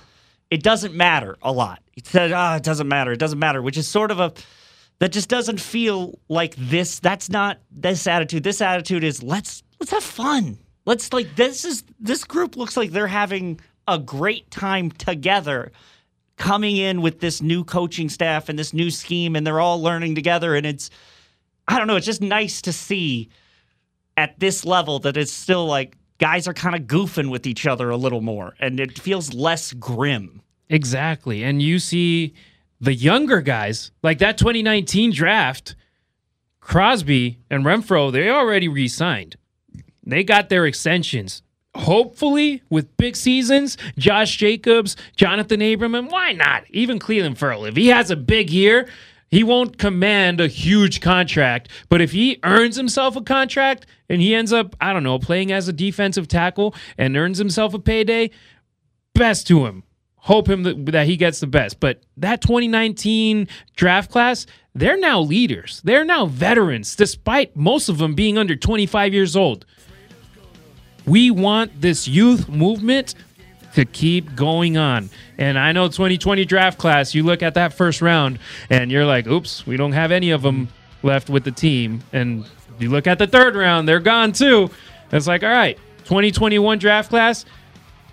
it 0.50 0.62
doesn't 0.62 0.94
matter 0.94 1.36
a 1.42 1.52
lot. 1.52 1.82
He 1.92 2.02
said, 2.04 2.32
"Ah, 2.32 2.56
it 2.56 2.62
doesn't 2.62 2.88
matter. 2.88 3.12
It 3.12 3.18
doesn't 3.18 3.38
matter," 3.38 3.62
which 3.62 3.76
is 3.76 3.88
sort 3.88 4.10
of 4.10 4.20
a 4.20 4.32
that 4.98 5.12
just 5.12 5.28
doesn't 5.28 5.60
feel 5.60 6.18
like 6.28 6.54
this. 6.56 7.00
That's 7.00 7.28
not 7.28 7.58
this 7.70 8.06
attitude. 8.06 8.42
This 8.42 8.60
attitude 8.60 9.04
is 9.04 9.22
let's 9.22 9.62
let's 9.80 9.92
have 9.92 10.04
fun. 10.04 10.58
Let's 10.84 11.12
like 11.12 11.36
this 11.36 11.64
is 11.64 11.84
this 11.98 12.24
group 12.24 12.56
looks 12.56 12.76
like 12.76 12.90
they're 12.90 13.06
having 13.06 13.60
a 13.88 13.98
great 13.98 14.50
time 14.50 14.90
together 14.90 15.72
coming 16.36 16.76
in 16.76 17.02
with 17.02 17.20
this 17.20 17.40
new 17.40 17.64
coaching 17.64 18.08
staff 18.08 18.48
and 18.48 18.58
this 18.58 18.74
new 18.74 18.90
scheme 18.90 19.36
and 19.36 19.46
they're 19.46 19.60
all 19.60 19.80
learning 19.80 20.14
together 20.14 20.54
and 20.54 20.66
it's 20.66 20.90
I 21.68 21.78
don't 21.78 21.86
know, 21.86 21.96
it's 21.96 22.06
just 22.06 22.20
nice 22.20 22.62
to 22.62 22.72
see 22.72 23.28
at 24.16 24.38
this 24.38 24.64
level 24.64 24.98
that 25.00 25.16
it's 25.16 25.32
still 25.32 25.66
like 25.66 25.96
guys 26.18 26.48
are 26.48 26.54
kind 26.54 26.74
of 26.74 26.82
goofing 26.82 27.30
with 27.30 27.46
each 27.46 27.66
other 27.66 27.90
a 27.90 27.96
little 27.96 28.20
more 28.20 28.54
and 28.60 28.80
it 28.80 28.98
feels 28.98 29.34
less 29.34 29.72
grim. 29.72 30.42
Exactly. 30.68 31.42
And 31.44 31.62
you 31.62 31.78
see 31.78 32.34
the 32.80 32.94
younger 32.94 33.40
guys, 33.40 33.90
like 34.02 34.18
that 34.18 34.38
2019 34.38 35.12
draft, 35.12 35.76
Crosby 36.60 37.38
and 37.50 37.64
Renfrow, 37.64 38.10
they 38.10 38.28
already 38.28 38.68
re 38.68 38.88
signed. 38.88 39.36
They 40.04 40.24
got 40.24 40.48
their 40.48 40.66
extensions. 40.66 41.42
Hopefully, 41.74 42.62
with 42.70 42.96
big 42.96 43.16
seasons, 43.16 43.76
Josh 43.98 44.36
Jacobs, 44.36 44.96
Johnathan 45.16 45.74
Abram, 45.74 45.94
and 45.94 46.10
why 46.10 46.32
not? 46.32 46.64
Even 46.70 46.98
Clelin 46.98 47.36
Ferrell. 47.36 47.66
If 47.66 47.76
he 47.76 47.88
has 47.88 48.10
a 48.10 48.16
big 48.16 48.50
year, 48.50 48.88
he 49.30 49.42
won't 49.42 49.78
command 49.78 50.40
a 50.40 50.46
huge 50.46 51.00
contract. 51.00 51.68
But 51.88 52.00
if 52.00 52.12
he 52.12 52.38
earns 52.44 52.76
himself 52.76 53.16
a 53.16 53.22
contract 53.22 53.86
and 54.08 54.20
he 54.20 54.34
ends 54.34 54.52
up, 54.52 54.76
I 54.80 54.92
don't 54.92 55.02
know, 55.02 55.18
playing 55.18 55.52
as 55.52 55.68
a 55.68 55.72
defensive 55.72 56.28
tackle 56.28 56.74
and 56.96 57.16
earns 57.16 57.38
himself 57.38 57.74
a 57.74 57.78
payday, 57.78 58.30
best 59.14 59.46
to 59.48 59.66
him. 59.66 59.82
Hope 60.16 60.48
him 60.48 60.64
that, 60.64 60.86
that 60.86 61.06
he 61.06 61.16
gets 61.16 61.40
the 61.40 61.46
best. 61.46 61.78
But 61.80 62.02
that 62.16 62.40
2019 62.40 63.48
draft 63.76 64.10
class, 64.10 64.46
they're 64.74 64.98
now 64.98 65.20
leaders. 65.20 65.80
They're 65.84 66.04
now 66.04 66.26
veterans, 66.26 66.96
despite 66.96 67.56
most 67.56 67.88
of 67.88 67.98
them 67.98 68.14
being 68.14 68.36
under 68.36 68.56
25 68.56 69.14
years 69.14 69.36
old. 69.36 69.64
We 71.06 71.30
want 71.30 71.80
this 71.80 72.08
youth 72.08 72.48
movement 72.48 73.14
to 73.76 73.84
keep 73.84 74.34
going 74.34 74.78
on. 74.78 75.10
And 75.36 75.58
I 75.58 75.72
know 75.72 75.86
2020 75.86 76.46
draft 76.46 76.78
class, 76.78 77.14
you 77.14 77.22
look 77.22 77.42
at 77.42 77.54
that 77.54 77.74
first 77.74 78.00
round 78.00 78.38
and 78.70 78.90
you're 78.90 79.04
like, 79.04 79.26
oops, 79.26 79.66
we 79.66 79.76
don't 79.76 79.92
have 79.92 80.10
any 80.10 80.30
of 80.30 80.40
them 80.40 80.68
left 81.02 81.28
with 81.28 81.44
the 81.44 81.52
team. 81.52 82.02
And 82.10 82.46
you 82.78 82.88
look 82.88 83.06
at 83.06 83.18
the 83.18 83.26
third 83.26 83.54
round, 83.54 83.86
they're 83.86 84.00
gone 84.00 84.32
too. 84.32 84.70
It's 85.12 85.26
like, 85.26 85.42
all 85.42 85.50
right, 85.50 85.76
2021 86.04 86.78
draft 86.78 87.10
class, 87.10 87.44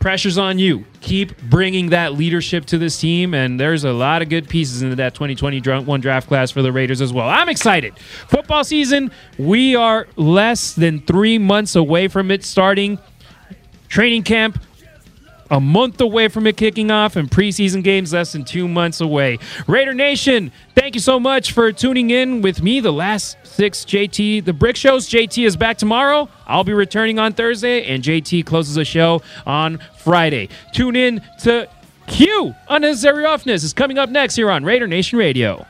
pressure's 0.01 0.37
on 0.37 0.59
you. 0.59 0.83
Keep 0.99 1.41
bringing 1.43 1.91
that 1.91 2.13
leadership 2.13 2.65
to 2.65 2.77
this 2.77 2.99
team, 2.99 3.33
and 3.33 3.57
there's 3.57 3.85
a 3.85 3.93
lot 3.93 4.21
of 4.21 4.27
good 4.27 4.49
pieces 4.49 4.81
into 4.81 4.97
that 4.97 5.15
2021 5.15 6.01
draft 6.01 6.27
class 6.27 6.51
for 6.51 6.61
the 6.61 6.73
Raiders 6.73 6.99
as 6.99 7.13
well. 7.13 7.29
I'm 7.29 7.47
excited. 7.47 7.97
Football 8.27 8.65
season, 8.65 9.11
we 9.37 9.77
are 9.77 10.07
less 10.17 10.73
than 10.73 10.99
three 10.99 11.37
months 11.37 11.77
away 11.77 12.09
from 12.09 12.31
it 12.31 12.43
starting. 12.43 12.99
Training 13.87 14.23
camp, 14.23 14.61
a 15.53 15.59
month 15.59 16.01
away 16.01 16.27
from 16.29 16.47
it 16.47 16.57
kicking 16.57 16.89
off, 16.89 17.15
and 17.15 17.29
preseason 17.29 17.83
games 17.83 18.11
less 18.11 18.31
than 18.31 18.43
two 18.43 18.67
months 18.67 18.99
away. 19.01 19.37
Raider 19.67 19.93
Nation, 19.93 20.51
thank 20.73 20.95
you 20.95 20.99
so 20.99 21.19
much 21.19 21.51
for 21.51 21.71
tuning 21.71 22.09
in 22.09 22.41
with 22.41 22.63
me. 22.63 22.79
The 22.79 22.91
last 22.91 23.37
six 23.43 23.85
JT, 23.85 24.45
the 24.45 24.53
Brick 24.53 24.75
Shows. 24.75 25.07
JT 25.07 25.45
is 25.45 25.55
back 25.55 25.77
tomorrow. 25.77 26.27
I'll 26.47 26.63
be 26.63 26.73
returning 26.73 27.19
on 27.19 27.33
Thursday, 27.33 27.85
and 27.85 28.03
JT 28.03 28.47
closes 28.47 28.73
the 28.73 28.83
show 28.83 29.21
on 29.45 29.79
Friday. 29.99 30.49
Tune 30.73 30.95
in 30.95 31.21
to 31.43 31.69
Q 32.07 32.55
Unnecessary 32.67 33.23
Roughness 33.23 33.63
is 33.63 33.73
coming 33.73 33.99
up 33.99 34.09
next 34.09 34.35
here 34.35 34.49
on 34.49 34.65
Raider 34.65 34.87
Nation 34.87 35.19
Radio. 35.19 35.67